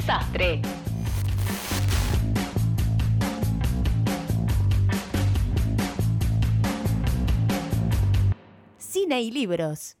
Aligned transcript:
desastre. 0.00 0.62
Cine 8.78 9.22
y 9.22 9.30
libros. 9.30 9.96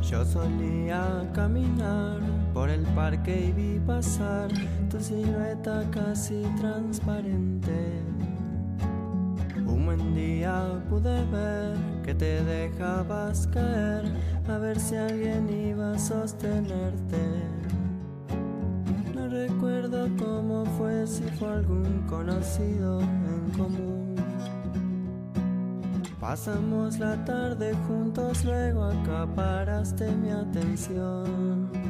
Yo 0.00 0.24
solía 0.24 1.30
caminar 1.34 2.20
por 2.54 2.70
el 2.70 2.82
parque 2.94 3.48
y 3.48 3.52
vi 3.52 3.80
pasar 3.80 4.48
tu 4.88 4.98
silueta 5.00 5.84
casi 5.90 6.42
transparente. 6.58 8.15
Un 9.66 9.86
buen 9.86 10.14
día 10.14 10.80
pude 10.88 11.24
ver 11.26 11.76
que 12.04 12.14
te 12.14 12.42
dejabas 12.44 13.46
caer 13.48 14.04
a 14.48 14.58
ver 14.58 14.78
si 14.78 14.96
alguien 14.96 15.48
iba 15.48 15.92
a 15.92 15.98
sostenerte. 15.98 17.18
No 19.14 19.28
recuerdo 19.28 20.08
cómo 20.16 20.64
fue, 20.78 21.06
si 21.06 21.24
fue 21.24 21.48
algún 21.48 22.04
conocido 22.08 23.00
en 23.00 23.50
común. 23.56 24.16
Pasamos 26.20 26.98
la 26.98 27.24
tarde 27.24 27.74
juntos, 27.86 28.44
luego 28.44 28.84
acaparaste 28.84 30.10
mi 30.12 30.30
atención. 30.30 31.85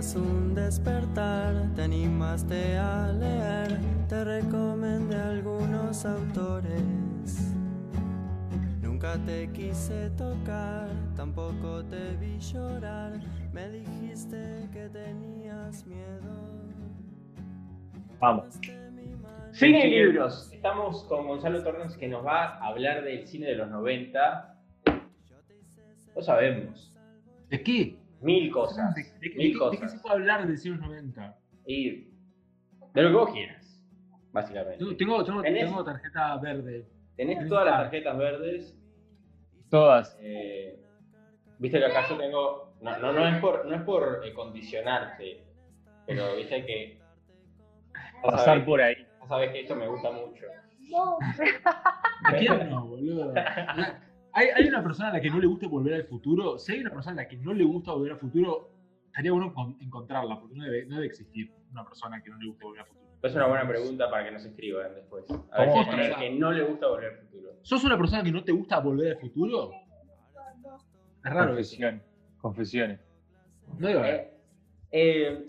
Un 0.00 0.54
despertar, 0.54 1.54
te 1.76 1.82
animaste 1.82 2.78
a 2.78 3.12
leer, 3.12 3.78
te 4.08 4.24
recomendé 4.24 5.14
algunos 5.14 6.06
autores. 6.06 7.54
Nunca 8.80 9.18
te 9.26 9.52
quise 9.52 10.08
tocar, 10.16 10.88
tampoco 11.14 11.84
te 11.84 12.16
vi 12.16 12.38
llorar, 12.38 13.20
me 13.52 13.68
dijiste 13.68 14.70
que 14.72 14.88
tenías 14.88 15.84
miedo. 15.84 16.34
Vamos. 18.20 18.58
Cine 19.52 19.86
y 19.86 19.90
libros. 19.90 20.50
Estamos 20.50 21.04
con 21.04 21.28
Gonzalo 21.28 21.62
Torres 21.62 21.98
que 21.98 22.08
nos 22.08 22.24
va 22.24 22.56
a 22.56 22.68
hablar 22.68 23.04
del 23.04 23.26
cine 23.26 23.48
de 23.48 23.56
los 23.56 23.68
90. 23.68 24.56
Lo 26.16 26.22
sabemos. 26.22 26.96
¿De 27.50 27.62
qué? 27.62 27.99
Mil 28.20 28.50
cosas. 28.52 28.94
¿De, 28.94 29.02
de- 29.02 29.18
de- 29.30 29.34
mil 29.36 29.52
de- 29.52 29.58
cosas. 29.58 29.80
de 29.80 29.86
qué 29.86 29.92
se 29.92 29.98
puede 30.00 30.14
hablar 30.16 30.46
del 30.46 30.58
cine 30.58 30.76
de 30.76 30.80
los 30.82 30.88
90? 30.90 31.38
Y 31.66 31.90
de 32.94 33.02
lo 33.02 33.08
que 33.10 33.14
vos 33.14 33.30
quieras, 33.32 33.84
básicamente. 34.32 34.78
Tengo, 34.78 34.96
tengo, 34.96 35.24
tengo- 35.24 35.42
¿Tenés? 35.42 35.66
tengo 35.66 35.84
tarjeta 35.84 36.36
verde. 36.38 36.86
Tenés 37.16 37.48
todas 37.48 37.66
las 37.66 37.76
tarjetas 37.82 38.18
verdes. 38.18 38.76
Todas. 39.70 40.18
eh, 40.20 40.78
viste 41.58 41.78
que 41.78 41.84
acá 41.86 42.08
yo 42.08 42.16
tengo. 42.16 42.74
No, 42.80 42.98
no, 42.98 43.12
no 43.12 43.28
es 43.28 43.36
por, 43.40 43.66
no 43.66 43.74
es 43.76 43.82
por 43.82 44.22
eh, 44.24 44.32
condicionarte, 44.32 45.44
pero 46.06 46.34
viste 46.36 46.64
que. 46.66 47.00
Pasar 48.22 48.58
sabés- 48.58 48.64
por 48.64 48.80
ahí. 48.80 49.06
vos 49.18 49.28
sabés 49.28 49.52
que 49.52 49.60
esto 49.60 49.76
me 49.76 49.86
gusta 49.86 50.10
mucho. 50.10 50.44
¿A 52.24 52.32
quién 52.36 52.68
no, 52.70 52.86
boludo? 52.86 53.32
¿Hay, 54.32 54.48
hay 54.54 54.68
una 54.68 54.82
persona 54.82 55.10
a 55.10 55.12
la 55.14 55.20
que 55.20 55.30
no 55.30 55.38
le 55.40 55.46
gusta 55.46 55.66
volver 55.66 55.94
al 55.94 56.04
futuro. 56.04 56.58
Si 56.58 56.72
hay 56.72 56.80
una 56.80 56.90
persona 56.90 57.20
a 57.20 57.24
la 57.24 57.28
que 57.28 57.36
no 57.36 57.52
le 57.52 57.64
gusta 57.64 57.92
volver 57.92 58.12
al 58.12 58.18
futuro, 58.18 58.70
estaría 59.06 59.32
bueno 59.32 59.52
con- 59.52 59.76
encontrarla, 59.80 60.38
porque 60.38 60.54
no 60.56 60.64
debe, 60.64 60.86
no 60.86 60.96
debe 60.96 61.06
existir 61.06 61.50
una 61.72 61.84
persona 61.84 62.22
que 62.22 62.30
no 62.30 62.38
le 62.38 62.46
guste 62.48 62.64
volver 62.64 62.80
al 62.82 62.86
futuro. 62.86 63.00
Es 63.22 63.34
una 63.34 63.46
buena 63.46 63.68
pregunta 63.68 64.10
para 64.10 64.24
que 64.24 64.30
nos 64.30 64.44
escriban 64.44 64.94
después. 64.94 65.24
A 65.50 65.60
ver 65.60 65.72
si 65.72 65.78
hay 66.00 66.14
que 66.14 66.38
no 66.38 66.52
le 66.52 66.62
gusta 66.64 66.86
volver 66.86 67.12
al 67.12 67.18
futuro. 67.18 67.50
¿Sos 67.62 67.84
una 67.84 67.98
persona 67.98 68.22
que 68.22 68.32
no 68.32 68.42
te 68.44 68.52
gusta 68.52 68.78
volver 68.80 69.12
al 69.12 69.20
futuro? 69.20 69.70
Es 71.24 71.32
raro 71.32 71.58
eso. 71.58 71.76
Confesión. 71.76 72.02
Confesiones. 72.40 73.00
No 73.78 73.88
haber. 73.88 74.14
Eh, 74.14 74.32
eh, 74.92 75.46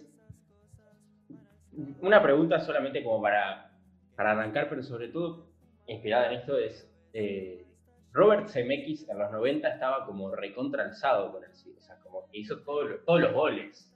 una 2.01 2.21
pregunta 2.21 2.59
solamente 2.59 3.03
como 3.03 3.21
para, 3.21 3.71
para 4.15 4.31
arrancar, 4.31 4.67
pero 4.69 4.83
sobre 4.83 5.07
todo 5.07 5.47
inspirada 5.87 6.27
en 6.27 6.39
esto 6.39 6.57
es, 6.57 6.91
eh, 7.13 7.65
Robert 8.13 8.47
Zemeckis 8.49 9.07
en 9.09 9.17
los 9.19 9.31
90 9.31 9.67
estaba 9.69 10.05
como 10.05 10.35
recontralzado 10.35 11.31
con 11.31 11.43
el 11.43 11.53
cine, 11.53 11.75
o 11.77 11.81
sea, 11.81 11.97
como 11.99 12.27
que 12.29 12.39
hizo 12.39 12.59
todo 12.63 12.83
lo- 12.83 12.99
todos 12.99 13.21
los 13.21 13.33
goles. 13.33 13.87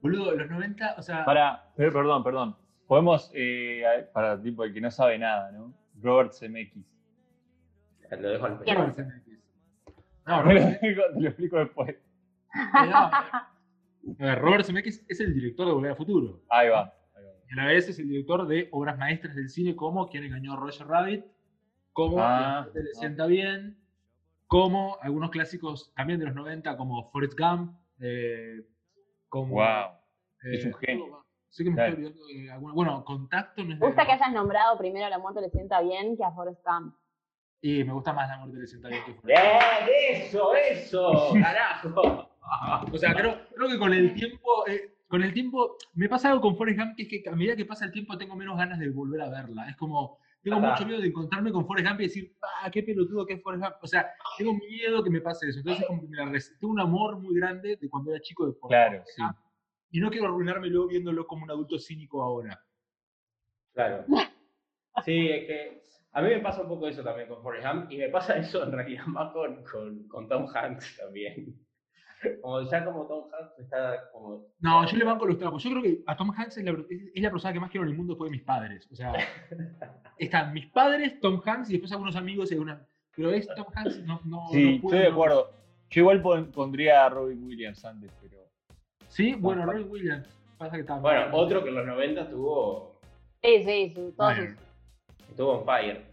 Boludo, 0.00 0.32
los 0.32 0.48
90, 0.50 0.94
o 0.96 1.02
sea. 1.02 1.24
Para, 1.24 1.72
per- 1.76 1.92
perdón, 1.92 2.24
perdón. 2.24 2.56
Podemos, 2.86 3.30
eh, 3.34 4.08
para 4.12 4.40
tipo 4.40 4.64
el 4.64 4.72
que 4.72 4.80
no 4.80 4.90
sabe 4.90 5.18
nada, 5.18 5.52
¿no? 5.52 5.74
Robert 6.00 6.32
Zemeckis. 6.32 6.86
Lo 8.18 8.28
dejo 8.30 8.46
al. 8.46 8.58
Robert 8.66 8.94
Zemeckis. 8.94 9.38
No, 10.26 10.38
Te 10.38 10.42
lo 10.42 10.42
Robert, 10.42 10.68
explico, 10.70 11.02
te 11.14 11.20
lo 11.20 11.28
explico 11.28 11.56
después. 11.58 11.96
no, 12.74 13.10
ver, 14.18 14.38
Robert 14.40 14.64
Zemeckis 14.64 15.04
es 15.08 15.20
el 15.20 15.34
director 15.34 15.66
de 15.66 15.72
Volver 15.72 15.90
al 15.90 15.96
Futuro. 15.96 16.40
Ahí 16.48 16.68
va. 16.70 16.94
ahí 17.14 17.24
va. 17.24 17.30
Y 17.48 17.52
a 17.52 17.56
la 17.62 17.66
vez 17.66 17.88
es 17.88 17.98
el 17.98 18.08
director 18.08 18.46
de 18.48 18.68
obras 18.72 18.96
maestras 18.98 19.34
del 19.36 19.50
cine 19.50 19.76
como 19.76 20.08
Quien 20.08 20.24
engañó 20.24 20.54
a 20.54 20.56
Roger 20.56 20.86
Rabbit, 20.86 21.24
como 21.92 22.18
Ah, 22.22 22.40
La 22.40 22.60
muerte 22.62 22.82
le 22.82 22.90
no. 22.94 23.00
sienta 23.00 23.26
bien, 23.26 23.76
como 24.46 24.96
algunos 25.00 25.30
clásicos 25.30 25.92
también 25.94 26.18
de 26.20 26.26
los 26.26 26.34
90 26.34 26.76
como 26.76 27.10
Forrest 27.10 27.38
Gump, 27.38 27.76
eh, 28.00 28.62
como... 29.28 29.54
Wow. 29.56 29.92
eh, 30.44 30.54
es 30.54 30.64
un 30.64 30.74
genio. 30.74 31.24
Sé 31.48 31.64
que 31.64 31.70
me 31.70 31.76
Claro. 31.76 31.90
estoy 31.92 32.04
olvidando 32.06 32.26
de 32.26 32.50
alguna- 32.52 32.74
Bueno, 32.74 33.04
Contacto 33.04 33.62
no 33.64 33.72
es 33.74 33.78
Me 33.80 33.86
de- 33.86 33.92
gusta 33.92 34.06
que 34.06 34.12
hayas 34.12 34.32
nombrado 34.32 34.78
primero 34.78 35.06
a 35.06 35.10
la 35.10 35.18
muerte 35.18 35.40
le 35.40 35.50
sienta 35.50 35.80
bien 35.80 36.16
que 36.16 36.24
a 36.24 36.30
Forrest 36.32 36.64
Gump. 36.64 36.94
Y 37.62 37.84
me 37.84 37.92
gusta 37.92 38.12
más 38.12 38.28
La 38.28 38.38
muerte 38.38 38.58
le 38.58 38.66
sienta 38.66 38.88
bien 38.88 39.04
que 39.04 39.14
Forrest 39.14 39.26
¡Bien! 39.26 40.22
¡Eso! 40.22 40.54
¡Eso! 40.54 41.12
¡Carajo! 41.42 42.28
O 42.92 42.98
sea, 42.98 43.14
creo, 43.14 43.38
creo 43.54 43.68
que 43.68 43.78
con 43.78 43.92
el 43.92 44.14
tiempo, 44.14 44.66
eh, 44.66 44.94
con 45.08 45.22
el 45.22 45.32
tiempo, 45.34 45.76
me 45.94 46.08
pasa 46.08 46.30
algo 46.30 46.40
con 46.40 46.56
Forrest 46.56 46.78
Gump, 46.78 46.96
que 46.96 47.02
es 47.02 47.08
que 47.08 47.28
a 47.28 47.32
medida 47.36 47.54
que 47.56 47.64
pasa 47.66 47.84
el 47.84 47.92
tiempo 47.92 48.16
tengo 48.16 48.34
menos 48.36 48.56
ganas 48.56 48.78
de 48.78 48.88
volver 48.90 49.20
a 49.20 49.28
verla. 49.28 49.68
Es 49.68 49.76
como, 49.76 50.18
tengo 50.42 50.56
Ajá. 50.58 50.70
mucho 50.70 50.86
miedo 50.86 51.00
de 51.00 51.08
encontrarme 51.08 51.52
con 51.52 51.66
Forrest 51.66 51.88
Gump 51.88 52.00
y 52.00 52.04
decir, 52.04 52.36
ah, 52.62 52.70
qué 52.70 52.82
pelotudo 52.82 53.26
que 53.26 53.34
es 53.34 53.42
Forrest 53.42 53.62
Gump. 53.64 53.76
O 53.82 53.86
sea, 53.86 54.10
tengo 54.38 54.54
miedo 54.54 55.02
que 55.02 55.10
me 55.10 55.20
pase 55.20 55.48
eso. 55.48 55.58
Entonces, 55.60 55.86
como 55.86 56.02
que 56.02 56.08
me 56.08 56.16
la 56.16 56.24
tengo 56.58 56.72
un 56.72 56.80
amor 56.80 57.18
muy 57.20 57.34
grande 57.34 57.76
de 57.76 57.88
cuando 57.90 58.10
era 58.12 58.20
chico 58.20 58.46
de 58.46 58.52
Forrest 58.54 58.70
Claro, 58.70 58.96
Gump. 58.98 59.06
sí. 59.06 59.22
Y 59.92 60.00
no 60.00 60.10
quiero 60.10 60.26
arruinármelo 60.26 60.86
viéndolo 60.86 61.26
como 61.26 61.44
un 61.44 61.50
adulto 61.50 61.78
cínico 61.78 62.22
ahora. 62.22 62.62
Claro. 63.74 64.04
Sí, 65.04 65.28
es 65.30 65.46
que 65.46 65.82
a 66.12 66.20
mí 66.20 66.28
me 66.28 66.40
pasa 66.40 66.62
un 66.62 66.68
poco 66.68 66.86
eso 66.88 67.02
también 67.02 67.28
con 67.28 67.40
Forrest 67.42 67.66
Gump 67.66 67.90
y 67.92 67.96
me 67.96 68.08
pasa 68.10 68.36
eso 68.36 68.64
en 68.64 68.72
realidad 68.72 69.06
más 69.06 69.32
con, 69.32 69.62
con, 69.64 70.08
con 70.08 70.28
Tom 70.28 70.46
Hanks 70.52 70.96
también. 70.98 71.56
Como 72.42 72.60
ya 72.70 72.84
como 72.84 73.06
Tom 73.06 73.24
Hanks 73.32 73.58
está 73.60 74.10
como... 74.12 74.46
No, 74.60 74.86
yo 74.86 74.96
le 74.96 75.04
banco 75.04 75.24
los 75.26 75.38
trapos. 75.38 75.62
Yo 75.62 75.70
creo 75.70 75.82
que 75.82 76.02
a 76.06 76.16
Tom 76.16 76.30
Hanks 76.36 76.58
es 76.58 76.64
la, 76.64 76.72
es- 76.72 77.10
es 77.14 77.22
la 77.22 77.30
persona 77.30 77.52
que 77.54 77.60
más 77.60 77.70
quiero 77.70 77.84
en 77.86 77.92
el 77.92 77.96
mundo 77.96 78.12
después 78.14 78.30
de 78.30 78.36
mis 78.36 78.44
padres. 78.46 78.86
O 78.92 78.94
sea, 78.94 79.12
están 80.18 80.52
mis 80.52 80.66
padres, 80.66 81.18
Tom 81.20 81.40
Hanks 81.44 81.70
y 81.70 81.72
después 81.72 81.92
algunos 81.92 82.16
amigos 82.16 82.50
y 82.50 82.54
alguna. 82.54 82.86
Pero 83.16 83.30
es 83.32 83.46
Tom 83.54 83.66
Hanks, 83.74 83.98
no, 84.04 84.20
no, 84.24 84.48
Sí, 84.52 84.76
no 84.76 84.82
puedo, 84.82 84.94
estoy 84.94 84.98
de 84.98 85.04
no- 85.04 85.12
acuerdo. 85.12 85.50
Yo 85.90 86.00
igual 86.02 86.22
pon- 86.22 86.52
pondría 86.52 87.04
a 87.06 87.08
Robin 87.08 87.42
Williams 87.44 87.84
antes, 87.84 88.12
pero. 88.22 88.38
Sí, 89.08 89.34
bueno, 89.34 89.64
Robin 89.66 89.90
Williams. 89.90 90.28
Pasa 90.58 90.72
que 90.76 90.80
está. 90.82 90.96
Bueno, 90.98 91.34
otro 91.36 91.62
que 91.64 91.70
en 91.70 91.74
los 91.74 91.86
90 91.86 92.28
tuvo, 92.30 93.00
Sí, 93.42 93.62
sí, 93.64 93.92
sí. 93.94 94.14
Todos 94.16 94.36
Bueno. 94.36 94.54
sus- 95.26 95.36
tuvo 95.36 95.52
on 95.58 95.64
fire. 95.64 96.04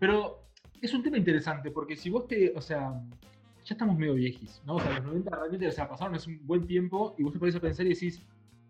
Pero 0.00 0.42
es 0.80 0.92
un 0.94 1.02
tema 1.02 1.16
interesante 1.18 1.70
porque 1.70 1.96
si 1.96 2.08
vos 2.10 2.26
te. 2.26 2.52
O 2.56 2.60
sea, 2.60 2.92
ya 3.68 3.74
estamos 3.74 3.98
medio 3.98 4.14
viejis, 4.14 4.62
¿no? 4.64 4.76
O 4.76 4.80
sea, 4.80 4.94
los 4.94 5.04
90 5.04 5.30
realmente, 5.30 5.68
o 5.68 5.72
sea, 5.72 5.86
pasaron 5.86 6.14
hace 6.14 6.30
un 6.30 6.46
buen 6.46 6.66
tiempo 6.66 7.14
y 7.18 7.22
vos 7.22 7.34
te 7.34 7.38
pones 7.38 7.54
a 7.54 7.60
pensar 7.60 7.84
y 7.84 7.90
decís, 7.90 8.22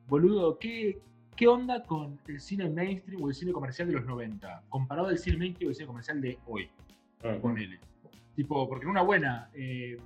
boludo, 0.09 0.59
¿qué, 0.59 1.00
qué 1.37 1.47
onda 1.47 1.85
con 1.85 2.19
el 2.27 2.41
cine 2.41 2.69
mainstream 2.69 3.23
o 3.23 3.29
el 3.29 3.35
cine 3.35 3.53
comercial 3.53 3.87
de 3.87 3.95
los 3.95 4.05
90? 4.05 4.65
Comparado 4.69 5.06
al 5.06 5.19
cine 5.19 5.37
mainstream 5.37 5.69
o 5.69 5.71
el 5.71 5.77
cine 5.77 5.87
comercial 5.87 6.21
de 6.21 6.39
hoy. 6.47 6.69
Mm. 7.23 7.41
ponele. 7.41 7.79
Tipo, 8.35 8.69
porque 8.69 8.87
en 8.87 8.91
una 8.91 9.03
buena, 9.03 9.50
eh, 9.55 9.97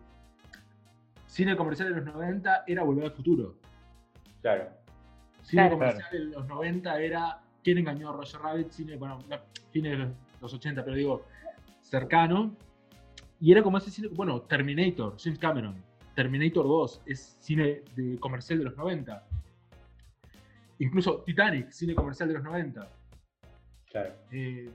cine 1.27 1.57
comercial 1.57 1.89
de 1.89 1.97
los 1.97 2.15
90 2.15 2.65
era 2.67 2.83
Volver 2.83 3.07
al 3.07 3.13
Futuro. 3.13 3.55
Claro. 4.43 4.69
Cine 5.43 5.63
Claro. 5.63 5.79
comercial 5.79 6.09
de 6.13 6.19
los 6.37 6.47
90 6.47 7.01
era 7.01 7.41
¿Quién 7.65 7.79
engañó 7.79 8.11
a 8.11 8.13
Roger 8.13 8.41
Rabbit? 8.41 8.71
Cine, 8.71 8.97
bueno, 8.97 9.19
no, 9.29 9.37
cine 9.73 9.91
de 9.91 9.97
los, 9.97 10.09
los 10.41 10.55
80, 10.55 10.85
pero 10.85 10.97
digo, 10.97 11.25
cercano. 11.81 12.57
Y 13.43 13.51
era 13.51 13.61
como 13.61 13.77
ese 13.77 13.91
cine, 13.91 14.07
bueno, 14.13 14.43
Terminator, 14.43 15.17
James 15.19 15.37
Cameron. 15.37 15.75
Terminator 16.15 16.65
2 16.65 17.03
es 17.07 17.37
cine 17.41 17.83
de, 17.97 18.17
comercial 18.21 18.61
de 18.61 18.67
los 18.67 18.77
90. 18.77 19.27
Incluso 20.79 21.25
Titanic, 21.27 21.69
cine 21.73 21.93
comercial 21.93 22.29
de 22.29 22.35
los 22.35 22.45
90. 22.45 22.89
Claro. 23.91 24.15
Eh, 24.31 24.71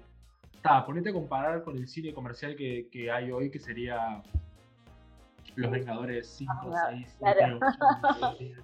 ta, 0.62 0.86
ponete 0.86 1.12
a 1.12 1.14
comparar 1.14 1.64
con 1.64 1.78
el 1.78 1.88
cine 1.88 2.14
comercial 2.14 2.58
que, 2.58 2.90
que 2.92 3.10
hay 3.10 3.32
hoy, 3.32 3.50
que 3.50 3.58
sería 3.60 4.22
Los 5.56 5.72
Vengadores 5.72 6.28
5, 6.28 6.54
Ah, 6.76 6.90
6, 6.92 7.16
claro. 7.20 7.60
7, 8.38 8.56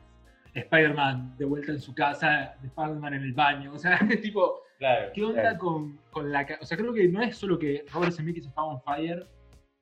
Spider-Man 0.53 1.37
de 1.37 1.45
vuelta 1.45 1.71
en 1.71 1.79
su 1.79 1.95
casa, 1.95 2.55
Spider-Man 2.61 3.13
en 3.13 3.23
el 3.23 3.31
baño. 3.33 3.71
O 3.73 3.79
sea, 3.79 3.97
tipo, 4.21 4.63
Claro. 4.79 5.11
¿Qué 5.13 5.23
onda 5.23 5.41
claro. 5.41 5.59
con, 5.59 5.97
con 6.11 6.29
la... 6.29 6.45
O 6.59 6.65
sea, 6.65 6.77
creo 6.77 6.91
que 6.91 7.07
no 7.07 7.21
es 7.21 7.37
solo 7.37 7.57
que 7.57 7.85
Robert 7.93 8.11
Zemeckis 8.11 8.47
estaba 8.47 8.67
on 8.67 8.81
fire, 8.81 9.25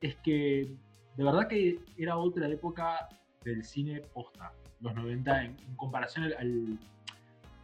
es 0.01 0.15
que 0.17 0.69
de 1.15 1.23
verdad 1.23 1.47
que 1.47 1.79
era 1.97 2.17
otra 2.17 2.47
época 2.47 3.07
del 3.43 3.63
cine 3.63 4.01
posta, 4.13 4.51
los 4.81 4.95
90, 4.95 5.43
en, 5.45 5.57
en 5.59 5.75
comparación 5.75 6.25
al, 6.25 6.33
al- 6.33 6.79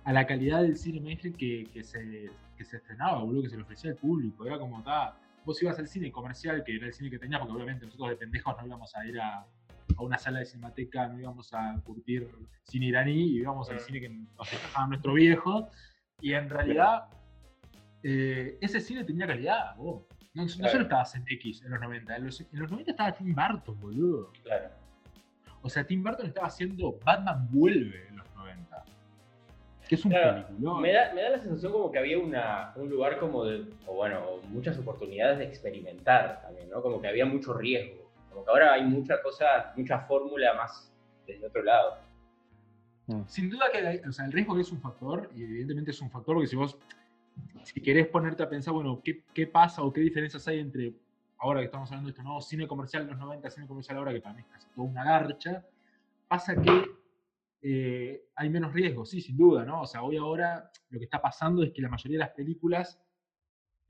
a 0.06 0.14
la 0.14 0.26
calidad 0.26 0.62
del 0.62 0.78
cine 0.78 1.02
mainstream 1.02 1.36
que, 1.36 1.68
que 1.74 1.84
se, 1.84 2.30
que 2.58 2.64
se 2.64 2.78
estrenaba, 2.78 3.22
boludo, 3.24 3.44
que 3.44 3.50
se 3.50 3.58
le 3.58 3.64
ofrecía 3.64 3.92
al 3.92 3.98
público. 3.98 4.46
Era 4.46 4.58
como, 4.58 4.82
ta, 4.82 5.18
vos 5.44 5.62
ibas 5.62 5.78
al 5.80 5.88
cine 5.90 6.12
comercial, 6.14 6.64
que 6.64 6.78
era 6.78 6.86
el 6.88 6.94
cine 6.94 7.10
que 7.10 7.20
tenías, 7.20 7.40
porque 7.42 7.54
obviamente 7.56 7.86
nosotros 7.86 8.10
de 8.12 8.16
pendejos 8.16 8.56
no 8.58 8.66
íbamos 8.66 8.96
a 8.96 9.06
ir 9.06 9.20
a, 9.20 9.40
a 9.40 10.02
una 10.02 10.18
sala 10.18 10.40
de 10.40 10.46
cinemateca, 10.46 11.08
no 11.10 11.20
íbamos 11.20 11.54
a 11.54 11.78
curtir 11.84 12.30
cine 12.64 12.86
iraní, 12.86 13.32
íbamos 13.32 13.70
al 13.70 13.78
Mm. 13.78 13.80
cine 13.80 14.00
que 14.00 14.10
nos 14.10 14.50
dejaba 14.52 14.88
nuestro 14.88 15.14
viejo. 15.14 15.70
Y 16.22 16.34
en 16.34 16.50
realidad, 16.50 17.04
eh, 18.04 18.58
ese 18.62 18.80
cine 18.80 19.04
tenía 19.04 19.28
calidad, 19.28 19.76
vos. 19.76 20.04
No 20.46 20.54
Claro. 20.56 20.72
solo 20.72 20.84
estaba 20.84 21.04
en 21.14 21.72
los 21.72 21.82
90, 21.82 22.16
en 22.16 22.26
los, 22.26 22.42
en 22.42 22.48
los 22.60 22.72
90 22.72 22.92
estaba 22.92 23.12
Tim 23.14 23.36
Burton, 23.36 23.80
boludo. 23.80 24.32
Claro. 24.44 24.70
O 25.62 25.70
sea, 25.70 25.86
Tim 25.86 26.04
Burton 26.04 26.28
estaba 26.28 26.48
haciendo 26.48 26.98
Batman 27.04 27.48
Vuelve 27.52 28.08
en 28.08 28.18
los 28.18 28.36
90. 28.36 28.84
Que 29.90 29.96
es 29.96 30.06
un 30.06 30.12
Claro, 30.12 30.46
peliculón. 30.48 30.82
Me 30.82 30.94
da, 30.94 31.14
me 31.14 31.22
da 31.22 31.30
la 31.32 31.40
sensación 31.40 31.72
como 31.72 31.92
que 31.92 32.00
había 32.00 32.20
una, 32.20 32.74
un 32.76 32.90
lugar 32.90 33.20
como 33.20 33.46
de, 33.46 33.66
o 33.86 33.96
bueno, 33.96 34.38
muchas 34.50 34.78
oportunidades 34.78 35.40
de 35.40 35.46
experimentar 35.46 36.42
también, 36.42 36.70
¿no? 36.70 36.82
Como 36.82 37.02
que 37.02 37.08
había 37.08 37.26
mucho 37.26 37.54
riesgo. 37.54 38.12
Como 38.30 38.44
que 38.46 38.52
ahora 38.52 38.74
hay 38.74 38.84
mucha 38.84 39.22
cosa, 39.22 39.74
mucha 39.76 40.00
fórmula 40.02 40.54
más 40.54 40.94
desde 41.26 41.48
otro 41.48 41.64
lado. 41.64 41.98
Sin 43.28 43.50
duda 43.50 43.68
que 43.72 44.02
o 44.08 44.12
sea, 44.12 44.26
el 44.26 44.34
riesgo 44.34 44.60
es 44.60 44.70
un 44.72 44.82
factor, 44.82 45.30
y 45.34 45.44
evidentemente 45.44 45.92
es 45.92 46.02
un 46.02 46.12
factor, 46.12 46.36
porque 46.36 46.48
si 46.48 46.58
vos, 46.58 46.78
si 47.74 47.82
querés 47.82 48.08
ponerte 48.08 48.44
a 48.44 48.50
pensar, 48.50 48.74
bueno, 48.74 49.02
¿qué, 49.04 49.24
qué 49.34 49.46
pasa 49.46 49.84
o 49.84 49.92
qué 49.92 50.02
diferencias 50.02 50.48
hay 50.48 50.60
entre, 50.60 50.94
ahora 51.38 51.60
que 51.60 51.66
estamos 51.66 51.90
hablando 51.92 52.08
de 52.08 52.12
esto, 52.12 52.24
nuevo 52.24 52.42
cine 52.42 52.68
comercial 52.68 53.04
en 53.04 53.10
los 53.10 53.20
90, 53.20 53.50
cine 53.50 53.68
comercial 53.68 53.98
ahora, 53.98 54.14
que 54.14 54.22
para 54.22 54.36
mí 54.36 54.42
es 54.42 54.48
casi 54.48 54.68
toda 54.74 54.88
una 54.88 55.04
garcha, 55.04 55.66
pasa 56.28 56.56
que 56.62 56.86
eh, 57.62 58.30
hay 58.36 58.50
menos 58.50 58.72
riesgo, 58.74 59.06
sí, 59.06 59.20
sin 59.20 59.38
duda, 59.38 59.66
¿no? 59.66 59.82
O 59.82 59.86
sea, 59.86 60.02
hoy 60.04 60.16
ahora 60.16 60.72
lo 60.90 61.00
que 61.00 61.06
está 61.06 61.22
pasando 61.22 61.62
es 61.64 61.72
que 61.72 61.82
la 61.82 61.90
mayoría 61.90 62.20
de 62.20 62.26
las 62.26 62.34
películas 62.34 63.02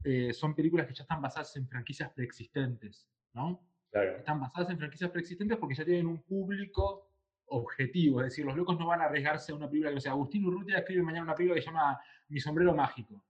eh, 0.03 0.33
son 0.33 0.55
películas 0.55 0.87
que 0.87 0.95
ya 0.95 1.03
están 1.03 1.21
basadas 1.21 1.55
en 1.55 1.67
franquicias 1.67 2.11
preexistentes, 2.11 3.07
¿no? 3.33 3.61
Claro. 3.91 4.17
están 4.17 4.41
basadas 4.41 4.69
en 4.69 4.77
franquicias 4.77 5.09
preexistentes 5.11 5.57
porque 5.57 5.73
ya 5.73 5.85
tienen 5.85 6.07
un 6.07 6.21
público 6.21 7.09
objetivo. 7.47 8.21
Es 8.21 8.27
decir, 8.27 8.45
los 8.45 8.55
locos 8.55 8.77
no 8.77 8.87
van 8.87 9.01
a 9.01 9.05
arriesgarse 9.05 9.51
a 9.51 9.55
una 9.55 9.69
película 9.69 9.91
que, 9.91 9.97
o 9.97 10.01
sea, 10.01 10.11
Agustín 10.11 10.45
Urrutia 10.45 10.79
escribe 10.79 11.03
mañana 11.03 11.23
una 11.23 11.35
película 11.35 11.55
que 11.55 11.61
se 11.61 11.67
llama 11.67 11.99
Mi 12.27 12.39
sombrero 12.39 12.75
mágico. 12.75 13.23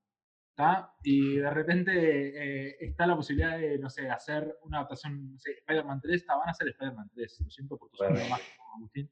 ¿Tá? 0.58 0.92
Y 1.04 1.36
de 1.38 1.50
repente 1.52 1.92
eh, 2.72 2.78
está 2.80 3.06
la 3.06 3.16
posibilidad 3.16 3.58
de, 3.60 3.78
no 3.78 3.90
sé, 3.92 4.10
hacer 4.10 4.58
una 4.64 4.80
adaptación, 4.80 5.34
no 5.34 5.40
sé, 5.40 5.52
Spider-Man 5.52 6.02
3, 6.02 6.26
¿tá? 6.26 6.36
van 6.36 6.48
a 6.48 6.52
hacer 6.52 6.68
Spider-Man 6.70 7.12
3, 7.14 7.42
lo 7.46 7.50
siento 7.52 7.78
por 7.78 7.90
tu 7.92 7.98
sombrero 7.98 8.22
Bueno. 8.22 8.30
mágico, 8.36 8.64
Agustín. 8.76 9.10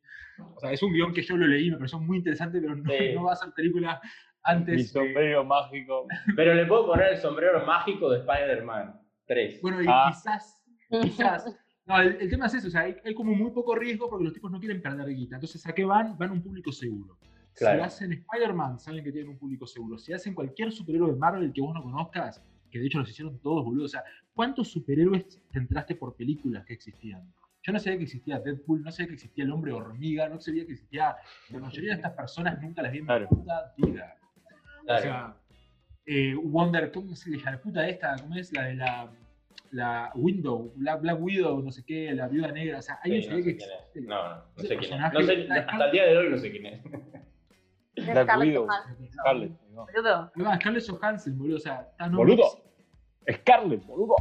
O 0.56 0.59
sea, 0.59 0.71
es 0.71 0.81
un 0.81 0.92
guion 0.92 1.13
que 1.13 1.21
yo 1.21 1.38
lo 1.38 1.45
leí, 1.45 1.69
me 1.69 1.77
pareció 1.77 2.00
muy 2.00 2.18
interesante, 2.18 2.59
pero 2.59 2.75
no, 2.75 2.89
Sí. 2.92 3.13
no 3.13 3.24
va 3.25 3.33
a 3.33 3.36
ser 3.36 3.53
película 3.53 4.01
antes. 4.42 4.75
Mi 4.75 4.81
de- 4.81 4.88
sombrero 4.89 5.45
mágico. 5.45 6.07
Pero 6.36 6.56
le 6.56 6.65
puedo 6.65 6.88
poner 6.88 7.13
el 7.13 7.18
sombrero 7.18 7.63
mágico 7.63 8.09
de 8.09 8.19
Spider-Man 8.19 9.00
3. 9.27 9.62
Bueno, 9.62 9.83
y 9.83 9.86
Ah. 9.88 10.06
quizás, 10.12 10.65
quizás. 11.03 11.45
No, 11.86 12.01
el, 12.01 12.18
el 12.19 12.30
tema 12.31 12.47
es 12.47 12.56
eso, 12.56 12.68
o 12.68 12.71
sea, 12.71 12.81
hay, 12.81 12.95
hay 13.06 13.13
como 13.13 13.36
muy 13.36 13.51
poco 13.51 13.75
riesgo 13.75 14.09
porque 14.09 14.24
los 14.25 14.33
tipos 14.33 14.51
no 14.51 14.59
quieren 14.59 14.81
perder 14.81 15.07
guita. 15.09 15.36
Entonces, 15.36 15.63
¿a 15.68 15.74
qué 15.74 15.86
van? 15.86 16.18
Van 16.18 16.31
a 16.31 16.33
un 16.33 16.42
público 16.42 16.71
seguro. 16.71 17.19
Claro. 17.56 17.80
Si 17.80 17.86
hacen 17.86 18.12
Spider-Man, 18.13 18.80
saben 18.80 19.04
que 19.04 19.12
tienen 19.12 19.31
un 19.31 19.38
público 19.38 19.66
seguro. 19.66 19.98
Si 19.98 20.12
hacen 20.13 20.34
cualquier 20.34 20.72
superhéroe 20.72 21.12
de 21.12 21.18
Marvel 21.18 21.54
que 21.54 21.62
vos 21.62 21.74
no 21.74 21.81
conozcas, 21.84 22.44
que 22.69 22.80
de 22.80 22.88
hecho 22.88 23.00
los 23.00 23.10
hicieron 23.10 23.40
todos, 23.40 23.63
boludo. 23.63 23.86
O 23.86 23.90
sea, 23.90 24.04
¿cuántos 24.34 24.68
superhéroes 24.69 25.42
te 25.52 25.60
entraste 25.60 25.96
por 25.96 26.16
películas 26.16 26.66
que 26.66 26.74
existían? 26.74 27.22
Yo 27.63 27.72
no 27.74 27.80
sabía 27.80 27.98
que 27.98 28.04
existía 28.04 28.40
Deadpool, 28.40 28.84
no 28.84 28.92
sabía 28.92 29.07
que 29.07 29.13
existía 29.16 29.44
el 29.46 29.52
hombre 29.52 29.72
hormiga, 29.72 30.28
no 30.30 30.40
sabía 30.40 30.66
que 30.66 30.74
existía. 30.74 31.16
La 31.50 31.60
mayoría 31.60 31.92
de 31.92 31.96
estas 31.96 32.12
personas 32.13 32.62
nunca 32.62 32.81
las 32.81 32.92
vi 32.92 33.00
en 33.00 33.06
Claro. 33.06 33.28
mi 33.31 33.38
puta 33.38 33.74
vida. 33.78 34.16
Claro. 34.86 35.00
O 35.00 35.02
sea, 35.02 35.38
eh, 36.06 36.36
Wonder, 36.36 36.92
¿cómo 36.92 37.16
se 37.16 37.31
llama? 37.31 37.52
La 37.52 37.62
puta 37.62 37.88
esta, 37.88 38.16
¿cómo 38.22 38.36
es? 38.36 38.54
La 38.54 38.66
de 38.66 38.75
la, 38.75 39.12
la 39.72 40.12
Window, 40.13 40.72
Black, 40.75 41.02
Black 41.02 41.19
Widow, 41.22 41.63
no 41.63 41.72
sé 41.72 41.84
qué, 41.86 42.12
la 42.13 42.28
viuda 42.28 42.52
negra. 42.52 42.80
O 42.80 42.81
sea, 42.84 42.96
Sí, 42.96 43.02
alguien 43.12 43.22
no 43.22 43.30
sabía 43.30 43.44
sé 43.46 43.57
que 43.57 43.63
es. 43.63 43.69
existe. 43.72 44.02
No, 44.02 44.36
no, 44.36 44.44
sé 44.63 44.78
quién 44.78 44.94
es. 44.94 45.13
No 45.13 45.22
sé, 45.22 45.48
hasta 45.52 45.86
el 45.86 45.92
día 45.92 46.04
de 46.06 46.18
hoy 46.18 46.30
no 46.30 46.38
sé 46.38 46.52
quién 46.52 46.66
es. 46.68 46.81
Black 47.95 48.24
Scarlett 48.24 48.47
Widow. 48.47 48.65
Johansson. 48.68 49.07
Scarlett. 49.12 49.51
no. 49.71 49.86
Boludo. 49.86 50.31
Además, 50.36 50.59
Scarlett 50.59 50.89
Johansson, 50.89 51.38
boludo. 51.38 51.56
O 51.57 51.59
sea, 51.59 51.88
está 51.92 52.07
no- 52.09 52.18
Boludo. 52.18 52.44
Scarlett, 53.31 53.86
boludo. 53.86 54.15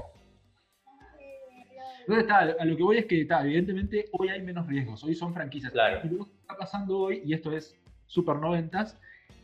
Entonces, 2.01 2.25
está, 2.25 2.39
a 2.41 2.65
lo 2.65 2.77
que 2.77 2.83
voy 2.83 2.99
es 2.99 3.07
que, 3.07 3.23
está, 3.23 3.43
evidentemente, 3.43 4.07
hoy 4.13 4.29
hay 4.29 4.43
menos 4.43 4.67
riesgos. 4.67 5.03
Hoy 5.05 5.15
son 5.15 5.33
franquicias. 5.33 5.73
Claro. 5.73 6.01
Y 6.05 6.09
lo 6.11 6.27
que 6.27 6.33
está 6.41 6.57
pasando 6.57 6.99
hoy, 6.99 7.23
y 7.25 7.33
esto 7.33 7.51
es 7.53 7.75
super 8.07 8.37
noventas, 8.37 8.99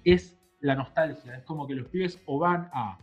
es 0.05 0.39
la 0.61 0.75
nostalgia. 0.75 1.37
Es 1.39 1.45
como 1.45 1.67
que 1.67 1.75
los 1.75 1.89
pibes 1.89 2.23
o 2.27 2.39
van 2.39 2.69
a, 2.75 2.99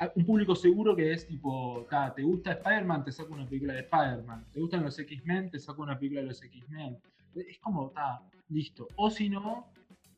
a 0.00 0.10
un 0.16 0.24
público 0.26 0.56
seguro 0.56 0.96
que 0.96 1.12
es 1.12 1.26
tipo, 1.28 1.86
ta, 1.88 2.12
¿te 2.12 2.22
gusta 2.22 2.52
Spider-Man? 2.52 3.04
Te 3.04 3.12
saco 3.12 3.34
una 3.34 3.46
película 3.46 3.74
de 3.74 3.80
Spider-Man. 3.80 4.44
¿Te 4.52 4.60
gustan 4.60 4.82
los 4.82 4.98
X-Men? 4.98 5.50
Te 5.50 5.60
saco 5.60 5.82
una 5.82 5.96
película 5.96 6.22
de 6.22 6.26
los 6.28 6.42
X-Men. 6.42 6.98
Es 7.36 7.58
como, 7.60 7.88
está, 7.88 8.20
listo. 8.48 8.88
O 8.96 9.10
si 9.10 9.28
no, 9.28 9.68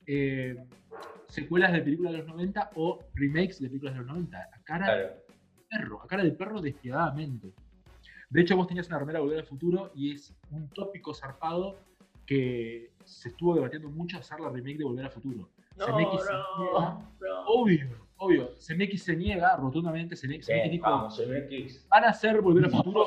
eh, 0.06 0.56
secuelas 1.28 1.72
de 1.72 1.80
películas 1.82 2.12
de 2.12 2.18
los 2.18 2.26
90 2.28 2.70
o 2.76 2.98
remakes 3.14 3.60
de 3.60 3.68
películas 3.68 3.94
de 3.94 4.00
los 4.00 4.08
90. 4.08 4.38
A 4.38 4.62
cara 4.64 4.84
Claro. 4.86 5.02
de 5.02 5.14
perro, 5.70 6.02
a 6.02 6.06
cara 6.06 6.24
de 6.24 6.32
perro 6.32 6.60
despiadadamente. 6.60 7.52
De 8.30 8.40
hecho, 8.40 8.56
vos 8.56 8.66
tenías 8.66 8.88
una 8.88 8.98
remera 8.98 9.18
de 9.18 9.24
Volver 9.24 9.40
al 9.40 9.46
Futuro 9.46 9.92
y 9.94 10.12
es 10.12 10.34
un 10.50 10.68
tópico 10.70 11.12
zarpado 11.14 11.76
que 12.26 12.90
se 13.04 13.28
estuvo 13.30 13.54
debatiendo 13.54 13.90
mucho 13.90 14.18
hacer 14.18 14.40
la 14.40 14.48
remake 14.48 14.78
de 14.78 14.84
Volver 14.84 15.04
al 15.06 15.10
Futuro. 15.10 15.48
No, 15.76 15.84
se 15.86 15.90
no, 15.92 15.98
niega. 15.98 16.14
no. 16.58 17.12
Obvio, 17.46 17.88
obvio. 18.16 18.50
Zemeckis 18.60 19.02
se 19.02 19.16
niega 19.16 19.56
rotundamente. 19.56 20.16
Zemeckis 20.16 20.46
Bien, 20.48 20.70
dijo, 20.70 20.84
vamos, 20.90 21.16
CMX. 21.18 21.88
van 21.88 22.04
a 22.04 22.08
hacer 22.08 22.40
Volver 22.40 22.64
al 22.66 22.70
Futuro 22.70 23.04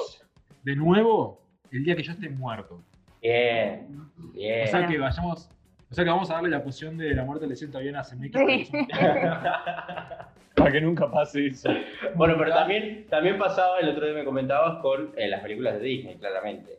de 0.63 0.75
nuevo 0.75 1.41
el 1.71 1.83
día 1.83 1.95
que 1.95 2.03
yo 2.03 2.11
esté 2.11 2.29
muerto. 2.29 2.81
Bien, 3.21 3.87
bien. 4.33 4.67
O 4.67 4.71
sea 4.71 4.87
que 4.87 4.97
vayamos... 4.97 5.49
O 5.89 5.93
sea 5.93 6.03
que 6.03 6.09
vamos 6.09 6.29
a 6.29 6.35
darle 6.35 6.49
la 6.49 6.63
poción 6.63 6.97
de 6.97 7.13
la 7.13 7.23
muerte 7.23 7.47
le 7.47 7.55
sienta 7.55 7.79
bien 7.79 7.95
a 7.95 8.03
Zemeckis. 8.03 8.67
Sí. 8.67 8.87
Para 10.55 10.71
que 10.71 10.81
nunca 10.81 11.11
pase 11.11 11.47
eso. 11.47 11.69
bueno, 12.15 12.35
pero 12.37 12.51
también, 12.51 13.05
también 13.09 13.37
pasaba, 13.37 13.79
el 13.79 13.89
otro 13.89 14.05
día 14.05 14.15
me 14.15 14.23
comentabas, 14.23 14.81
con 14.81 15.11
eh, 15.17 15.27
las 15.27 15.41
películas 15.41 15.75
de 15.75 15.79
Disney, 15.81 16.15
claramente. 16.15 16.77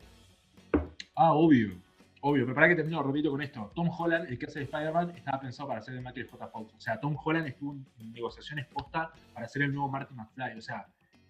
Ah, 1.14 1.32
obvio. 1.34 1.75
Obvio, 2.22 2.44
pero 2.44 2.54
para 2.54 2.68
que 2.68 2.75
termino, 2.75 3.02
repito 3.02 3.30
con 3.30 3.40
esto. 3.42 3.70
Tom 3.75 3.88
Holland, 3.96 4.28
el 4.28 4.38
que 4.38 4.46
hace 4.46 4.58
de 4.60 4.64
Spider-Man, 4.64 5.12
estaba 5.16 5.38
pensado 5.40 5.68
para 5.68 5.80
ser 5.82 5.94
de 5.94 6.00
Michael 6.00 6.26
J. 6.28 6.48
Fox. 6.48 6.75
O 6.75 6.80
sea, 6.80 6.98
Tom 6.98 7.16
Holland 7.22 7.46
estuvo 7.46 7.72
en 8.00 8.12
negociaciones 8.12 8.66
posta 8.66 9.12
para 9.32 9.46
ser 9.46 9.62
el 9.62 9.72
nuevo 9.72 9.88
Marty 9.88 10.14
McFly. 10.14 10.58
O 10.58 10.62
sea, 10.62 10.86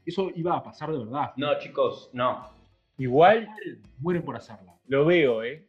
eso 0.06 0.30
iba 0.34 0.56
a 0.56 0.62
pasar 0.62 0.90
de 0.92 0.98
verdad. 0.98 1.32
No, 1.36 1.58
chicos, 1.58 2.08
no. 2.14 2.48
Igual 2.96 3.46
Mueren, 3.46 3.82
mueren 3.98 4.22
por 4.22 4.36
hacerla. 4.36 4.74
lo 4.86 5.04
veo, 5.04 5.42
¿eh? 5.42 5.66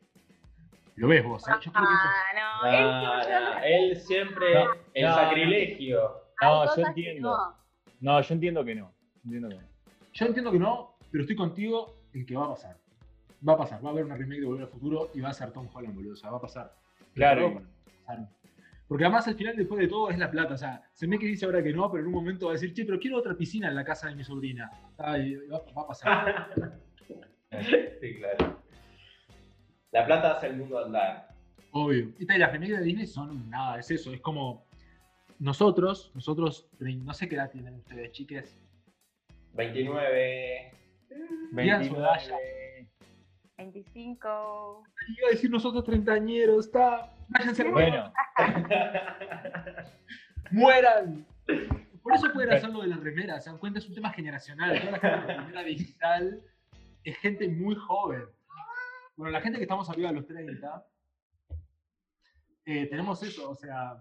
Lo 0.97 1.07
ves 1.07 1.23
vos, 1.23 1.47
¿eh? 1.47 1.51
Yo 1.61 1.71
creo 1.71 1.85
que 1.87 1.93
eso- 1.93 2.03
Ah, 2.03 2.33
no. 2.35 2.69
Ah, 2.69 3.21
él 3.23 3.43
no, 3.43 3.63
él 3.63 3.95
siempre, 4.01 4.53
No, 4.53 4.65
el 4.93 5.05
no, 5.05 5.15
sacrilegio. 5.15 6.11
No, 6.41 6.75
yo 6.75 6.85
entiendo. 6.87 7.29
no. 7.37 7.57
No, 8.01 8.21
yo 8.21 8.33
entiendo 8.33 8.65
que 8.65 8.75
no. 8.75 8.93
Entiendo 9.23 9.49
que 9.49 9.55
no. 9.55 9.61
yo 10.13 10.25
entiendo 10.25 10.51
que 10.51 10.59
no, 10.59 10.97
pero 11.11 11.21
estoy 11.23 11.35
contigo 11.35 11.99
en 12.13 12.25
que 12.25 12.35
va 12.35 12.45
a 12.45 12.49
pasar. 12.49 12.77
Va 13.47 13.53
a 13.53 13.57
pasar. 13.57 13.83
Va 13.83 13.89
a 13.89 13.91
haber 13.91 14.05
una 14.05 14.15
remake 14.15 14.41
de 14.41 14.47
Volver 14.47 14.63
al 14.63 14.69
Futuro 14.69 15.09
y 15.13 15.21
va 15.21 15.29
a 15.29 15.33
ser 15.33 15.51
Tom 15.51 15.67
Holland, 15.71 15.95
boludo. 15.95 16.13
O 16.13 16.15
sea, 16.15 16.31
va 16.31 16.37
a 16.37 16.41
pasar. 16.41 16.73
Claro. 17.13 17.41
Pero 17.41 17.53
va 17.55 17.61
a 17.61 18.05
pasar. 18.05 18.29
Porque 18.87 19.03
además 19.03 19.27
al 19.27 19.35
final, 19.35 19.55
después 19.57 19.79
de 19.81 19.87
todo, 19.87 20.09
es 20.09 20.17
la 20.17 20.31
plata. 20.31 20.53
O 20.53 20.57
sea, 20.57 20.81
se 20.93 21.07
me 21.07 21.19
que 21.19 21.25
dice 21.27 21.45
ahora 21.45 21.61
que 21.61 21.73
no, 21.73 21.91
pero 21.91 22.01
en 22.03 22.07
un 22.07 22.13
momento 22.13 22.45
va 22.47 22.53
a 22.53 22.53
decir, 22.53 22.73
che, 22.73 22.85
pero 22.85 22.99
quiero 22.99 23.17
otra 23.17 23.35
piscina 23.35 23.67
en 23.67 23.75
la 23.75 23.83
casa 23.83 24.07
de 24.07 24.15
mi 24.15 24.23
sobrina. 24.23 24.71
Ay, 24.97 25.35
va, 25.51 25.59
va 25.77 25.81
a 25.83 25.87
pasar. 25.87 26.49
sí, 28.01 28.15
claro. 28.19 28.61
La 29.91 30.05
plata 30.05 30.33
hace 30.33 30.47
el 30.47 30.57
mundo 30.57 30.83
andar. 30.83 31.29
Obvio. 31.71 32.11
Y 32.17 32.25
las 32.25 32.51
remakes 32.51 32.79
de 32.79 32.83
Disney 32.83 33.07
son 33.07 33.49
nada, 33.49 33.79
es 33.79 33.89
eso. 33.91 34.13
Es 34.13 34.21
como 34.21 34.65
nosotros, 35.39 36.11
nosotros, 36.13 36.67
no 36.79 37.13
sé 37.13 37.29
qué 37.29 37.35
edad 37.35 37.51
tienen 37.51 37.75
ustedes, 37.75 38.11
chiques. 38.11 38.59
29. 39.53 40.71
Digan 41.51 41.85
su 41.85 41.95
edad 41.95 42.17
29. 42.17 42.89
25. 43.57 44.83
Iba 45.17 45.27
a 45.27 45.31
decir 45.31 45.49
nosotros 45.49 45.83
treintañeros, 45.83 46.65
está. 46.65 47.11
Váyanse 47.29 47.63
al 47.63 47.71
Bueno, 47.71 48.13
mueran. 50.51 51.25
Por 52.03 52.13
eso 52.13 52.31
pueden 52.33 52.53
hacer 52.53 52.69
lo 52.69 52.81
de 52.81 52.87
las 52.87 52.99
remeras, 52.99 53.43
se 53.43 53.49
dan 53.49 53.59
cuenta, 53.59 53.79
es 53.79 53.89
un 53.89 53.95
tema 53.95 54.11
generacional. 54.13 54.79
Toda 54.79 54.91
la 54.91 54.99
gente 54.99 55.25
con 55.25 55.37
remera 55.37 55.63
digital 55.63 56.41
es 57.03 57.17
gente 57.17 57.49
muy 57.49 57.75
joven. 57.75 58.23
Bueno, 59.17 59.31
la 59.31 59.41
gente 59.41 59.57
que 59.57 59.63
estamos 59.63 59.89
arriba 59.89 60.09
de 60.09 60.15
los 60.15 60.27
30, 60.27 60.87
eh, 62.65 62.85
tenemos 62.85 63.23
eso, 63.23 63.49
o 63.49 63.55
sea, 63.55 63.99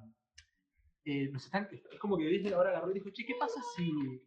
eh, 1.06 1.30
nos 1.30 1.42
están, 1.42 1.66
es 1.72 1.98
como 1.98 2.18
que 2.18 2.26
Disney 2.26 2.52
ahora 2.52 2.68
agarró 2.68 2.90
y 2.90 2.94
dijo, 2.94 3.08
che, 3.08 3.24
¿qué 3.24 3.34
pasa 3.40 3.58
si 3.74 4.22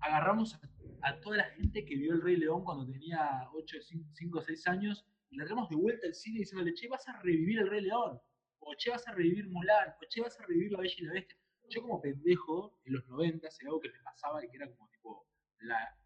agarramos 0.00 0.58
a, 1.02 1.20
toda 1.20 1.36
la 1.36 1.44
gente 1.50 1.84
que 1.84 1.94
vio 1.94 2.14
El 2.14 2.22
Rey 2.22 2.36
León 2.36 2.64
cuando 2.64 2.90
tenía 2.90 3.50
8, 3.52 3.76
5 4.14 4.38
o 4.38 4.40
6 4.40 4.66
años 4.68 5.06
y 5.28 5.36
la 5.36 5.44
traemos 5.44 5.68
de 5.68 5.76
vuelta 5.76 6.06
al 6.06 6.14
cine 6.14 6.38
diciéndole, 6.38 6.72
che, 6.72 6.88
vas 6.88 7.06
a 7.06 7.20
revivir 7.20 7.58
El 7.58 7.68
Rey 7.68 7.82
León? 7.82 8.18
O 8.60 8.74
che, 8.78 8.88
vas 8.88 9.06
a 9.08 9.12
revivir 9.12 9.46
Mulan, 9.46 9.90
o 9.90 10.06
che, 10.08 10.22
vas 10.22 10.40
a 10.40 10.46
revivir 10.46 10.72
La 10.72 10.78
Bella 10.78 10.94
y 10.96 11.04
la 11.04 11.12
Bestia. 11.12 11.36
Yo 11.68 11.82
como 11.82 12.00
pendejo, 12.00 12.80
en 12.86 12.94
los 12.94 13.06
90, 13.08 13.46
era 13.46 13.68
algo 13.68 13.80
que 13.80 13.90
me 13.90 14.00
pasaba 14.02 14.42
y 14.42 14.48
que 14.48 14.56
era 14.56 14.70
como 14.70 14.88
tipo 14.88 15.26
la 15.58 15.98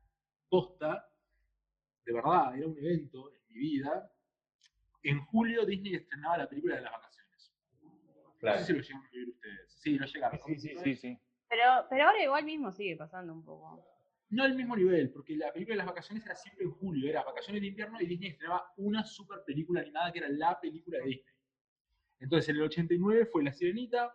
posta, 0.48 1.08
de 2.04 2.12
verdad, 2.12 2.58
era 2.58 2.66
un 2.66 2.76
evento 2.76 3.32
en 3.32 3.40
mi 3.46 3.60
vida. 3.60 4.10
En 5.04 5.20
julio 5.26 5.64
Disney 5.64 5.94
estrenaba 5.94 6.38
la 6.38 6.48
película 6.48 6.76
de 6.76 6.80
las 6.82 6.92
vacaciones. 6.92 7.54
No 7.82 8.36
Claro. 8.38 8.58
sé 8.58 8.66
si 8.66 8.72
lo 8.72 8.80
llegaron 8.82 9.06
a 9.06 9.10
vivir 9.10 9.28
ustedes. 9.28 9.72
Sí, 9.80 9.98
lo 9.98 10.06
llegaron. 10.06 10.40
Sí, 10.46 10.58
sí, 10.58 10.74
sí, 10.82 10.96
sí. 10.96 11.18
Pero, 11.48 11.62
pero 11.88 12.04
ahora 12.06 12.22
igual 12.22 12.44
mismo 12.44 12.72
sigue 12.72 12.96
pasando 12.96 13.32
un 13.32 13.44
poco. 13.44 13.86
No 14.30 14.42
al 14.42 14.54
mismo 14.56 14.74
nivel, 14.74 15.10
porque 15.12 15.36
la 15.36 15.52
película 15.52 15.74
de 15.74 15.78
las 15.78 15.86
vacaciones 15.86 16.24
era 16.24 16.34
siempre 16.34 16.64
en 16.64 16.72
julio, 16.72 17.08
era 17.08 17.22
vacaciones 17.22 17.60
de 17.62 17.68
invierno 17.68 18.00
y 18.00 18.06
Disney 18.06 18.30
estrenaba 18.30 18.72
una 18.78 19.04
super 19.04 19.44
película 19.46 19.80
animada 19.82 20.10
que 20.12 20.18
era 20.18 20.28
la 20.28 20.58
película 20.58 20.98
de 20.98 21.04
Disney. 21.04 21.34
Entonces 22.20 22.48
en 22.48 22.56
el 22.56 22.62
89 22.62 23.26
fue 23.26 23.44
La 23.44 23.52
Sirenita, 23.52 24.12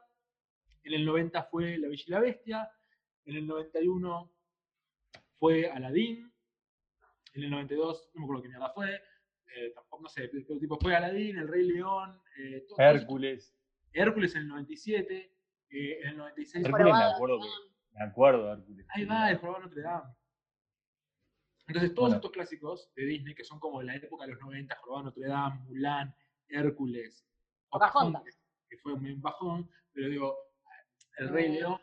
en 0.84 0.93
el 0.93 1.05
90 1.05 1.43
fue 1.43 1.77
La 1.77 1.88
Bella 1.88 2.03
y 2.05 2.10
la 2.12 2.19
Bestia, 2.19 2.72
en 3.25 3.36
el 3.36 3.46
91 3.48 4.34
fue 5.38 5.69
Aladdin, 5.69 6.34
en 7.34 7.43
el 7.43 7.50
92 7.51 8.12
no 8.15 8.19
me 8.19 8.25
acuerdo 8.25 8.41
qué 8.43 8.50
mierda 8.50 8.69
fue, 8.74 9.01
eh, 9.55 9.71
tampoco 9.73 10.03
no 10.03 10.09
sé, 10.09 10.29
pero 10.29 10.59
tipo 10.59 10.77
fue 10.79 10.95
Aladdin, 10.95 11.37
El 11.37 11.47
Rey 11.47 11.67
León, 11.67 12.19
eh, 12.37 12.65
todo- 12.67 12.77
todo 12.77 12.87
eso. 12.87 12.95
Hércules. 12.97 13.55
Hércules 13.93 14.35
en 14.35 14.41
el 14.43 14.47
97, 14.49 15.33
eh, 15.71 15.99
en 16.03 16.09
el 16.09 16.17
96 16.17 16.67
fue- 16.69 16.79
Hércules 16.79 16.93
me 16.99 17.03
acuerdo 17.13 17.39
que. 17.41 17.47
Me 17.97 18.03
acuerdo 18.05 18.45
de 18.45 18.51
Hércules. 18.53 18.85
Ahí 18.89 19.05
va, 19.05 19.29
el 19.31 19.37
Jorobado 19.37 19.63
de 19.63 19.67
Notre 19.69 19.81
Dame. 19.81 20.13
Entonces, 21.67 21.93
todos 21.93 22.09
Bueno. 22.09 22.15
estos 22.15 22.31
clásicos 22.31 22.91
de 22.95 23.05
Disney, 23.05 23.35
que 23.35 23.43
son 23.43 23.59
como 23.59 23.79
de 23.79 23.85
la 23.85 23.95
época 23.95 24.25
de 24.25 24.31
los 24.31 24.41
90, 24.41 24.75
Jorobado 24.77 25.05
Notre 25.05 25.27
Dame, 25.27 25.59
Mulan, 25.65 26.15
Hércules, 26.47 27.25
Pocahontas. 27.69 28.21
Pocahontas, 28.21 28.41
que 28.69 28.77
fue 28.77 28.93
un 28.93 29.21
bajón, 29.21 29.69
pero 29.93 30.09
digo, 30.09 30.35
El 31.17 31.29
Rey. 31.29 31.49
León. 31.59 31.79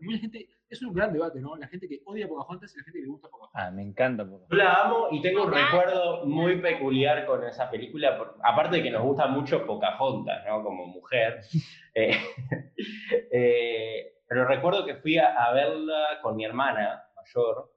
Mucha 0.00 0.18
gente, 0.18 0.48
es 0.70 0.82
un 0.82 0.94
gran 0.94 1.12
debate, 1.12 1.40
¿no? 1.40 1.56
La 1.56 1.66
gente 1.68 1.88
que 1.88 2.00
odia 2.04 2.26
a 2.26 2.28
Pocahontas 2.28 2.72
y 2.74 2.78
la 2.78 2.84
gente 2.84 2.98
que 3.00 3.04
le 3.04 3.10
gusta 3.10 3.28
Pocahontas. 3.28 3.62
Ah, 3.62 3.70
me 3.70 3.82
encanta. 3.82 4.24
Pocahontas. 4.24 4.48
Yo 4.50 4.56
la 4.56 4.74
amo 4.74 5.08
y 5.10 5.20
tengo 5.22 5.44
un 5.44 5.52
recuerdo 5.52 6.24
muy 6.26 6.60
peculiar 6.60 7.26
con 7.26 7.44
esa 7.44 7.70
película, 7.70 8.16
por- 8.16 8.36
aparte 8.42 8.76
de 8.76 8.82
que 8.84 8.90
nos 8.90 9.02
gusta 9.02 9.26
mucho 9.26 9.66
Pocahontas, 9.66 10.44
¿no? 10.46 10.62
Como 10.62 10.86
mujer. 10.86 11.40
Eh, 11.92 12.12
eh, 13.32 14.12
pero 14.28 14.46
recuerdo 14.46 14.84
que 14.86 14.94
fui 14.96 15.18
a, 15.18 15.34
a 15.44 15.52
verla 15.52 16.20
con 16.22 16.36
mi 16.36 16.44
hermana 16.44 17.02
mayor 17.16 17.72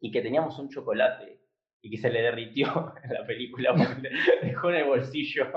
y 0.00 0.10
que 0.10 0.22
teníamos 0.22 0.58
un 0.58 0.70
chocolate 0.70 1.40
y 1.82 1.90
que 1.90 1.98
se 1.98 2.10
le 2.10 2.22
derritió 2.22 2.94
en 3.02 3.12
la 3.12 3.26
película 3.26 3.74
porque 3.74 4.08
dejó 4.42 4.70
en 4.70 4.76
el 4.76 4.84
bolsillo. 4.84 5.48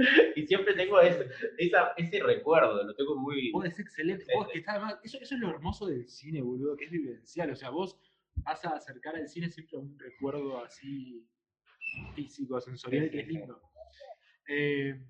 Y 0.36 0.46
siempre 0.46 0.74
tengo 0.74 1.00
ese, 1.00 1.28
esa- 1.58 1.92
ese 1.96 2.22
recuerdo, 2.22 2.82
lo 2.84 2.94
tengo 2.94 3.16
muy... 3.16 3.50
Vos 3.52 3.64
es 3.66 3.78
excelente. 3.78 4.24
Vos 4.34 4.48
que 4.48 4.58
está 4.60 4.72
además- 4.72 4.98
eso, 5.02 5.18
eso 5.20 5.34
es 5.34 5.40
lo 5.40 5.50
hermoso 5.50 5.86
del 5.86 6.08
cine, 6.08 6.40
boludo, 6.42 6.76
que 6.76 6.86
es 6.86 6.90
vivencial. 6.90 7.50
O 7.50 7.56
sea, 7.56 7.70
vos 7.70 7.98
vas 8.36 8.64
a 8.64 8.70
acercar 8.76 9.16
al 9.16 9.28
cine 9.28 9.50
siempre 9.50 9.76
a 9.76 9.80
un 9.80 9.98
recuerdo 9.98 10.62
así 10.64 11.26
físico, 12.14 12.60
sensorial, 12.60 13.04
Sí, 13.06 13.10
que 13.10 13.20
es 13.20 13.28
lindo. 13.28 13.60
Eh, 14.48 15.00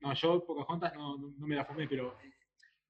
no, 0.00 0.14
yo 0.14 0.44
Pocahontas 0.44 0.94
no, 0.94 1.16
no, 1.18 1.34
no 1.36 1.46
me 1.46 1.56
la 1.56 1.64
fumé, 1.64 1.88
pero 1.88 2.16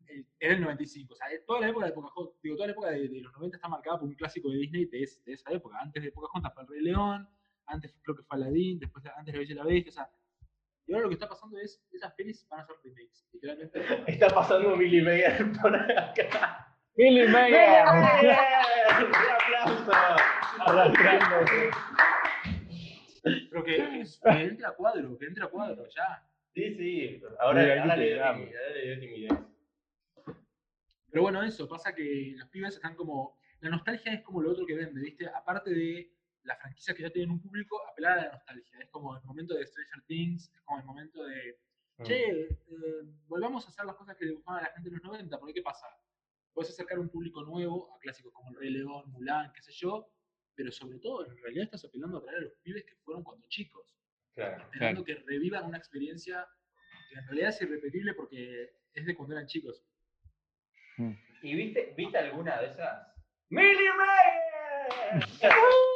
eh, 0.09 0.25
era 0.39 0.55
el 0.55 0.61
95. 0.61 1.13
O 1.15 1.17
sea, 1.17 1.27
toda 1.47 1.61
la 1.61 1.69
época 1.69 1.87
de 1.87 1.93
Pocahontas, 1.93 2.41
digo, 2.43 2.57
toda 2.57 2.69
la 2.69 2.73
época 2.73 2.91
de, 2.91 3.09
de 3.09 3.21
los 3.21 3.33
90 3.33 3.57
está 3.57 3.69
marcada 3.69 3.99
por 3.99 4.09
un 4.09 4.15
clásico 4.15 4.51
de 4.51 4.59
Disney 4.59 4.87
de, 4.87 5.03
es- 5.03 5.25
de 5.25 5.33
esa 5.33 5.51
época. 5.53 5.79
Antes 5.81 6.03
de 6.03 6.13
Pocahontas 6.13 6.53
fue 6.55 6.63
El 6.65 6.69
Rey 6.69 6.83
León, 6.83 7.29
antes 7.67 7.95
creo 8.03 8.17
que 8.17 8.23
fue 8.23 8.37
Aladdin, 8.37 8.79
después 8.79 9.05
antes 9.17 9.35
La 9.35 9.41
Bella 9.41 9.53
y 9.53 9.57
la 9.57 9.65
Bestia. 9.65 9.91
O 9.91 9.95
sea, 9.95 10.11
y 10.87 10.93
ahora 10.93 11.05
lo 11.05 11.09
que 11.09 11.15
está 11.15 11.29
pasando 11.29 11.59
es, 11.59 11.83
esas 11.93 12.13
pelis 12.15 12.47
van 12.49 12.61
a 12.61 12.67
ser 12.67 12.77
remakes, 12.85 13.27
literalmente. 13.33 13.81
Está 14.07 14.29
pasando 14.29 14.77
Millie 14.77 15.03
Meyer 15.03 15.53
por 15.61 15.75
acá. 15.75 16.77
¡Billy 16.95 17.27
Mayer! 17.29 17.85
¡Un 17.87 19.15
aplauso! 19.15 19.93
Arrastrándose. 20.61 21.71
Pero 23.51 23.65
que, 23.65 23.77
que 23.77 24.43
entre 24.43 24.67
a 24.67 24.71
cuadro, 24.71 25.19
que 25.19 25.27
entre 25.27 25.45
a 25.45 25.49
cuadro, 25.49 25.85
ya. 25.89 26.25
Sí, 26.55 26.75
sí, 26.77 27.23
ahora 27.41 27.97
le 27.97 28.15
dio 28.15 29.01
timidez. 29.01 29.33
Pero 31.11 31.23
bueno, 31.23 31.43
eso, 31.43 31.69
pasa 31.69 31.95
que 31.95 32.35
los 32.37 32.49
pibes 32.49 32.77
están 32.77 32.95
como. 32.95 33.39
La 33.61 33.71
nostalgia 33.71 34.13
es 34.13 34.23
como 34.23 34.43
lo 34.43 34.53
otro 34.53 34.67
que 34.67 34.77
vende, 34.77 35.01
¿viste? 35.01 35.27
Aparte 35.29 35.71
de 35.71 36.13
las 36.47 36.59
franquicias 36.61 36.97
que 36.97 37.03
ya 37.03 37.11
tienen 37.11 37.31
un 37.31 37.41
público, 37.41 37.81
apelar 37.87 38.19
a 38.19 38.23
la 38.23 38.33
nostalgia. 38.33 38.79
Es 38.81 38.89
como 38.91 39.17
el 39.17 39.23
momento 39.25 39.55
de 39.55 39.67
Stranger 39.67 40.03
Things, 40.07 40.51
es 40.55 40.61
como 40.63 40.79
el 40.79 40.85
momento 40.85 41.25
de. 41.25 41.59
Che, 42.03 42.41
eh, 42.41 42.57
volvamos 43.27 43.65
a 43.65 43.69
hacer 43.69 43.87
las 43.87 43.97
cosas 43.97 44.17
que 44.17 44.27
le 44.27 44.33
gustaban 44.33 44.61
a 44.61 44.69
la 44.69 44.75
gente 44.75 44.89
en 44.91 44.97
los 44.97 45.05
90, 45.05 45.39
porque 45.39 45.55
¿qué 45.55 45.63
pasa? 45.63 45.87
Puedes 46.53 46.71
acercar 46.71 46.99
un 46.99 47.09
público 47.09 47.43
nuevo 47.43 47.95
a 47.95 47.99
clásicos 47.99 48.33
como 48.35 48.51
El 48.51 48.57
Rey 48.57 48.71
León, 48.71 49.11
Mulan, 49.13 49.51
qué 49.55 49.63
sé 49.63 49.73
yo, 49.73 50.07
pero 50.55 50.71
sobre 50.71 50.99
todo, 50.99 51.27
en 51.27 51.37
realidad 51.39 51.65
estás 51.65 51.87
apelando 51.87 52.19
a 52.19 52.23
traer 52.23 52.39
a 52.39 52.43
los 52.43 52.53
pibes 52.63 52.85
que 52.85 52.95
fueron 52.97 53.25
cuando 53.25 53.47
chicos. 53.49 53.97
Claro. 54.35 54.63
esperando 54.65 55.03
que 55.03 55.15
revivan 55.15 55.65
una 55.65 55.79
experiencia 55.79 56.47
que 57.09 57.19
en 57.19 57.25
realidad 57.25 57.49
es 57.49 57.63
irrepetible 57.63 58.13
porque 58.13 58.71
es 58.93 59.07
de 59.07 59.15
cuando 59.15 59.35
eran 59.35 59.47
chicos. 59.47 59.83
¿Y 61.43 61.55
viste, 61.55 61.95
viste 61.97 62.19
alguna 62.19 62.61
de 62.61 62.67
esas? 62.67 63.15
¡Millie! 63.49 63.91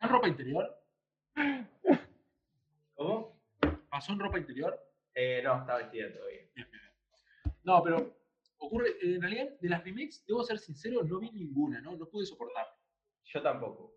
¿En 0.00 0.08
ropa 0.08 0.28
interior? 0.28 0.80
¿Cómo? 2.94 3.40
¿Pasó 3.90 4.12
en 4.12 4.18
ropa 4.20 4.38
interior? 4.38 4.78
Eh, 5.14 5.40
no, 5.42 5.58
está 5.60 5.76
vestida 5.76 6.12
todavía. 6.12 6.40
Bien, 6.54 6.68
bien, 6.70 6.70
bien. 6.70 7.54
No, 7.64 7.82
pero 7.82 8.16
ocurre, 8.58 8.90
en 9.02 9.20
realidad 9.20 9.48
de 9.60 9.68
las 9.68 9.84
remakes, 9.84 10.24
debo 10.26 10.42
ser 10.44 10.58
sincero, 10.58 11.02
no 11.02 11.18
vi 11.18 11.30
ninguna, 11.30 11.80
¿no? 11.80 11.96
No 11.96 12.06
pude 12.08 12.26
soportar. 12.26 12.66
Yo 13.24 13.42
tampoco. 13.42 13.94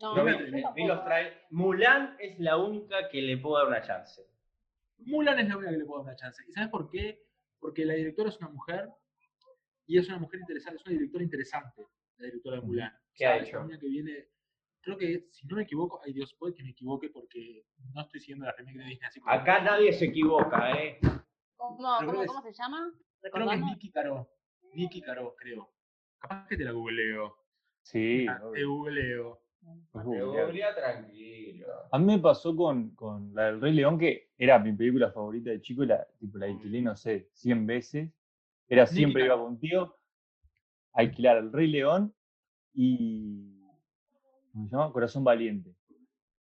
No, 0.00 0.14
No, 0.16 0.24
me 0.24 0.36
vi, 0.74 0.86
los 0.86 1.04
trailers. 1.04 1.36
Mulan 1.50 2.16
es 2.20 2.38
la 2.38 2.56
única 2.56 3.08
que 3.08 3.20
le 3.20 3.36
puedo 3.38 3.58
dar 3.58 3.66
una 3.68 3.82
chance. 3.82 4.22
Mulan 4.98 5.38
es 5.40 5.48
la 5.48 5.56
única 5.56 5.72
que 5.72 5.78
le 5.78 5.84
puedo 5.84 6.00
dar 6.02 6.10
una 6.12 6.16
chance. 6.16 6.42
¿Y 6.46 6.52
sabes 6.52 6.68
por 6.70 6.88
qué? 6.90 7.24
Porque 7.58 7.84
la 7.84 7.94
directora 7.94 8.28
es 8.28 8.36
una 8.38 8.48
mujer 8.50 8.88
y 9.86 9.98
es 9.98 10.08
una 10.08 10.18
mujer 10.18 10.40
interesante, 10.40 10.76
es 10.78 10.86
una 10.86 10.92
directora 10.92 11.24
interesante, 11.24 11.86
la 12.18 12.26
directora 12.26 12.56
de 12.56 12.62
Mulan. 12.62 12.92
¿Qué 13.14 13.26
ha 13.26 13.36
es 13.38 13.48
hecho? 13.48 13.56
una 13.58 13.66
mina 13.66 13.80
que 13.80 13.88
viene, 13.88 14.28
creo 14.80 14.96
que, 14.96 15.26
si 15.30 15.46
no 15.46 15.56
me 15.56 15.62
equivoco, 15.62 16.00
ay 16.04 16.12
Dios, 16.12 16.34
puede 16.38 16.54
que 16.54 16.62
me 16.64 16.70
equivoque 16.70 17.10
porque 17.10 17.64
no 17.94 18.02
estoy 18.02 18.20
siguiendo 18.20 18.46
la 18.46 18.52
remake 18.52 18.78
de 18.78 18.84
Disney. 18.84 19.08
Así 19.08 19.20
como- 19.20 19.32
Acá 19.32 19.60
nadie 19.62 19.92
se 19.92 20.06
equivoca, 20.06 20.72
¿eh? 20.80 20.98
¿Cómo, 21.56 21.96
Pero 21.98 22.10
cómo, 22.12 22.22
es- 22.22 22.28
cómo 22.28 22.42
se 22.42 22.52
llama? 22.52 22.92
Creo 23.20 23.48
que 23.48 23.54
es. 23.54 23.60
Nicky 23.60 23.90
Caro. 23.90 24.28
Nicky 24.74 25.00
Caro, 25.02 25.34
creo. 25.36 25.70
Capaz 26.18 26.46
que 26.48 26.56
te 26.56 26.64
la 26.64 26.72
googleo. 26.72 27.36
Sí, 27.82 28.26
Ah, 28.28 28.40
te 28.54 28.64
googleo. 28.64 29.40
Te 29.92 30.22
googlea 30.22 30.74
tranquilo. 30.74 31.66
A 31.90 31.98
mí 31.98 32.04
me 32.04 32.18
pasó 32.18 32.54
con, 32.54 32.90
con 32.94 33.34
la 33.34 33.46
del 33.46 33.60
Rey 33.60 33.72
León, 33.72 33.98
que 33.98 34.30
era 34.38 34.58
mi 34.58 34.72
película 34.72 35.10
favorita 35.10 35.50
de 35.50 35.60
chico, 35.60 35.82
y 35.82 35.86
la, 35.88 36.06
tipo, 36.18 36.38
la 36.38 36.46
alquilé, 36.46 36.80
no 36.82 36.96
sé, 36.96 37.28
100 37.32 37.66
veces. 37.66 38.10
Era 38.68 38.84
Nicky 38.84 38.94
siempre 38.96 39.24
iba 39.24 39.34
Caro. 39.34 39.46
contigo 39.46 39.96
a 40.92 41.00
alquilar 41.00 41.38
el 41.38 41.52
Rey 41.52 41.66
León 41.68 42.14
y. 42.74 43.57
¿Cómo 44.52 44.68
se 44.68 44.72
llama? 44.76 44.92
Corazón 44.92 45.24
Valiente. 45.24 45.74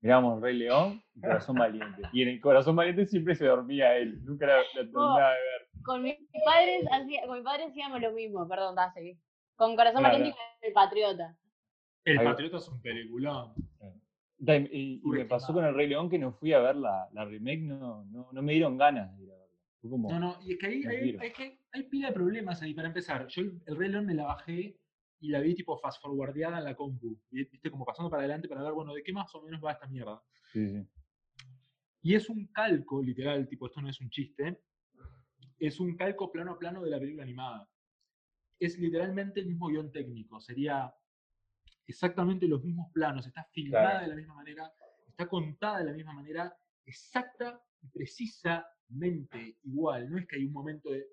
Mirábamos 0.01 0.37
el 0.37 0.43
Rey 0.43 0.57
León 0.59 1.03
y 1.15 1.21
Corazón 1.21 1.57
Valiente. 1.57 2.03
Y 2.13 2.23
en 2.23 2.29
el 2.29 2.41
Corazón 2.41 2.77
Valiente 2.77 3.07
siempre 3.07 3.35
se 3.35 3.47
dormía 3.47 3.97
él, 3.97 4.25
nunca 4.25 4.47
la, 4.47 4.59
la 4.59 4.63
terminaba 4.75 5.31
de 5.31 5.35
ver. 5.41 5.83
Con 5.85 6.03
mis 6.03 6.17
padres, 6.45 6.85
hacía- 6.91 7.27
con 7.27 7.39
mi 7.39 7.45
padre 7.45 7.65
hacíamos 7.65 8.01
lo 8.01 8.13
mismo, 8.13 8.47
perdón, 8.49 8.75
da, 8.77 8.93
seguí. 8.93 9.19
Con 9.57 9.75
Corazón 9.75 10.01
Claro. 10.01 10.15
Valiente 10.19 10.39
y 10.39 10.61
con 10.61 10.69
El 10.69 10.73
Patriota. 10.73 11.37
El 12.05 12.19
Ahí. 12.19 12.25
Patriota 12.27 12.57
es 12.59 12.69
un 12.69 12.81
peliculón. 12.81 13.53
Y, 14.41 14.53
y- 14.53 15.03
y 15.05 15.09
me 15.09 15.25
pasó 15.25 15.53
con 15.53 15.65
el 15.65 15.75
Rey 15.75 15.89
León 15.89 16.09
que 16.09 16.19
no 16.19 16.33
fui 16.33 16.53
a 16.53 16.61
ver 16.61 16.77
la, 16.77 17.09
la 17.13 17.25
remake, 17.25 17.63
no, 17.63 18.05
no, 18.05 18.29
no 18.31 18.43
me 18.43 18.53
dieron 18.53 18.79
ganas 18.79 19.17
de 19.19 19.25
ir 19.25 19.31
a 19.33 19.35
verla. 19.35 19.49
Fue 19.81 19.91
como, 19.91 20.09
No, 20.11 20.21
no, 20.21 20.37
y 20.45 20.53
es 20.53 20.59
que 20.61 20.67
ahí 20.69 20.85
hay, 20.87 21.17
hay 21.19 21.33
que, 21.33 21.59
hay 21.73 21.83
pila 21.85 22.09
de 22.09 22.15
problemas 22.15 22.63
ahí. 22.63 22.73
Para 22.73 22.87
empezar, 22.87 23.27
yo 23.27 23.43
el, 23.43 23.61
el 23.67 23.77
Rey 23.77 23.89
León 23.91 24.07
me 24.07 24.15
la 24.15 24.27
bajé 24.27 24.77
y 25.21 25.29
la 25.31 25.41
vi 25.41 25.55
tipo 25.55 25.77
fast 25.79 26.01
forwardeada 26.01 26.59
en 26.59 26.65
la 26.65 26.75
compu. 26.77 27.21
Viste, 27.31 27.71
como 27.71 27.85
pasando 27.85 28.09
para 28.11 28.23
adelante 28.23 28.49
para 28.49 28.63
ver, 28.63 28.73
bueno, 28.73 28.95
de 28.95 29.03
qué 29.03 29.13
más 29.13 29.35
o 29.35 29.43
menos 29.43 29.61
va 29.65 29.73
esta 29.73 29.87
mierda. 29.89 30.23
sí, 30.53 30.69
sí. 30.69 30.87
Y 32.01 32.15
es 32.15 32.29
un 32.31 32.47
calco, 32.53 33.03
literal, 33.03 33.49
tipo, 33.49 33.67
esto 33.67 33.83
no 33.83 33.89
es 33.91 34.01
un 34.01 34.09
chiste. 34.09 34.63
Es 35.59 35.81
un 35.81 35.97
calco 35.97 36.31
plano 36.31 36.53
a 36.53 36.59
plano 36.59 36.81
de 36.83 36.91
la 36.91 36.99
película 37.01 37.25
animada. 37.25 37.69
Es 38.61 38.79
literalmente 38.79 39.41
el 39.41 39.47
mismo 39.47 39.67
guion 39.67 39.91
técnico. 39.91 40.41
Sería 40.41 40.95
exactamente 41.89 42.47
los 42.47 42.63
mismos 42.63 42.91
planos. 42.93 43.27
Está 43.27 43.45
filmada 43.53 43.91
Claro. 43.91 44.01
de 44.05 44.09
la 44.11 44.15
misma 44.17 44.35
manera, 44.37 44.73
está 45.09 45.29
contada 45.29 45.79
de 45.81 45.85
la 45.87 45.93
misma 45.93 46.13
manera. 46.15 46.57
exacta 46.87 47.61
y 47.83 47.89
precisamente 47.89 49.59
igual. 49.65 50.09
No 50.09 50.19
es 50.19 50.27
que 50.27 50.37
hay 50.37 50.47
un 50.47 50.53
momento 50.53 50.91
de. 50.91 51.05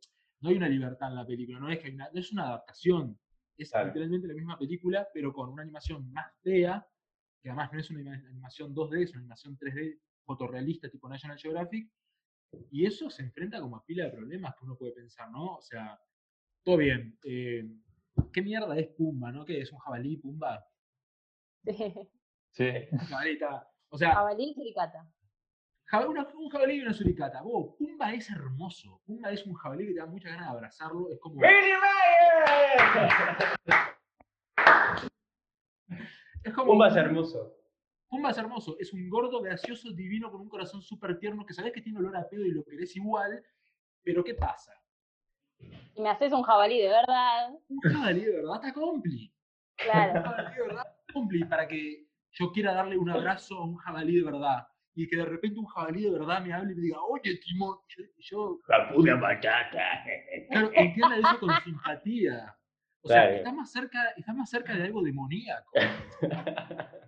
No 0.42 0.50
hay 0.50 0.58
una 0.58 0.70
libertad 0.70 1.10
en 1.10 1.16
la 1.16 1.26
película, 1.26 1.60
no 1.60 1.70
es 1.70 1.80
que 1.80 1.88
hay 1.88 1.96
una, 1.96 2.10
no 2.14 2.20
es 2.20 2.32
una 2.32 2.44
adaptación. 2.44 3.20
Es 3.58 3.72
Claro. 3.72 3.88
literalmente 3.88 4.28
la 4.28 4.34
misma 4.34 4.58
película, 4.58 5.08
pero 5.14 5.32
con 5.34 5.50
una 5.50 5.64
animación 5.64 6.12
más 6.12 6.34
fea, 6.42 6.86
que 7.42 7.50
además 7.50 7.72
no 7.72 7.80
es 7.80 7.90
una 7.90 8.00
anima- 8.00 8.28
animación 8.30 8.74
2D, 8.74 9.04
es 9.04 9.12
una 9.12 9.20
animación 9.22 9.58
3D 9.58 10.00
fotorrealista 10.26 10.90
tipo 10.90 11.08
National 11.08 11.38
Geographic. 11.40 11.90
Y 12.72 12.86
eso 12.86 13.10
se 13.10 13.22
enfrenta 13.24 13.60
como 13.60 13.78
a 13.78 13.86
pila 13.86 14.06
de 14.06 14.12
problemas 14.12 14.56
que 14.56 14.66
uno 14.66 14.78
puede 14.78 14.94
pensar, 14.94 15.30
¿no? 15.32 15.56
O 15.56 15.62
sea, 15.62 16.00
todo 16.64 16.78
bien. 16.78 17.18
eh, 17.26 17.64
¿Qué 18.32 18.42
mierda 18.42 18.78
es 18.80 18.88
Pumba, 18.90 19.32
no? 19.32 19.44
¿Qué 19.46 19.60
es 19.62 19.72
un 19.72 19.80
jabalí, 19.80 20.18
Pumba? 20.18 20.66
Sí. 21.64 21.66
Sí. 22.52 22.70
Un 22.92 23.00
jabalí 23.00 23.32
está- 23.34 23.68
O 23.90 23.98
sea, 23.98 24.14
Jabalí 24.14 24.54
y. 24.56 24.74
una- 26.02 26.28
un 26.36 26.50
jabalí 26.50 26.76
y 26.76 26.82
una 26.82 26.94
suricata. 26.94 27.42
Vos, 27.42 27.76
Pumba 27.78 28.14
es 28.14 28.30
hermoso. 28.30 29.02
Pumba 29.06 29.32
es 29.32 29.46
un 29.46 29.54
jabalí 29.54 29.88
que 29.88 29.94
te 29.94 30.00
da 30.00 30.06
muchas 30.06 30.32
ganas 30.32 30.48
de 30.48 30.52
abrazarlo. 30.52 31.10
Es 31.12 31.20
como. 31.20 31.36
¡Billy 31.42 31.74
Mayer! 31.82 32.86
Es 36.44 36.54
como 36.54 36.72
Pumba 36.74 36.88
es 36.90 36.96
hermoso. 36.96 37.54
Pumba 38.10 38.30
es 38.32 38.38
hermoso. 38.38 38.76
Es 38.80 38.94
un 38.94 39.10
gordo 39.10 39.42
gracioso, 39.42 39.92
divino, 39.92 40.32
con 40.32 40.42
un 40.42 40.50
corazón 40.50 40.82
súper 40.82 41.18
tierno, 41.20 41.46
que 41.46 41.54
sabés 41.54 41.74
que 41.74 41.82
tiene 41.82 42.00
olor 42.00 42.16
a 42.18 42.28
pedo 42.30 42.46
y 42.46 42.52
lo 42.52 42.64
querés 42.64 42.96
igual. 42.96 43.44
Pero 44.04 44.24
¿qué 44.24 44.36
pasa? 44.36 44.72
Y 45.60 46.02
me 46.02 46.10
haces 46.10 46.32
un 46.32 46.44
jabalí 46.44 46.80
de 46.82 46.90
verdad. 46.90 47.50
Un 47.68 47.80
jabalí 47.82 48.26
de 48.26 48.32
verdad 48.36 48.56
está 48.56 48.74
compli. 48.74 49.26
Un 49.28 49.32
Claro. 49.86 50.22
jabalí 50.24 50.56
de 50.56 50.62
verdad 50.62 50.86
está 51.00 51.14
compli 51.14 51.44
para 51.46 51.68
que 51.68 52.06
yo 52.32 52.52
quiera 52.52 52.74
darle 52.74 52.98
un 52.98 53.10
abrazo 53.10 53.58
a 53.58 53.66
un 53.66 53.78
jabalí 53.78 54.18
de 54.18 54.24
verdad. 54.24 54.68
Y 54.98 55.08
que 55.08 55.18
de 55.18 55.26
repente 55.26 55.60
un 55.60 55.66
jabalí 55.66 56.04
de 56.04 56.12
verdad 56.12 56.42
me 56.42 56.54
hable 56.54 56.72
y 56.72 56.76
me 56.76 56.82
diga, 56.82 57.02
oye, 57.02 57.38
Timón. 57.38 57.78
Yo, 58.20 58.60
La 58.68 58.90
puta 58.94 59.20
patata. 59.20 60.04
claro, 60.50 60.72
entienda 60.74 61.18
eso 61.18 61.40
con 61.40 61.52
simpatía. 61.64 62.56
O 63.02 63.08
sea, 63.08 63.22
Claro. 63.24 63.36
está, 63.36 63.52
más 63.54 63.72
cerca, 63.72 64.10
está 64.18 64.34
más 64.34 64.50
cerca 64.50 64.74
de 64.76 64.84
algo 64.84 65.04
demoníaco. 65.04 65.70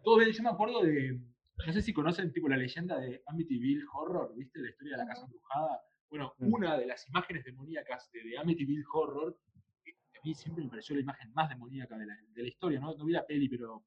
Todo 0.04 0.18
bien, 0.18 0.32
yo 0.32 0.44
me 0.44 0.50
acuerdo 0.50 0.82
de. 0.84 1.20
No 1.66 1.74
sé 1.74 1.82
si 1.82 1.92
conocen 1.92 2.32
tipo 2.32 2.48
la 2.48 2.58
leyenda 2.58 3.00
de 3.00 3.24
Amityville 3.26 3.84
Horror, 3.92 4.32
¿viste? 4.36 4.60
La 4.60 4.70
historia 4.70 4.94
de 4.96 5.04
la 5.04 5.08
casa 5.10 5.24
embrujada. 5.26 5.82
Bueno, 6.10 6.34
Mm. 6.38 6.54
una 6.54 6.78
de 6.78 6.86
las 6.86 7.08
imágenes 7.10 7.44
demoníacas 7.46 8.10
de, 8.12 8.24
de 8.24 8.38
Amityville 8.38 8.84
Horror, 8.94 9.38
que 9.84 9.92
a 9.92 10.22
mí 10.24 10.36
siempre 10.36 10.64
me 10.64 10.70
pareció 10.70 10.96
la 10.96 11.02
imagen 11.02 11.34
más 11.34 11.50
demoníaca 11.50 11.98
de 11.98 12.06
la, 12.06 12.16
de 12.30 12.42
la 12.44 12.48
historia, 12.48 12.80
¿no? 12.80 12.96
No 12.96 13.06
vi 13.06 13.14
la 13.14 13.26
peli, 13.26 13.50
pero 13.50 13.84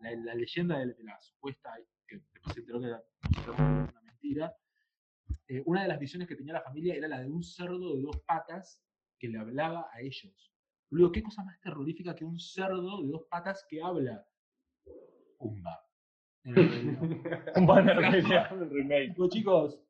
la, 0.00 0.10
la 0.14 0.34
leyenda 0.34 0.78
de, 0.78 0.92
de 0.92 1.04
la 1.04 1.18
supuesta, 1.22 1.70
que 2.06 2.16
después 2.34 2.54
se 2.54 2.60
enteró 2.60 2.80
que 2.80 2.86
era 2.88 3.02
una 3.58 3.92
mentira. 4.04 4.54
eh, 5.48 5.62
una 5.66 5.82
de 5.82 5.88
las 5.88 5.98
visiones 5.98 6.28
que 6.28 6.36
tenía 6.36 6.52
la 6.54 6.62
familia 6.62 6.94
era 6.94 7.08
la 7.08 7.20
de 7.20 7.28
un 7.28 7.42
cerdo 7.42 7.94
de 7.96 8.02
dos 8.02 8.20
patas 8.26 8.82
que 9.18 9.28
le 9.28 9.38
hablaba 9.38 9.88
a 9.92 10.00
ellos. 10.00 10.52
Luego, 10.90 11.12
¿qué 11.12 11.22
cosa 11.22 11.42
más 11.44 11.60
terrorífica 11.60 12.14
que 12.14 12.24
un 12.24 12.38
cerdo 12.38 13.02
de 13.02 13.08
dos 13.08 13.26
patas 13.30 13.64
que 13.68 13.82
habla? 13.82 14.24
Pumba. 15.38 15.80
En 16.44 16.56
el 16.58 16.96
banner 17.66 17.96
de 18.00 18.66
remake. 18.68 19.08
Digo, 19.08 19.28
chicos, 19.28 19.80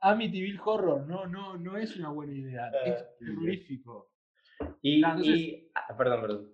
Amityville 0.00 0.60
Horror 0.64 1.06
no, 1.06 1.26
no, 1.26 1.56
no 1.56 1.76
es 1.76 1.96
una 1.96 2.10
buena 2.10 2.34
idea. 2.34 2.68
Es 2.84 3.02
Ah, 3.02 3.06
terrorífico. 3.18 4.10
Y, 4.82 5.00
Claro, 5.00 5.18
entonces- 5.20 5.40
y- 5.40 5.70
ah, 5.74 5.96
perdón, 5.96 6.20
perdón. 6.20 6.52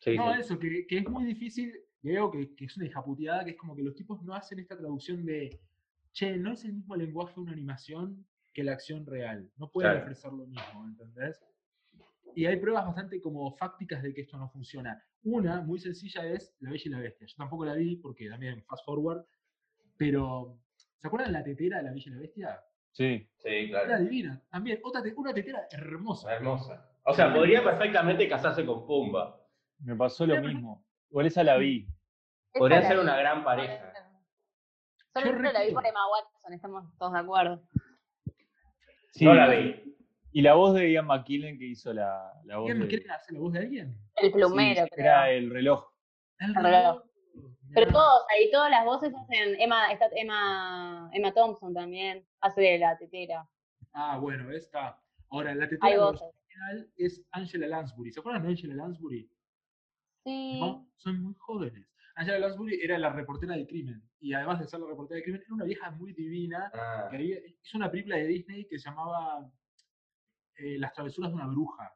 Sí, 0.00 0.16
No, 0.16 0.34
sí. 0.34 0.40
eso, 0.40 0.58
que, 0.58 0.86
que 0.86 0.98
es 0.98 1.08
muy 1.08 1.24
difícil. 1.24 1.72
Veo 2.02 2.30
que, 2.30 2.54
que 2.54 2.64
es 2.66 2.76
una 2.76 2.86
hijaputeada, 2.86 3.44
que 3.44 3.50
es 3.52 3.56
como 3.56 3.74
que 3.74 3.82
los 3.82 3.94
tipos 3.94 4.22
no 4.22 4.34
hacen 4.34 4.58
esta 4.60 4.76
traducción 4.76 5.24
de, 5.24 5.60
che, 6.12 6.36
no 6.36 6.52
es 6.52 6.64
el 6.64 6.74
mismo 6.74 6.94
lenguaje 6.96 7.40
una 7.40 7.52
animación 7.52 8.24
que 8.52 8.62
la 8.64 8.72
acción 8.72 9.04
real. 9.06 9.50
No 9.56 9.70
pueden 9.70 9.90
Claro. 9.92 10.04
ofrecer 10.04 10.32
lo 10.32 10.46
mismo, 10.46 10.86
¿entendés? 10.86 11.40
Y 12.34 12.46
hay 12.46 12.56
pruebas 12.56 12.86
bastante 12.86 13.20
como 13.20 13.50
fácticas 13.56 14.02
de 14.02 14.14
que 14.14 14.20
esto 14.22 14.36
no 14.38 14.48
funciona. 14.48 15.02
Una, 15.24 15.60
muy 15.60 15.78
sencilla, 15.80 16.24
es 16.26 16.54
La 16.60 16.70
Bella 16.70 16.82
y 16.84 16.88
la 16.90 17.00
Bestia. 17.00 17.26
Yo 17.26 17.36
tampoco 17.36 17.64
la 17.64 17.74
vi 17.74 17.96
porque 17.96 18.28
también 18.28 18.62
fast 18.64 18.84
forward, 18.84 19.24
pero 19.96 20.58
¿se 20.98 21.06
acuerdan 21.08 21.32
la 21.32 21.42
tetera 21.42 21.78
de 21.78 21.82
La 21.84 21.90
Bella 21.92 22.04
y 22.06 22.10
la 22.14 22.20
Bestia? 22.20 22.60
Sí. 22.92 23.28
Sí, 23.36 23.48
Era 23.48 23.84
claro. 23.84 24.04
divina. 24.04 24.40
También, 24.50 24.78
otra 24.82 25.02
te- 25.02 25.14
una 25.14 25.32
tetera 25.34 25.66
hermosa. 25.70 26.32
Hermosa. 26.34 26.90
O 27.04 27.14
sea, 27.14 27.32
podría 27.32 27.62
perfectamente 27.64 28.28
casarse 28.28 28.64
con 28.64 28.86
Pumba. 28.86 29.40
Me 29.80 29.94
pasó 29.96 30.26
lo 30.26 30.40
mismo. 30.40 30.84
Igual 31.10 31.26
esa 31.26 31.42
la 31.44 31.56
vi. 31.56 31.86
Podría 32.52 32.82
ser 32.82 32.96
vi. 32.96 33.02
una 33.02 33.16
gran 33.16 33.44
pareja. 33.44 33.92
Solo 35.12 35.32
la 35.52 35.64
vi 35.64 35.72
por 35.72 35.86
Emma 35.86 36.00
Watson, 36.10 36.52
estamos 36.52 36.96
todos 36.98 37.12
de 37.12 37.18
acuerdo. 37.18 37.62
Sí. 39.12 39.24
No 39.24 39.34
la 39.34 39.48
vi. 39.48 39.96
Y 40.32 40.42
la 40.42 40.54
voz 40.54 40.74
de 40.74 40.92
Ian 40.92 41.06
McKellen 41.06 41.58
que 41.58 41.64
hizo 41.64 41.92
la, 41.92 42.32
la 42.44 42.58
voz 42.58 42.66
¿Quién 42.66 42.78
me 42.78 42.84
de... 42.84 42.88
quiere 42.90 43.10
hacer 43.10 43.34
la 43.34 43.40
voz 43.40 43.52
de 43.52 43.58
alguien? 43.60 43.96
El 44.16 44.30
plumero, 44.32 44.84
Sí, 44.84 44.90
creo. 44.92 45.06
Era 45.06 45.30
el 45.30 45.50
reloj. 45.50 45.84
El 46.38 46.54
reloj. 46.54 46.70
reloj. 46.70 47.02
Pero 47.74 47.90
todos, 47.92 48.22
ahí 48.30 48.50
todas 48.50 48.70
las 48.70 48.84
voces 48.84 49.12
hacen. 49.14 49.60
Emma, 49.60 49.90
está 49.92 50.08
Emma, 50.14 51.10
Emma 51.12 51.32
Thompson 51.32 51.74
también, 51.74 52.26
hace 52.40 52.60
de 52.60 52.78
la 52.78 52.96
tetera. 52.96 53.48
Ah, 53.92 54.18
bueno, 54.18 54.50
está. 54.52 55.00
Ahora, 55.30 55.54
la 55.54 55.68
tetera 55.68 56.06
original 56.06 56.90
es 56.96 57.22
Angela 57.32 57.66
Lansbury. 57.66 58.12
¿Se 58.12 58.20
acuerdan 58.20 58.42
de 58.42 58.48
Angela 58.50 58.74
Lansbury? 58.74 59.28
Sí. 60.28 60.60
No, 60.60 60.88
son 60.96 61.22
muy 61.22 61.34
jóvenes. 61.38 61.86
Angela 62.16 62.38
Lansbury 62.40 62.80
era 62.82 62.98
la 62.98 63.10
reportera 63.12 63.54
del 63.54 63.66
crimen. 63.66 64.02
Y 64.20 64.32
además 64.34 64.58
de 64.60 64.66
ser 64.66 64.80
la 64.80 64.88
reportera 64.88 65.16
del 65.16 65.22
crimen, 65.24 65.42
era 65.44 65.54
una 65.54 65.64
vieja 65.64 65.90
muy 65.92 66.12
divina. 66.12 66.70
Ah, 66.74 67.06
Que 67.10 67.16
había- 67.16 67.38
hizo 67.62 67.78
una 67.78 67.90
película 67.90 68.16
de 68.16 68.26
Disney 68.26 68.66
que 68.66 68.78
se 68.78 68.88
llamaba 68.90 69.48
eh, 70.56 70.76
Las 70.78 70.92
travesuras 70.92 71.30
de 71.30 71.36
una 71.36 71.46
bruja. 71.46 71.92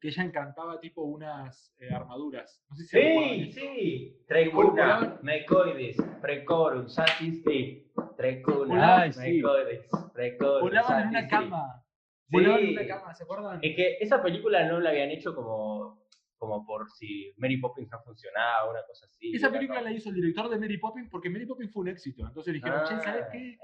Que 0.00 0.08
ella 0.08 0.24
encantaba 0.24 0.80
tipo 0.80 1.02
unas 1.04 1.72
eh, 1.78 1.88
armaduras. 1.94 2.60
No 2.68 2.76
sé 2.76 2.82
si 2.82 2.88
se 2.88 2.98
recuerdan 2.98 3.38
Sí, 3.38 3.52
sí. 3.52 4.24
Trecuna, 4.26 5.18
mecoides, 5.22 5.96
precorum, 6.20 6.88
sacisti. 6.88 7.90
Trecuna, 8.16 9.06
mecoides, 9.16 9.86
precorum, 10.12 10.60
Volaban 10.62 11.02
en 11.04 11.08
una 11.08 11.28
cama. 11.28 11.84
Volaban 12.28 12.60
en 12.64 12.70
una 12.70 12.86
cama, 12.86 13.14
¿se 13.14 13.22
acuerdan? 13.22 13.60
Es 13.62 13.76
que 13.76 13.96
esa 14.00 14.22
película 14.22 14.66
no 14.68 14.80
la 14.80 14.90
habían 14.90 15.10
hecho 15.10 15.34
como, 15.34 16.03
como 16.46 16.64
por 16.66 16.90
si 16.90 17.32
Mary 17.38 17.56
Poppins 17.56 17.90
no 17.90 18.00
funcionaba, 18.02 18.70
una 18.70 18.84
cosa 18.86 19.06
así. 19.06 19.34
Esa 19.34 19.50
película 19.50 19.80
la 19.80 19.92
hizo 19.92 20.10
el 20.10 20.16
director 20.16 20.48
de 20.48 20.58
Mary 20.58 20.78
Poppins 20.78 21.08
porque 21.10 21.30
Mary 21.30 21.46
Poppins 21.46 21.72
fue 21.72 21.82
un 21.82 21.88
éxito. 21.88 22.26
Entonces 22.26 22.54
dijeron, 22.54 22.82
che, 22.86 23.00
¿sabes 23.02 23.24
Ah, 23.26 23.30
qué? 23.32 23.58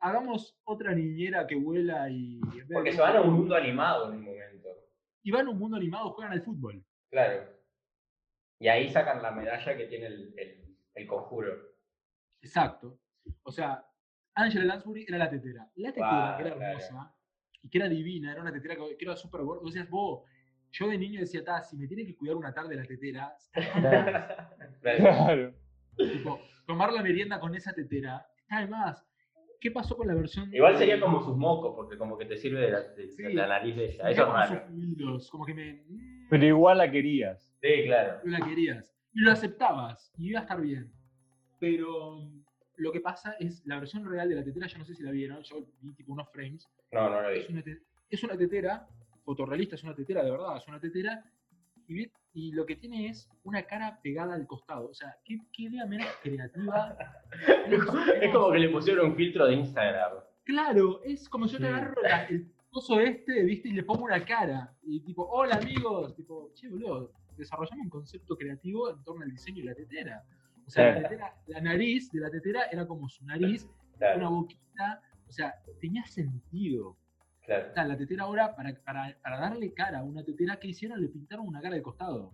Hagamos 0.00 0.58
otra 0.64 0.94
niñera 0.94 1.46
que 1.46 1.56
vuela 1.56 2.08
y. 2.10 2.40
Porque 2.72 2.92
se 2.92 3.00
van 3.00 3.16
a 3.16 3.20
un 3.20 3.34
mundo 3.34 3.54
animado 3.54 4.10
en 4.10 4.18
un 4.18 4.24
momento. 4.24 4.68
Y 5.22 5.30
van 5.30 5.46
a 5.46 5.50
un 5.50 5.58
mundo 5.58 5.76
animado, 5.76 6.10
juegan 6.12 6.32
al 6.32 6.42
fútbol. 6.42 6.84
Claro. 7.10 7.48
Y 8.58 8.68
ahí 8.68 8.88
sacan 8.90 9.22
la 9.22 9.30
medalla 9.30 9.76
que 9.76 9.86
tiene 9.86 10.06
el, 10.06 10.34
el, 10.36 10.76
el 10.94 11.06
conjuro. 11.06 11.54
Exacto. 12.42 12.98
O 13.42 13.50
sea, 13.50 13.86
Angela 14.34 14.64
Lansbury 14.64 15.04
era 15.08 15.18
la 15.18 15.30
tetera. 15.30 15.70
La 15.76 15.92
tetera, 15.92 16.34
que 16.36 16.42
era 16.42 16.54
claro. 16.56 16.70
hermosa 16.70 17.14
y 17.62 17.70
que 17.70 17.78
era 17.78 17.88
divina, 17.88 18.32
era 18.32 18.42
una 18.42 18.52
tetera 18.52 18.76
que, 18.76 18.96
que 18.98 19.04
era 19.06 19.16
súper 19.16 19.40
gorda. 19.42 19.62
Vos 19.62 19.72
decías, 19.72 19.88
vos, 19.88 20.22
yo 20.76 20.88
de 20.88 20.98
niño 20.98 21.20
decía, 21.20 21.44
ta, 21.44 21.62
si 21.62 21.76
me 21.76 21.86
tiene 21.86 22.04
que 22.04 22.16
cuidar 22.16 22.36
una 22.36 22.52
tarde 22.52 22.74
la 22.76 22.84
tetera, 22.84 23.34
Claro. 23.54 24.74
Claro. 24.82 25.54
tipo, 25.96 26.40
tomar 26.66 26.92
la 26.92 27.02
merienda 27.02 27.38
con 27.40 27.54
esa 27.54 27.72
tetera, 27.72 28.26
está 28.36 28.60
de 28.60 28.66
más. 28.68 29.06
¿Qué 29.60 29.70
pasó 29.70 29.96
con 29.96 30.08
la 30.08 30.14
versión? 30.14 30.52
Igual 30.52 30.72
de- 30.74 30.78
sería 30.80 31.00
como 31.00 31.22
sus 31.22 31.36
mocos, 31.36 31.74
porque 31.74 31.96
como 31.96 32.18
que 32.18 32.26
te 32.26 32.36
sirve 32.36 32.60
de 32.60 32.70
la, 32.70 32.80
de- 32.82 33.06
de 33.06 33.08
Sí. 33.08 33.32
la 33.32 33.46
nariz 33.46 33.76
de 33.76 33.84
ella. 33.86 34.10
Eso 34.10 34.22
es 34.22 34.28
como 34.28 35.18
sus 35.20 35.30
como 35.30 35.44
que 35.46 35.54
me. 35.54 35.72
mm, 35.88 36.28
Pero 36.28 36.44
igual 36.44 36.78
la 36.78 36.90
querías. 36.90 37.54
Sí, 37.62 37.84
claro. 37.86 38.20
la 38.24 38.40
querías. 38.40 38.94
Y 39.14 39.20
lo 39.20 39.30
aceptabas, 39.32 40.12
y 40.18 40.30
iba 40.30 40.40
a 40.40 40.42
estar 40.42 40.60
bien. 40.60 40.92
Pero 41.60 42.16
mm, 42.16 42.44
lo 42.76 42.92
que 42.92 43.00
pasa 43.00 43.36
es, 43.38 43.64
la 43.64 43.78
versión 43.78 44.04
real 44.10 44.28
de 44.28 44.34
la 44.34 44.44
tetera, 44.44 44.66
yo 44.66 44.78
no 44.78 44.84
sé 44.84 44.94
si 44.94 45.02
la 45.02 45.12
vieron, 45.12 45.40
yo 45.44 45.64
vi 45.80 45.94
tipo 45.94 46.12
unos 46.12 46.28
frames, 46.30 46.68
No, 46.92 47.08
no 47.08 47.26
es 47.30 47.46
vi. 47.46 47.54
una, 47.54 47.62
te- 47.62 47.78
es 48.10 48.22
una 48.24 48.36
tetera, 48.36 48.86
fotorrealista, 49.24 49.74
es 49.76 49.82
una 49.84 49.94
tetera 49.94 50.22
de 50.22 50.30
verdad, 50.30 50.56
es 50.56 50.68
una 50.68 50.78
tetera, 50.80 51.24
y, 52.36 52.52
lo 52.52 52.64
que 52.66 52.76
tiene 52.76 53.08
es 53.08 53.28
una 53.44 53.62
cara 53.64 54.00
pegada 54.02 54.34
al 54.34 54.46
costado. 54.46 54.88
O 54.88 54.94
sea, 54.94 55.16
qué, 55.24 55.38
qué 55.52 55.64
idea 55.64 55.86
menos 55.86 56.06
creativa. 56.22 56.96
Es 58.20 58.32
como 58.32 58.50
que 58.52 58.58
le 58.58 58.68
pusieron 58.70 59.10
un 59.10 59.16
filtro 59.16 59.46
de 59.46 59.54
Instagram. 59.54 60.12
Claro, 60.44 61.02
es 61.04 61.28
como 61.28 61.46
yo 61.46 61.58
te 61.58 61.66
agarro 61.66 62.00
la- 62.02 62.24
el 62.26 62.50
coso 62.70 62.98
este, 63.00 63.42
viste, 63.44 63.68
y 63.68 63.72
le 63.72 63.82
pongo 63.84 64.04
una 64.04 64.24
cara. 64.24 64.74
Y 64.82 65.00
tipo, 65.00 65.26
hola 65.28 65.56
amigos, 65.56 66.14
tipo, 66.16 66.50
che, 66.54 66.68
boludo, 66.68 67.12
desarrollamos 67.36 67.84
un 67.84 67.90
concepto 67.90 68.36
creativo 68.36 68.90
en 68.90 69.02
torno 69.04 69.22
al 69.22 69.30
diseño 69.30 69.58
de 69.62 69.70
la 69.70 69.74
tetera. 69.74 70.24
O 70.66 70.70
sea, 70.70 70.86
la, 70.86 70.92
Claro. 70.94 71.08
tetera- 71.08 71.34
la 71.46 71.60
nariz 71.60 72.10
de 72.10 72.20
la 72.20 72.30
tetera 72.30 72.64
era 72.72 72.86
como 72.86 73.08
su 73.08 73.24
nariz, 73.24 73.68
una 74.16 74.28
boquita, 74.28 75.00
o 75.28 75.32
sea, 75.32 75.54
tenía 75.80 76.04
sentido. 76.06 76.96
Claro. 77.44 77.88
La 77.88 77.96
tetera 77.96 78.24
ahora, 78.24 78.54
para, 78.56 78.74
para, 78.84 79.16
para 79.22 79.38
darle 79.40 79.72
cara 79.72 79.98
a 80.00 80.02
una 80.04 80.24
tetera 80.24 80.56
que 80.58 80.68
hicieron, 80.68 81.00
le 81.00 81.08
pintaron 81.08 81.46
una 81.46 81.60
cara 81.60 81.74
de 81.74 81.82
costado. 81.82 82.32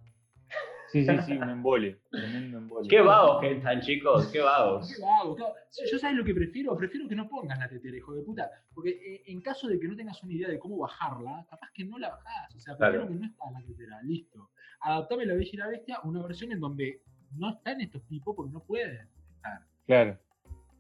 Sí, 0.89 1.05
sí, 1.07 1.17
sí, 1.25 1.33
un 1.37 1.49
embole. 1.49 2.01
Tremendo 2.11 2.59
embole. 2.59 2.89
Qué 2.89 3.01
vagos 3.01 3.41
que 3.41 3.53
están, 3.53 3.81
chicos, 3.81 4.27
qué 4.33 4.41
vagos. 4.41 4.93
¿Qué 4.97 5.05
hago? 5.05 5.37
Si 5.71 5.89
Yo 5.89 5.99
sabes 6.01 6.17
lo 6.17 6.25
que 6.25 6.35
prefiero, 6.35 6.77
prefiero 6.77 7.07
que 7.09 7.15
no 7.15 7.29
pongas 7.29 7.59
la 7.61 7.69
tetera, 7.69 7.97
hijo 7.97 8.13
de 8.13 8.23
puta. 8.23 8.51
Porque 8.75 8.91
eh, 8.91 9.23
en 9.27 9.41
caso 9.41 9.69
de 9.69 9.79
que 9.79 9.87
no 9.87 9.95
tengas 9.95 10.21
una 10.25 10.33
idea 10.33 10.49
de 10.49 10.59
cómo 10.59 10.79
bajarla, 10.79 11.47
capaz 11.49 11.71
que 11.73 11.85
no 11.85 11.97
la 11.97 12.09
bajás. 12.11 12.55
O 12.57 12.59
sea, 12.59 12.77
prefiero 12.77 13.05
Claro. 13.07 13.15
que 13.15 13.21
no 13.21 13.27
está 13.31 13.51
la 13.53 13.65
tetera, 13.65 14.03
listo. 14.03 14.51
Adaptame 14.81 15.27
la 15.27 15.35
Bella 15.35 15.51
y 15.53 15.57
la 15.59 15.69
Bestia 15.69 15.95
a 16.03 16.09
una 16.09 16.23
versión 16.27 16.51
en 16.51 16.59
donde 16.59 17.03
no 17.37 17.51
están 17.51 17.81
estos 17.81 18.05
tipos 18.09 18.35
porque 18.35 18.51
no 18.53 18.65
pueden 18.65 18.97
estar. 19.37 19.61
Claro. 19.87 20.19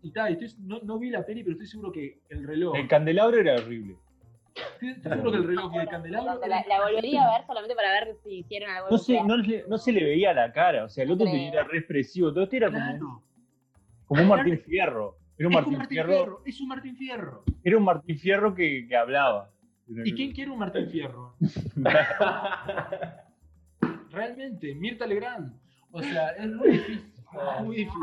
Y 0.02 0.10
tal, 0.12 0.36
no, 0.60 0.80
no 0.80 0.98
vi 0.98 1.10
la 1.10 1.24
peli, 1.24 1.42
pero 1.44 1.52
estoy 1.52 1.68
seguro 1.68 1.92
que 1.92 2.20
el 2.30 2.44
reloj. 2.48 2.74
El 2.74 2.88
candelabro 2.88 3.38
era 3.38 3.54
horrible. 3.54 3.96
Estoy, 4.74 4.88
estoy 4.90 5.12
seguro 5.12 5.30
que 5.32 5.36
el 5.38 5.46
reloj 5.46 5.74
el 5.76 5.88
candelabro. 5.88 6.46
La, 6.46 6.64
la 6.68 6.82
volvería 6.82 7.24
a 7.24 7.38
ver 7.38 7.46
solamente 7.46 7.74
para 7.74 7.90
ver 7.92 8.16
si 8.22 8.38
hicieron 8.38 8.70
algo. 8.70 8.88
No 8.90 8.98
se, 8.98 9.22
no, 9.24 9.36
le- 9.36 9.64
no 9.68 9.78
se 9.78 9.92
le 9.92 10.04
veía 10.04 10.32
la 10.32 10.52
cara, 10.52 10.84
o 10.84 10.88
sea, 10.88 11.04
el 11.04 11.10
otro 11.12 11.26
tenía 11.26 11.48
era 11.50 11.64
re 11.64 11.78
expresivo, 11.78 12.32
todo 12.32 12.44
este 12.44 12.58
era 12.58 12.68
como, 12.68 12.78
Claro. 12.80 13.22
como 14.06 14.22
un 14.22 14.28
Martín 14.28 14.58
Fierro. 14.60 15.16
Era 15.38 15.48
un 15.48 15.54
Es 15.54 15.56
un 15.56 15.62
Martín, 15.62 15.78
Martín 15.78 15.88
Fierro, 15.96 16.12
Fierro. 16.12 16.42
Es 16.46 16.60
un 16.60 16.68
Martín 16.68 16.96
Fierro. 16.96 17.44
era 17.64 17.76
un 17.78 17.84
Martín 17.84 18.18
Fierro 18.18 18.54
que, 18.54 18.86
que 18.88 18.96
hablaba. 18.96 19.50
¿Y 20.04 20.12
quién 20.14 20.32
quiere 20.32 20.50
un 20.50 20.58
Martín 20.58 20.88
Fierro? 20.88 21.34
Realmente, 24.10 24.74
Mirta 24.74 25.06
Legrand. 25.06 25.52
O 25.92 26.02
sea, 26.02 26.30
es 26.30 26.48
muy 26.48 26.70
difícil. 26.72 27.12
es 27.58 27.64
muy 27.64 27.76
difícil. 27.76 28.02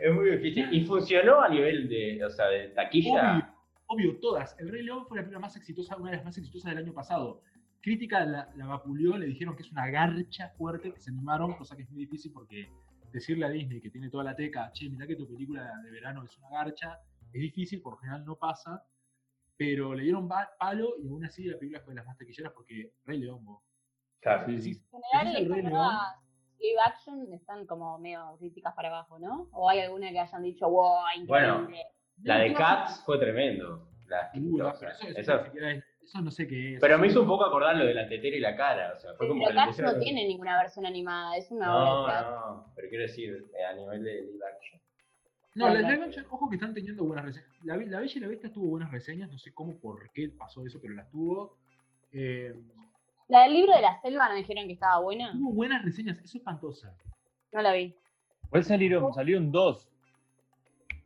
Es 0.00 0.14
muy 0.14 0.30
difícil. 0.30 0.68
Y 0.72 0.84
funcionó 0.84 1.40
a 1.40 1.48
nivel 1.48 1.88
de, 1.88 2.24
o 2.24 2.30
sea, 2.30 2.46
de 2.48 2.68
taquilla. 2.68 3.32
Obvio, 3.32 3.46
obvio, 3.92 4.18
todas. 4.20 4.56
El 4.58 4.70
Rey 4.70 4.82
León 4.82 5.06
fue 5.06 5.18
la 5.18 5.22
película 5.22 5.40
más 5.40 5.56
exitosa, 5.56 5.96
una 5.96 6.10
de 6.10 6.16
las 6.16 6.24
más 6.24 6.38
exitosas 6.38 6.70
del 6.70 6.84
año 6.84 6.92
pasado. 6.92 7.42
Crítica 7.80 8.24
la, 8.24 8.48
la 8.56 8.66
vapuleó, 8.66 9.16
le 9.16 9.26
dijeron 9.26 9.56
que 9.56 9.62
es 9.62 9.72
una 9.72 9.88
garcha 9.90 10.50
fuerte, 10.50 10.92
que 10.92 11.00
se 11.00 11.10
animaron, 11.10 11.54
cosa 11.54 11.76
que 11.76 11.82
es 11.82 11.90
muy 11.90 12.00
difícil 12.00 12.32
porque 12.32 12.70
decirle 13.12 13.44
a 13.44 13.50
Disney 13.50 13.80
que 13.80 13.90
tiene 13.90 14.08
toda 14.08 14.24
la 14.24 14.34
teca, 14.34 14.70
che, 14.72 14.88
mirá 14.88 15.06
que 15.06 15.16
tu 15.16 15.28
película 15.28 15.78
de 15.84 15.90
verano 15.90 16.24
es 16.24 16.36
una 16.38 16.48
garcha, 16.50 17.00
es 17.32 17.40
difícil, 17.40 17.82
por 17.82 17.94
lo 17.94 17.98
general 17.98 18.24
no 18.24 18.36
pasa, 18.36 18.84
pero 19.56 19.94
le 19.94 20.04
dieron 20.04 20.28
palo 20.28 20.94
y 20.98 21.08
aún 21.08 21.24
así 21.24 21.44
la 21.44 21.58
película 21.58 21.82
fue 21.82 21.92
de 21.92 21.96
las 21.96 22.06
más 22.06 22.16
taquilleras 22.16 22.52
porque 22.52 22.92
Rey 23.04 23.18
León, 23.18 23.44
vos. 23.44 23.62
Claro. 24.20 24.46
Sí, 24.46 24.56
Decís, 24.56 24.84
En 24.92 25.02
general, 25.02 25.50
Rey 25.50 25.62
León, 25.62 25.94
live 26.58 26.80
action 26.86 27.32
están 27.32 27.66
como 27.66 27.98
medio 27.98 28.36
críticas 28.38 28.74
para 28.74 28.88
abajo, 28.88 29.18
¿no? 29.18 29.48
O 29.52 29.68
hay 29.68 29.80
alguna 29.80 30.10
que 30.10 30.20
hayan 30.20 30.42
dicho, 30.42 30.70
wow, 30.70 31.02
Bueno, 31.26 31.62
increíble. 31.62 31.86
La 32.22 32.38
de 32.38 32.52
Cats 32.54 33.02
fue 33.04 33.18
tremendo. 33.18 33.88
La 34.08 34.30
no, 34.34 34.56
pero 34.58 34.74
sea, 34.74 34.90
eso, 35.16 35.42
eso 36.02 36.20
no 36.20 36.30
sé 36.30 36.46
qué 36.46 36.74
es. 36.74 36.80
pero 36.80 36.98
me 36.98 37.06
hizo 37.06 37.22
un 37.22 37.26
poco 37.28 37.44
acordar 37.46 37.76
lo 37.76 37.86
de 37.86 37.94
la 37.94 38.06
tetera 38.08 38.36
y 38.36 38.40
la 38.40 38.54
cara. 38.56 38.92
O 38.96 39.00
sea, 39.00 39.14
fue 39.14 39.26
Sí, 39.26 39.28
como 39.32 39.44
pero 39.44 39.56
Cats 39.56 39.78
no 39.80 39.98
tiene 39.98 40.26
ninguna 40.26 40.58
versión 40.60 40.84
animada, 40.86 41.36
es 41.36 41.50
una 41.50 41.66
No, 41.66 42.02
obra 42.02 42.12
teatro. 42.20 42.40
no, 42.40 42.72
pero 42.74 42.88
quiero 42.88 43.02
decir, 43.04 43.46
eh, 43.58 43.64
a 43.64 43.72
nivel 43.74 44.02
de 44.04 44.22
live 44.22 44.44
action. 44.54 44.80
No, 45.54 45.68
la 45.68 45.80
live 45.90 46.04
action, 46.04 46.26
ojo 46.30 46.48
que 46.48 46.56
están 46.56 46.74
teniendo 46.74 47.04
buenas 47.04 47.24
reseñas. 47.26 47.48
La, 47.64 47.76
la 47.76 47.98
Bella 48.00 48.12
y 48.14 48.20
la 48.20 48.28
Bestia 48.28 48.52
tuvo 48.52 48.68
buenas 48.68 48.90
reseñas, 48.90 49.30
no 49.30 49.38
sé 49.38 49.52
cómo, 49.54 49.78
por 49.78 50.10
qué 50.12 50.28
pasó 50.30 50.64
eso, 50.66 50.78
pero 50.80 50.94
las 50.94 51.10
tuvo. 51.10 51.56
Eh, 52.12 52.54
La 53.28 53.44
del 53.44 53.54
libro 53.54 53.74
de 53.74 53.80
la 53.82 54.00
selva 54.02 54.28
nos 54.28 54.36
dijeron 54.36 54.66
que 54.66 54.74
estaba 54.74 55.00
buena. 55.00 55.32
tuvo 55.32 55.52
buenas 55.52 55.82
reseñas, 55.84 56.16
eso 56.18 56.24
es 56.26 56.34
espantosa. 56.36 56.94
No 57.52 57.62
la 57.62 57.72
vi. 57.72 57.94
Igual 58.46 58.64
salieron, 58.64 59.14
salieron 59.14 59.50
dos 59.52 59.88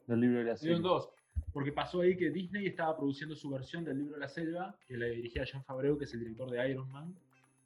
del 0.06 0.20
libro 0.20 0.38
de 0.38 0.44
la 0.44 0.56
serie. 0.56 0.78
dos. 0.78 1.10
Porque 1.52 1.72
pasó 1.72 2.00
ahí 2.00 2.16
que 2.16 2.30
Disney 2.30 2.66
estaba 2.66 2.96
produciendo 2.96 3.34
su 3.36 3.50
versión 3.50 3.84
del 3.84 3.98
libro 3.98 4.14
de 4.14 4.20
la 4.20 4.28
selva, 4.28 4.76
que 4.86 4.96
la 4.96 5.06
dirigía 5.06 5.44
John 5.50 5.62
Favreau, 5.64 5.98
que 5.98 6.04
es 6.04 6.14
el 6.14 6.20
director 6.20 6.50
de 6.50 6.70
Iron 6.70 6.90
Man. 6.90 7.14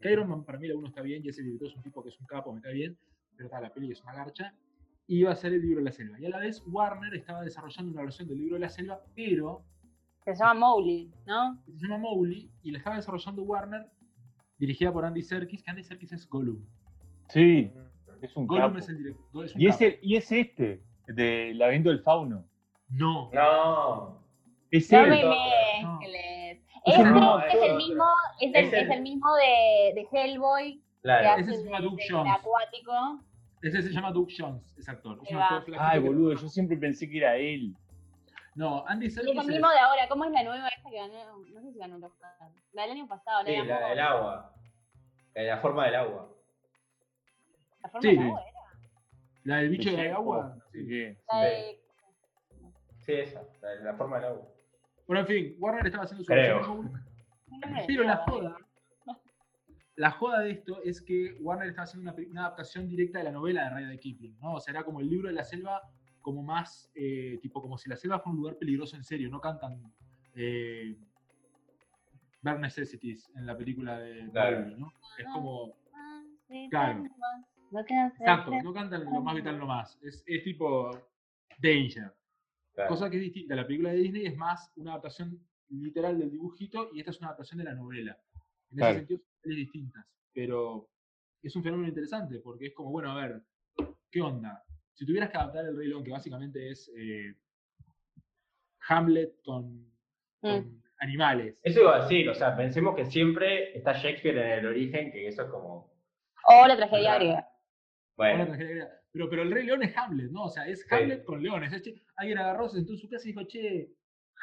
Que 0.00 0.12
Iron 0.12 0.28
Man 0.28 0.44
para 0.44 0.58
mí 0.58 0.66
la 0.66 0.74
uno 0.76 0.88
está 0.88 1.02
bien, 1.02 1.22
y 1.24 1.28
ese 1.28 1.42
director 1.42 1.68
es 1.68 1.76
un 1.76 1.82
tipo 1.82 2.02
que 2.02 2.08
es 2.08 2.18
un 2.20 2.26
capo, 2.26 2.52
me 2.52 2.60
cae 2.60 2.72
bien, 2.74 2.98
pero 3.36 3.46
está 3.46 3.60
la 3.60 3.72
peli 3.72 3.92
es 3.92 4.02
una 4.02 4.14
garcha. 4.14 4.54
Y 5.06 5.20
iba 5.20 5.32
a 5.32 5.36
ser 5.36 5.52
el 5.52 5.60
libro 5.62 5.78
de 5.78 5.84
la 5.84 5.92
selva. 5.92 6.18
Y 6.20 6.26
a 6.26 6.30
la 6.30 6.38
vez 6.38 6.62
Warner 6.66 7.14
estaba 7.14 7.42
desarrollando 7.42 7.92
una 7.92 8.02
versión 8.02 8.28
del 8.28 8.38
libro 8.38 8.54
de 8.54 8.60
la 8.60 8.68
selva, 8.68 9.00
pero 9.14 9.64
Se 10.24 10.34
llama 10.34 10.54
Mowgli, 10.54 11.10
¿no? 11.26 11.60
que 11.66 11.72
se 11.72 11.78
llama 11.86 11.98
Mowgli, 11.98 12.50
y 12.62 12.70
la 12.72 12.78
estaba 12.78 12.96
desarrollando 12.96 13.42
Warner, 13.42 13.86
dirigida 14.58 14.92
por 14.92 15.04
Andy 15.04 15.22
Serkis, 15.22 15.62
que 15.62 15.70
Andy 15.70 15.82
Serkis 15.82 16.12
es 16.12 16.28
Gollum. 16.28 16.64
Sí, 17.28 17.70
es 18.20 18.36
un 18.36 18.46
Gollum 18.46 18.66
capo. 18.68 18.78
es 18.78 18.88
el 18.88 18.98
director. 18.98 19.44
Es 19.44 19.54
un 19.54 19.60
Y 19.60 19.66
es, 19.66 19.80
el- 19.80 19.98
y 20.02 20.16
es 20.16 20.30
este, 20.32 20.82
del 21.14 21.58
laberinto 21.58 21.90
del 21.90 22.00
fauno. 22.02 22.44
No. 22.90 23.30
No. 23.32 24.20
Es 24.70 24.90
No 24.92 24.98
él. 25.04 25.10
me 25.10 25.24
mezcles. 25.24 26.60
Este 26.84 27.02
el 27.02 27.12
mismo 27.12 27.38
es 27.40 27.54
el 27.54 27.76
mismo, 27.76 28.04
es 28.40 28.54
el, 28.54 28.56
Es 28.64 28.72
el- 28.72 28.78
es 28.84 28.90
el 28.90 29.02
mismo 29.02 29.34
de, 29.36 29.92
de 29.94 30.08
Hellboy, 30.10 30.82
Claro. 31.02 31.40
Ese 31.40 31.54
se 31.56 31.64
llama 31.64 31.80
del 31.80 31.90
Jones. 32.08 32.32
acuático. 32.34 32.92
Ese 33.62 33.82
se 33.82 33.90
llama 33.90 34.10
Doug 34.12 34.28
Jones, 34.36 34.74
es 34.78 34.88
actor. 34.88 35.18
Es 35.22 35.30
un 35.30 35.36
actor 35.42 35.74
Ay, 35.78 35.98
boludo, 36.00 36.32
yo 36.34 36.48
siempre 36.48 36.76
pensé 36.78 37.08
que 37.10 37.18
era 37.18 37.36
él. 37.36 37.74
No, 38.54 38.84
Andy 38.86 39.06
Y 39.06 39.08
es 39.08 39.14
Serkis 39.14 39.38
el 39.38 39.46
mismo 39.46 39.68
de 39.68 39.78
ahora. 39.78 40.08
¿Cómo 40.08 40.24
es 40.24 40.30
la 40.32 40.42
nueva 40.42 40.68
esta 40.68 40.90
que 40.90 40.96
ganó? 40.96 41.14
No 41.52 41.60
sé 41.60 41.72
si 41.72 41.78
ganó 41.78 41.96
el 41.96 42.04
Oscar. 42.04 42.30
La 42.72 42.82
del 42.82 42.90
año 42.92 43.06
pasado, 43.06 43.44
Sí, 43.44 43.52
la 43.56 43.62
de 43.62 43.68
la 43.68 43.88
del 43.88 44.00
agua. 44.00 44.52
La 45.34 45.42
de 45.42 45.48
la 45.48 45.58
forma 45.58 45.84
del 45.86 45.94
agua. 45.94 46.28
La 47.82 47.88
forma 47.90 48.02
Sí. 48.10 48.16
del 48.16 48.26
agua 48.26 48.40
era. 48.42 48.60
la 49.44 49.56
del 49.56 49.68
bicho 49.70 49.90
de 49.90 49.96
Checo, 49.96 50.16
agua. 50.16 50.56
Sí. 50.72 50.84
de... 50.86 51.18
Sí, 52.98 53.12
esa. 53.12 53.42
La 53.62 53.68
de 53.70 53.84
la 53.84 53.94
forma 53.94 54.16
del 54.16 54.26
agua. 54.26 54.48
Bueno, 55.06 55.20
en 55.22 55.26
fin, 55.26 55.56
Warner 55.58 55.86
estaba 55.86 56.04
haciendo 56.04 56.22
su 56.24 56.28
Creo. 56.28 56.56
versión 56.56 56.92
de 56.92 57.84
Pero 57.86 58.04
la 58.04 58.16
joda, 58.18 58.56
la 59.96 60.10
joda 60.12 60.40
de 60.40 60.50
esto 60.52 60.80
es 60.84 61.02
que 61.02 61.36
Warner 61.40 61.68
estaba 61.68 61.84
haciendo 61.84 62.12
una, 62.12 62.22
una 62.30 62.40
adaptación 62.46 62.88
directa 62.88 63.18
de 63.18 63.24
la 63.24 63.32
novela 63.32 63.64
de 63.64 63.70
Rudyard 63.70 63.98
Kipling, 63.98 64.38
¿no? 64.38 64.54
O 64.54 64.60
sea, 64.60 64.72
era 64.72 64.84
como 64.84 65.00
el 65.00 65.08
libro 65.10 65.28
de 65.28 65.34
la 65.34 65.44
selva, 65.44 65.82
como 66.22 66.42
más, 66.42 66.90
eh, 66.94 67.38
tipo, 67.42 67.60
como 67.60 67.76
si 67.78 67.88
la 67.88 67.96
selva 67.96 68.20
fuera 68.20 68.32
un 68.32 68.36
lugar 68.38 68.56
peligroso 68.56 68.96
en 68.96 69.02
serio, 69.04 69.28
no 69.30 69.40
cantan 69.40 69.92
eh, 70.34 70.96
Bare 72.42 72.58
Necessities 72.60 73.30
en 73.34 73.46
la 73.46 73.56
película 73.56 73.98
de 73.98 74.30
Claro. 74.30 74.60
Mowgli, 74.60 74.76
¿no? 74.76 74.92
Es 75.18 75.26
como, 75.32 75.74
Ah, 75.94 76.22
Claro. 76.70 77.04
No 77.70 77.80
exacto, 77.80 78.50
no 78.62 78.72
cantan 78.72 79.04
lo 79.04 79.20
más 79.20 79.34
vital 79.34 79.58
nomás, 79.58 79.98
es, 80.02 80.22
es 80.26 80.42
tipo 80.42 80.90
Danger. 81.58 82.12
Claro. 82.74 82.88
Cosa 82.88 83.10
que 83.10 83.16
es 83.16 83.22
distinta. 83.22 83.54
La 83.54 83.66
película 83.66 83.90
de 83.90 83.96
Disney 83.98 84.26
es 84.26 84.36
más 84.36 84.72
una 84.76 84.92
adaptación 84.92 85.38
literal 85.68 86.18
del 86.18 86.30
dibujito 86.30 86.90
y 86.92 87.00
esta 87.00 87.10
es 87.10 87.18
una 87.18 87.28
adaptación 87.28 87.58
de 87.58 87.64
la 87.64 87.74
novela. 87.74 88.18
En 88.70 88.76
Claro. 88.78 88.90
ese 88.92 88.98
sentido 89.00 89.20
son 89.42 89.54
distintas. 89.54 90.06
Pero 90.32 90.88
es 91.42 91.54
un 91.56 91.62
fenómeno 91.62 91.88
interesante 91.88 92.38
porque 92.40 92.66
es 92.66 92.74
como, 92.74 92.90
bueno, 92.90 93.10
a 93.12 93.26
ver, 93.26 93.42
¿qué 94.10 94.20
onda? 94.20 94.62
Si 94.94 95.04
tuvieras 95.06 95.30
que 95.30 95.38
adaptar 95.38 95.66
el 95.66 95.76
Rey 95.76 95.88
León, 95.88 96.04
que 96.04 96.10
básicamente 96.12 96.70
es 96.70 96.90
eh, 96.96 97.34
Hamlet 98.88 99.42
con, 99.44 99.86
con 100.40 100.82
animales. 101.00 101.56
Eso 101.62 101.80
iba 101.80 101.96
a 101.96 102.02
decir, 102.02 102.28
o 102.28 102.34
sea, 102.34 102.56
pensemos 102.56 102.94
que 102.94 103.04
siempre 103.06 103.76
está 103.76 103.92
Shakespeare 103.92 104.38
en 104.38 104.58
el 104.60 104.66
origen, 104.66 105.10
que 105.12 105.28
eso 105.28 105.42
es 105.42 105.48
como. 105.50 105.90
O 106.46 106.66
la 106.66 106.76
tragedia 106.76 107.16
griega. 107.16 107.49
Bueno. 108.20 108.46
Pero, 109.12 109.28
pero 109.28 109.42
el 109.42 109.50
Rey 109.50 109.66
León 109.66 109.82
es 109.82 109.96
Hamlet, 109.96 110.30
¿no? 110.30 110.44
O 110.44 110.48
sea, 110.50 110.66
es 110.68 110.86
Hamlet 110.92 111.24
con 111.24 111.42
leones. 111.42 111.72
Es, 111.72 111.82
che, 111.82 111.94
alguien 112.16 112.38
agarró, 112.38 112.68
se 112.68 112.76
sentó 112.76 112.92
en 112.92 112.98
su 112.98 113.08
casa 113.08 113.24
y 113.28 113.32
dijo, 113.32 113.44
che, 113.48 113.90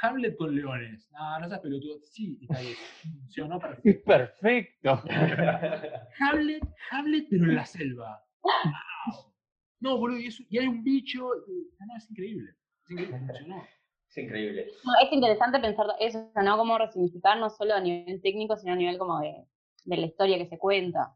Hamlet 0.02 0.36
con 0.36 0.54
leones. 0.56 1.10
No, 1.12 1.40
no 1.40 1.48
seas 1.48 1.62
pelotudo. 1.62 2.00
Sí, 2.04 2.38
está 2.42 2.60
bien. 2.62 2.76
Funcionó 3.22 3.60
perfecto. 3.60 3.90
Es 3.90 3.98
perfecto. 4.04 5.04
Hamlet, 6.20 6.64
Hamlet, 6.92 7.28
pero 7.30 7.46
en 7.46 7.56
la 7.56 7.66
selva. 7.66 8.24
Wow. 8.42 9.34
No, 9.80 9.98
boludo, 9.98 10.20
y, 10.20 10.28
eso- 10.28 10.44
y 10.50 10.58
hay 10.58 10.68
un 10.68 10.84
bicho. 10.84 11.34
eh, 11.36 11.70
No, 11.88 11.96
es 11.98 12.10
increíble. 12.10 12.52
Es 12.84 12.92
increíble, 12.92 13.20
funcionó. 13.20 13.64
es 14.10 14.18
increíble. 14.18 14.68
No, 14.84 14.92
es 15.06 15.14
interesante 15.14 15.60
pensar 15.60 15.86
eso, 16.00 16.30
¿no? 16.44 16.58
Cómo 16.58 16.78
resignificar 16.78 17.38
no 17.40 17.50
solo 17.50 17.76
a 17.76 17.80
nivel 17.80 18.22
técnico, 18.22 18.56
sino 18.58 18.74
a 18.74 18.76
nivel 18.76 18.98
como 18.98 19.20
de, 19.20 19.46
de 19.86 19.98
la 19.98 20.06
historia 20.08 20.38
que 20.38 20.48
se 20.48 20.58
cuenta, 20.58 21.16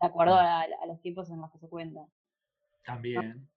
de 0.00 0.06
acuerdo 0.06 0.34
a, 0.34 0.60
a 0.62 0.86
los 0.86 1.00
tiempos 1.00 1.30
en 1.30 1.40
los 1.40 1.50
que 1.52 1.58
se 1.58 1.68
cuenta. 1.68 2.00
También. 2.84 3.48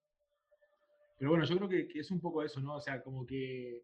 Pero 1.18 1.32
bueno, 1.32 1.46
yo 1.46 1.56
creo 1.58 1.70
que, 1.70 1.88
que 1.88 2.00
es 2.00 2.10
un 2.12 2.20
poco 2.20 2.42
eso, 2.44 2.60
¿no? 2.62 2.76
O 2.76 2.82
sea, 2.82 3.02
como 3.04 3.26
que 3.26 3.84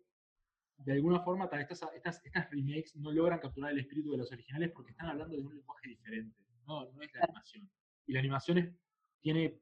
de 0.77 0.93
alguna 0.93 1.21
forma 1.21 1.49
tal, 1.49 1.61
estas, 1.61 1.81
estas, 1.95 2.23
estas 2.25 2.49
remakes 2.51 2.95
no 2.95 3.11
logran 3.11 3.39
capturar 3.39 3.71
el 3.71 3.79
espíritu 3.79 4.11
de 4.11 4.17
los 4.17 4.31
originales 4.31 4.71
porque 4.71 4.91
están 4.91 5.07
hablando 5.09 5.35
de 5.35 5.41
un 5.43 5.55
lenguaje 5.55 5.89
diferente. 5.89 6.35
No, 6.65 6.91
no 6.91 7.01
es 7.01 7.13
la 7.13 7.23
animación. 7.23 7.69
Y 8.07 8.13
la 8.13 8.19
animación 8.19 8.57
es- 8.57 8.73
tiene 9.21 9.59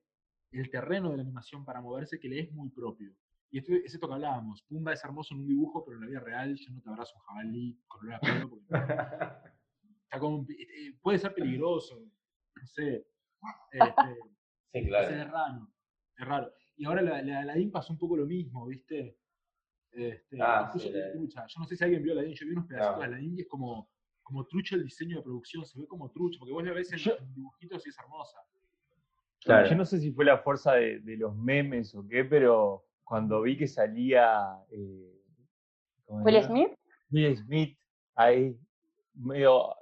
el 0.52 0.70
terreno 0.70 1.12
de 1.12 1.18
la 1.18 1.24
animación 1.24 1.66
para 1.66 1.82
moverse 1.82 2.20
que 2.20 2.30
le 2.30 2.40
es 2.42 2.52
muy 2.52 2.70
propio. 2.70 3.12
Y 3.52 3.60
esto 3.60 3.74
es 3.74 3.94
esto 3.94 4.08
que 4.08 4.14
hablábamos. 4.14 4.64
Pumba 4.64 4.94
es 4.94 5.04
hermoso 5.04 5.34
en 5.34 5.42
un 5.42 5.48
dibujo, 5.48 5.84
pero 5.86 5.98
en 5.98 6.02
la 6.04 6.08
vida 6.10 6.20
real 6.20 6.56
yo 6.56 6.72
no 6.72 6.82
te 6.82 6.90
abrazo 6.90 7.14
un 7.18 7.22
jabalí 7.24 7.78
con 7.88 8.02
olor 8.02 8.14
a 8.16 8.20
pelo 8.20 8.50
porque 8.50 8.66
está 10.04 10.20
como- 10.20 10.46
eh, 10.50 10.94
puede 11.02 11.18
ser 11.20 11.34
peligroso. 11.34 12.02
No 12.66 12.70
sé. 12.70 13.08
Este, 13.72 14.20
Sí, 14.74 14.80
es 14.82 14.88
claro. 14.90 15.32
raro. 15.32 15.68
Es 16.18 16.28
raro. 16.28 16.52
Y 16.76 16.86
ahora 16.86 17.02
la, 17.02 17.22
la 17.22 17.40
Aladdin 17.42 17.72
pasó 17.72 17.94
un 17.94 18.00
poco 18.00 18.18
lo 18.18 18.26
mismo, 18.26 18.66
¿viste? 18.68 19.18
Este, 19.92 20.38
Ah, 20.42 20.66
incluso 20.68 20.88
sí, 20.88 20.92
con 20.92 21.00
la- 21.02 21.12
trucha. 21.14 21.46
Yo 21.48 21.60
no 21.62 21.66
sé 21.66 21.76
si 21.78 21.84
alguien 21.86 22.04
vio 22.04 22.12
Aladdin, 22.12 22.34
yo 22.34 22.46
vi 22.46 22.52
unos 22.52 22.66
pedacitos 22.68 22.96
No. 22.96 23.00
de 23.00 23.06
Aladdin 23.06 23.38
y 23.38 23.42
es 23.42 23.48
como, 23.48 23.90
como 24.22 24.46
trucho 24.48 24.76
el 24.76 24.84
diseño 24.84 25.18
de 25.18 25.24
producción, 25.24 25.66
se 25.66 25.80
ve 25.80 25.88
como 25.88 26.12
trucho, 26.12 26.40
porque 26.40 26.52
vos 26.52 26.64
la 26.66 26.74
ves 26.74 26.92
en, 26.92 27.00
Yo- 27.00 27.18
en 27.18 27.34
dibujitos 27.34 27.86
y 27.86 27.90
es 27.90 27.98
hermosa. 28.00 28.38
Claro. 29.42 29.70
Yo 29.70 29.76
no 29.78 29.86
sé 29.86 30.00
si 30.00 30.12
fue 30.12 30.26
la 30.26 30.40
fuerza 30.40 30.74
de, 30.74 31.00
de 31.00 31.16
los 31.18 31.34
memes 31.38 31.94
o 31.96 32.06
qué, 32.08 32.26
pero 32.26 32.84
cuando 33.06 33.44
vi 33.44 33.56
que 33.56 33.68
salía. 33.68 34.58
eh, 34.72 35.22
¿cómo 36.06 36.24
Will 36.26 36.36
era? 36.36 36.48
Smith, 36.48 36.72
Will 37.12 37.38
Smith 37.38 37.78
ahí, 38.16 38.60
medio 39.14 39.74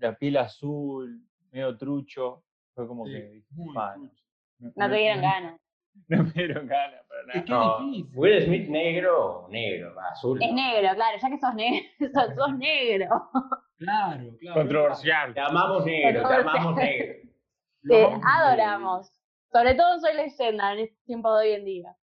la 0.00 0.18
piel 0.18 0.36
azul, 0.36 1.22
medio 1.54 1.76
trucho, 1.78 2.44
fue 2.74 2.86
como 2.86 3.06
Sí, 3.06 3.12
que 3.12 3.22
dije, 3.28 3.46
muy 3.52 3.72
"Man, 3.74 3.94
trucho. 3.94 4.24
no, 4.58 4.72
no 4.74 4.90
te 4.90 4.96
dieron 4.96 5.22
ganas. 5.22 5.60
no 6.08 6.24
me 6.24 6.30
dieron 6.32 6.66
ganas 6.66 7.00
para 7.06 7.20
Es 7.20 7.26
nada. 7.28 7.44
que 7.44 7.50
No, 7.52 7.78
es 7.78 7.92
difícil. 7.92 8.18
Will 8.18 8.42
Smith 8.44 8.68
negro, 8.68 9.46
negro, 9.50 9.94
azul. 10.10 10.42
Es 10.42 10.48
no. 10.50 10.56
negro, 10.56 10.94
claro, 10.94 11.18
ya 11.22 11.30
que 11.30 11.38
sos 11.38 11.54
negro, 11.54 11.86
sos, 12.14 12.34
sos 12.34 12.58
negro. 12.58 13.30
Claro, 13.78 14.36
claro. 14.40 14.60
Controversial. 14.60 15.34
Te 15.34 15.40
amamos 15.40 15.84
negro, 15.84 16.28
te 16.28 16.34
amamos 16.34 16.76
negro. 16.76 17.30
Te 17.86 18.04
adoramos. 18.24 19.12
Sobre 19.52 19.74
todo 19.74 20.00
Soy 20.00 20.14
Leyenda 20.16 20.72
en 20.72 20.78
este 20.80 20.96
tiempo 21.04 21.36
de 21.36 21.46
hoy 21.48 21.52
en 21.54 21.64
día. 21.64 21.96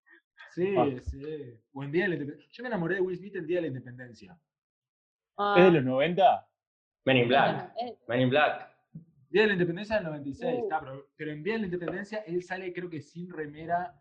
Sí, 0.54 0.74
Ah. 0.78 0.86
sí. 1.02 1.22
O 1.74 1.82
en 1.82 1.90
Día 1.92 2.04
de 2.04 2.08
la 2.10 2.14
Independencia. 2.14 2.50
Yo 2.52 2.62
me 2.62 2.68
enamoré 2.68 2.94
de 2.96 3.00
Will 3.00 3.16
Smith 3.18 3.34
el 3.36 3.46
Día 3.46 3.56
de 3.56 3.62
la 3.62 3.66
Independencia. 3.68 4.38
Ah, 5.36 5.54
¿Es 5.58 5.64
de 5.64 5.70
los 5.72 5.84
90? 5.84 6.46
Men 7.04 7.16
in 7.16 7.28
Black. 7.28 7.72
Men 8.06 8.20
in 8.20 8.30
Black. 8.30 8.71
Día 9.32 9.42
de 9.42 9.48
la 9.48 9.52
Independencia 9.54 9.96
del 9.96 10.04
96, 10.04 10.54
Uh. 10.54 10.62
está, 10.64 10.80
pero, 10.80 11.06
pero 11.16 11.32
en 11.32 11.42
Día 11.42 11.54
de 11.54 11.58
la 11.60 11.64
Independencia 11.66 12.18
él 12.26 12.42
sale 12.42 12.72
creo 12.72 12.88
que 12.90 13.00
sin 13.00 13.30
remera 13.32 13.94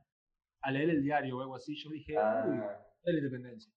a 0.61 0.71
leer 0.71 0.89
el 0.91 1.01
diario 1.03 1.37
o 1.37 1.41
algo 1.41 1.55
así. 1.55 1.75
Yo 1.75 1.89
dije, 1.89 2.17
Ah. 2.17 2.43
uy, 2.47 2.55
Día 2.57 2.67
de 3.05 3.13
la 3.13 3.17
Independencia. 3.19 3.71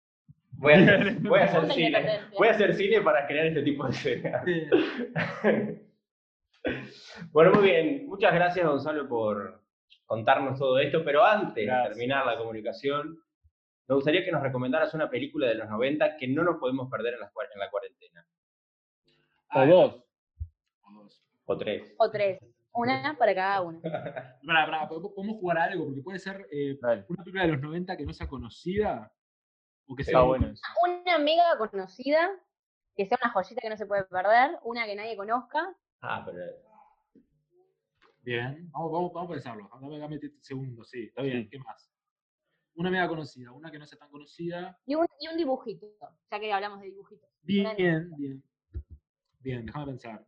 Voy 0.57 0.73
a 0.73 0.77
hacer, 0.77 1.15
voy 1.21 1.39
a 1.41 1.45
hacer 1.45 1.61
Punto 1.61 1.75
cine. 1.75 2.21
Voy 2.39 2.49
a 2.49 2.51
hacer 2.53 2.75
cine 2.75 3.01
para 3.01 3.27
crear 3.27 3.47
este 3.47 3.63
tipo 3.63 3.85
de 3.87 3.91
escenas. 3.91 4.45
Bueno, 7.31 7.53
muy 7.53 7.65
bien. 7.65 8.07
Muchas 8.07 8.33
gracias, 8.35 8.67
Gonzalo, 8.67 9.07
por 9.09 9.63
contarnos 10.07 10.59
todo 10.59 10.79
esto. 10.79 11.05
Pero 11.05 11.23
antes 11.25 11.65
Gracias. 11.67 11.85
de 11.85 11.95
terminar 11.95 12.25
la 12.27 12.39
comunicación, 12.39 13.19
me 13.87 13.95
gustaría 13.95 14.25
que 14.25 14.33
nos 14.33 14.43
recomendaras 14.43 14.95
una 14.95 15.11
película 15.11 15.47
de 15.47 15.57
los 15.57 15.69
90 15.69 16.17
que 16.17 16.27
no 16.27 16.43
nos 16.43 16.57
podemos 16.57 16.91
perder 16.91 17.15
en 17.15 17.21
la, 17.21 17.27
en 17.53 17.61
la 17.61 17.71
cuarentena. 17.71 18.27
O 19.55 19.67
dos. 19.67 20.05
O 21.47 21.57
tres. 21.57 21.95
O 21.99 22.11
tres. 22.11 22.41
Una 22.73 23.17
para 23.17 23.35
cada 23.35 23.63
uno. 23.63 23.81
Pará, 24.47 24.67
pará, 24.67 24.89
¿podemos 24.89 25.39
jugar 25.39 25.59
a 25.59 25.65
algo? 25.65 25.87
Porque 25.87 26.03
puede 26.03 26.19
ser 26.19 26.47
eh, 26.51 26.77
una 27.09 27.23
película 27.25 27.43
de 27.43 27.53
los 27.53 27.61
90 27.61 27.97
que 27.97 28.05
no 28.05 28.13
sea 28.13 28.27
conocida. 28.27 29.13
O 29.87 29.95
que 29.95 30.03
sea 30.03 30.23
bueno 30.23 30.49
eso. 30.49 30.63
Una 30.83 31.19
mega 31.19 31.57
conocida, 31.59 32.31
que 32.97 33.07
sea 33.07 33.19
una 33.23 33.33
joyita 33.33 33.61
que 33.61 33.71
no 33.71 33.77
se 33.77 33.87
puede 33.87 34.05
perder. 34.05 34.59
Una 34.65 34.87
que 34.87 34.97
nadie 34.97 35.17
conozca. 35.17 35.75
Ah, 36.01 36.23
pero. 36.25 36.39
Bien, 38.23 38.71
vamos, 38.73 38.91
vamos, 38.91 39.13
vamos 39.13 39.31
a 39.31 39.35
pensarlo. 39.35 39.71
Dame, 39.81 39.99
dame 39.99 40.19
segundos, 40.41 40.89
sí, 40.89 41.05
está 41.05 41.23
bien. 41.23 41.43
Sí. 41.43 41.51
¿Qué 41.51 41.59
más? 41.59 41.91
Una 42.77 42.91
mega 42.91 43.07
conocida, 43.07 43.53
una 43.53 43.71
que 43.71 43.79
no 43.79 43.87
sea 43.87 43.99
tan 43.99 44.11
conocida. 44.11 44.77
Y 44.87 44.95
un, 44.95 45.07
y 45.21 45.29
un 45.29 45.37
dibujito, 45.37 45.87
ya 46.31 46.41
que 46.41 46.53
hablamos 46.53 46.81
de 46.81 46.87
dibujitos. 46.87 47.31
Bien, 47.43 47.77
bien. 47.77 48.43
Bien, 49.41 49.67
déjame 49.67 49.87
pensar. 49.87 50.27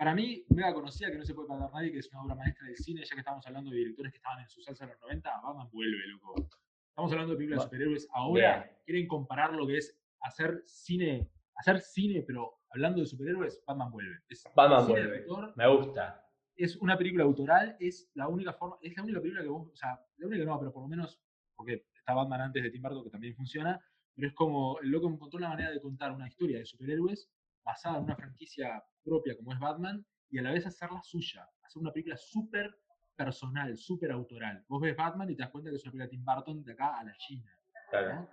Para 0.00 0.14
mí, 0.14 0.42
mega 0.48 0.72
conocida 0.72 1.10
que 1.10 1.18
no 1.18 1.26
se 1.26 1.34
puede 1.34 1.48
perder 1.48 1.70
nadie, 1.74 1.92
que 1.92 1.98
es 1.98 2.10
una 2.10 2.22
obra 2.22 2.34
maestra 2.34 2.66
del 2.66 2.76
cine, 2.78 3.02
ya 3.04 3.14
que 3.14 3.18
estamos 3.18 3.46
hablando 3.46 3.70
de 3.70 3.76
directores 3.76 4.10
que 4.10 4.16
estaban 4.16 4.40
en 4.40 4.48
su 4.48 4.62
salsa 4.62 4.84
en 4.84 4.92
los 4.92 5.00
90, 5.02 5.30
Batman 5.42 5.68
vuelve, 5.70 6.06
loco. 6.06 6.48
Estamos 6.88 7.12
hablando 7.12 7.32
de 7.32 7.36
películas 7.36 7.58
de 7.58 7.64
superhéroes 7.64 8.08
ahora. 8.14 8.62
Bien. 8.62 8.78
Quieren 8.86 9.06
comparar 9.06 9.52
lo 9.52 9.66
que 9.66 9.76
es 9.76 10.00
hacer 10.20 10.62
cine, 10.64 11.30
hacer 11.54 11.82
cine, 11.82 12.24
pero 12.26 12.62
hablando 12.70 13.02
de 13.02 13.06
superhéroes, 13.08 13.62
Batman 13.66 13.90
vuelve. 13.90 14.16
Es 14.30 14.42
Batman 14.56 14.88
vuelve. 14.88 15.18
autor, 15.18 15.52
Me 15.54 15.68
gusta. 15.68 16.26
es 16.56 16.76
una 16.76 16.96
película 16.96 17.24
autoral, 17.24 17.76
es 17.78 18.10
la 18.14 18.26
única 18.26 18.54
forma, 18.54 18.78
es 18.80 18.96
la 18.96 19.02
única 19.02 19.20
película 19.20 19.42
que 19.42 19.48
vos, 19.50 19.68
o 19.70 19.76
sea, 19.76 20.02
la 20.16 20.26
única 20.26 20.46
no, 20.46 20.58
pero 20.58 20.72
por 20.72 20.82
lo 20.82 20.88
menos, 20.88 21.20
porque 21.54 21.84
está 21.94 22.14
Batman 22.14 22.40
antes 22.40 22.62
de 22.62 22.70
Tim 22.70 22.80
Burton, 22.80 23.04
que 23.04 23.10
también 23.10 23.36
funciona, 23.36 23.78
pero 24.14 24.28
es 24.28 24.32
como 24.32 24.80
el 24.80 24.88
loco 24.88 25.10
encontró 25.10 25.36
una 25.36 25.50
manera 25.50 25.70
de 25.70 25.78
contar 25.78 26.12
una 26.12 26.26
historia 26.26 26.56
de 26.56 26.64
superhéroes 26.64 27.30
basada 27.70 27.98
en 27.98 28.04
una 28.04 28.16
franquicia 28.16 28.82
propia 29.04 29.36
como 29.36 29.52
es 29.52 29.58
Batman 29.58 30.04
y 30.30 30.38
a 30.38 30.42
la 30.42 30.52
vez 30.52 30.66
hacerla 30.66 31.02
suya, 31.02 31.48
hacer 31.62 31.80
una 31.80 31.92
película 31.92 32.16
súper 32.16 32.70
personal, 33.16 33.76
súper 33.76 34.12
autoral. 34.12 34.64
Vos 34.68 34.80
ves 34.80 34.96
Batman 34.96 35.30
y 35.30 35.36
te 35.36 35.42
das 35.42 35.50
cuenta 35.50 35.70
que 35.70 35.76
es 35.76 35.84
una 35.84 35.92
película 35.92 36.04
de 36.04 36.10
Tim 36.10 36.24
Burton 36.24 36.64
de 36.64 36.72
acá 36.72 36.98
a 36.98 37.04
la 37.04 37.14
China. 37.16 37.50
Claro. 37.90 38.28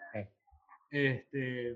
Este, 0.92 1.76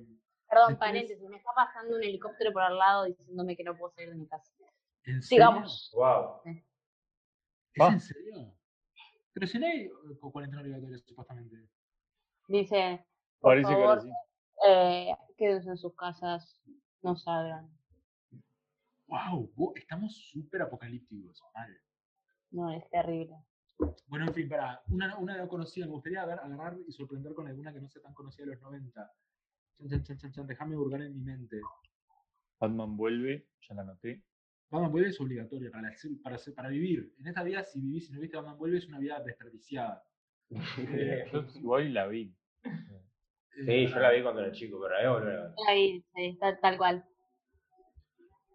Perdón, 0.49 0.69
Después- 0.69 0.77
paréntesis, 0.77 1.29
me 1.29 1.37
está 1.37 1.51
pasando 1.55 1.95
un 1.95 2.03
helicóptero 2.03 2.51
por 2.51 2.61
al 2.61 2.77
lado 2.77 3.05
diciéndome 3.05 3.55
que 3.55 3.63
no 3.63 3.75
puedo 3.77 3.91
salir 3.93 4.09
de 4.11 4.15
mi 4.17 4.27
casa. 4.27 4.51
¿en 5.03 5.21
serio? 5.21 5.45
Sigamos. 5.45 5.91
Wow. 5.95 6.41
¿Es 6.45 7.81
Va. 7.81 7.87
en 7.87 7.99
serio? 8.01 8.53
Pero 9.33 9.47
si 9.47 9.59
no 9.59 9.65
hay 9.65 9.85
eh, 9.85 9.91
cuarentena 10.19 10.61
obligatoria, 10.61 10.97
supuestamente. 10.99 11.55
Dice, 12.47 13.05
por 13.39 13.51
Parece 13.51 13.69
que 13.69 13.73
ahora 13.83 14.01
sí. 14.01 14.09
eh, 14.67 15.15
quédense 15.37 15.69
en 15.69 15.77
sus 15.77 15.95
casas, 15.95 16.61
no 17.03 17.15
salgan. 17.15 17.69
Wow, 19.07 19.51
estamos 19.75 20.15
súper 20.31 20.61
apocalípticos. 20.61 21.41
Mal. 21.53 21.77
No, 22.51 22.71
es 22.71 22.89
terrible. 22.89 23.35
Bueno, 24.07 24.27
en 24.27 24.33
fin, 24.33 24.47
para 24.47 24.81
una, 24.87 25.17
una 25.17 25.37
no 25.37 25.47
conocida, 25.47 25.85
me 25.85 25.93
gustaría 25.93 26.25
ver, 26.25 26.39
agarrar 26.39 26.77
y 26.87 26.91
sorprender 26.91 27.33
con 27.33 27.47
alguna 27.47 27.73
que 27.73 27.81
no 27.81 27.89
sea 27.89 28.01
tan 28.01 28.13
conocida 28.13 28.45
de 28.45 28.51
los 28.53 28.61
90. 28.61 29.11
Chan, 29.77 29.89
chan, 29.89 30.03
chan, 30.03 30.17
chan, 30.17 30.31
chan, 30.31 30.47
déjame 30.47 30.77
hurgar 30.77 31.01
en 31.01 31.13
mi 31.15 31.21
mente. 31.23 31.59
Batman 32.59 32.95
vuelve, 32.95 33.47
ya 33.67 33.75
la 33.75 33.81
anoté. 33.81 34.23
Batman 34.69 34.91
Vuelve 34.91 35.09
es 35.09 35.19
obligatoria 35.19 35.69
para, 35.69 35.89
la- 35.89 35.95
para, 36.23 36.37
para 36.55 36.69
vivir. 36.69 37.13
En 37.19 37.27
esta 37.27 37.43
vida, 37.43 37.61
si 37.63 37.81
vivís 37.81 38.09
y 38.09 38.13
no 38.13 38.21
viste 38.21 38.37
Batman 38.37 38.57
Vuelve, 38.57 38.77
es 38.77 38.87
una 38.87 38.99
vida 38.99 39.21
desperdiciada. 39.21 40.03
Eh, 40.77 41.29
Yo 41.31 41.45
igual 41.55 41.93
la 41.93 42.07
vi. 42.07 42.33
Sí, 43.53 43.87
yo 43.87 43.99
la 43.99 44.11
vi 44.11 44.21
cuando 44.23 44.41
era 44.41 44.51
chico, 44.51 44.79
pero 44.81 44.93
la 44.95 44.97
voy 44.99 45.05
a 45.05 45.19
volver 45.19 45.39
a 45.39 45.43
ver. 45.43 45.51
Ahí, 45.69 46.03
sí, 46.15 46.37
tal, 46.39 46.59
tal 46.61 46.77
cual. 46.77 47.05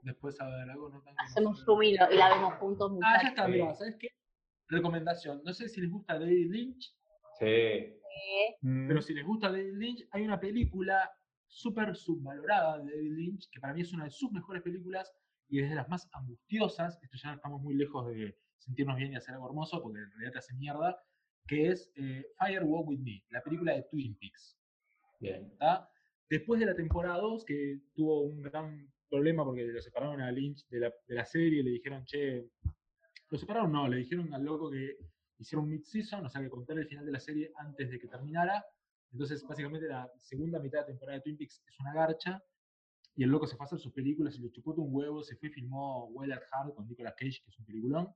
Después, 0.03 0.41
a 0.41 0.49
ver, 0.49 0.71
algo 0.71 0.89
no 0.89 1.03
tan 1.03 1.15
Hacemos 1.19 1.65
zoom 1.65 1.83
y, 1.83 1.97
lo- 1.97 2.11
y 2.13 2.17
la 2.17 2.29
vemos 2.35 2.55
juntos, 2.55 2.91
Ah, 2.91 2.95
muchachos. 2.95 3.23
ya 3.23 3.29
está, 3.29 3.47
Sí. 3.47 3.53
mira, 3.53 3.75
¿sabes 3.75 3.97
qué? 3.99 4.09
Recomendación. 4.69 5.43
No 5.45 5.53
sé 5.53 5.69
si 5.69 5.81
les 5.81 5.91
gusta 5.91 6.19
David 6.19 6.51
Lynch, 6.51 6.95
Sí. 7.39 7.45
Eh, 7.47 8.01
Mm, 8.63 8.89
Pero 8.89 9.03
si 9.03 9.13
les 9.13 9.27
gusta 9.27 9.51
David 9.51 9.75
Lynch, 9.75 10.09
hay 10.11 10.23
una 10.25 10.41
película 10.41 11.11
súper 11.47 11.95
subvalorada 11.95 12.79
de 12.79 12.91
David 12.91 13.13
Lynch, 13.13 13.49
que 13.51 13.61
para 13.61 13.75
mí 13.75 13.83
es 13.83 13.93
una 13.93 14.05
de 14.05 14.11
sus 14.11 14.33
mejores 14.33 14.63
películas 14.63 15.13
y 15.49 15.61
es 15.61 15.69
de 15.69 15.77
las 15.77 15.87
más 15.89 16.09
angustiosas. 16.15 16.99
Esto 17.03 17.17
ya 17.23 17.35
estamos 17.35 17.61
muy 17.61 17.75
lejos 17.75 18.07
de 18.09 18.35
sentirnos 18.59 18.97
bien 18.97 19.13
y 19.13 19.17
hacer 19.17 19.35
algo 19.35 19.47
hermoso, 19.49 19.83
porque 19.83 19.99
en 19.99 20.11
realidad 20.13 20.33
te 20.33 20.39
hace 20.39 20.55
mierda, 20.55 20.99
que 21.47 21.69
es 21.69 21.93
eh, 21.97 22.25
Fire 22.39 22.65
Walk 22.65 22.89
With 22.89 23.01
Me, 23.01 23.23
la 23.29 23.43
película 23.43 23.75
de 23.75 23.83
Twin 23.91 24.17
Peaks. 24.19 24.57
Bien. 25.19 25.57
¿tá? 25.59 25.89
Después 26.29 26.61
de 26.61 26.67
la 26.67 26.75
temporada 26.75 27.19
2, 27.19 27.45
que 27.45 27.81
tuvo 27.95 28.23
un 28.23 28.43
gran 28.43 28.93
problema 29.09 29.45
porque 29.45 29.65
lo 29.65 29.81
separaron 29.81 30.21
a 30.21 30.31
Lynch 30.31 30.67
de 30.69 30.81
la, 30.81 30.95
de 31.07 31.15
la 31.15 31.27
le 31.35 31.71
dijeron, 31.71 32.05
che, 32.05 32.51
lo 33.31 33.39
separaron, 33.39 33.73
no, 33.73 33.89
le 33.89 33.99
dijeron 33.99 34.33
al 34.35 34.45
loco 34.45 34.71
que 34.71 34.97
hicieron 35.39 35.69
mid-season, 35.69 36.25
o 36.25 36.29
sea 36.29 36.41
que 36.41 36.51
contar 36.51 36.79
el 36.79 36.87
final 36.87 37.07
de 37.07 37.13
la 37.13 37.21
serie 37.21 37.53
antes 37.57 37.91
de 37.91 37.99
que 37.99 38.09
terminara. 38.09 38.65
Entonces, 39.13 39.45
básicamente, 39.47 39.87
la 39.87 40.11
segunda 40.19 40.59
mitad 40.59 40.81
de 40.81 40.87
temporada 40.87 41.19
de 41.19 41.23
Twin 41.23 41.37
Peaks 41.37 41.63
es 41.67 41.81
una 41.81 41.95
garcha. 41.95 42.43
Y 43.15 43.23
el 43.23 43.31
loco 43.31 43.47
se 43.47 43.57
fue 43.57 43.65
a 43.65 43.67
hacer 43.67 43.79
sus 43.79 43.93
películas 43.93 44.37
y 44.37 44.43
le 44.43 44.51
chupó 44.51 44.73
un 44.73 44.95
huevo, 44.95 45.23
se 45.23 45.37
fue 45.37 45.49
y 45.49 45.53
filmó 45.53 46.09
Well 46.09 46.33
at 46.33 46.43
Heart 46.53 46.75
con 46.75 46.87
Nicolas 46.87 47.15
Cage, 47.17 47.41
que 47.43 47.51
es 47.51 47.59
un 47.59 47.65
peliculón. 47.65 48.15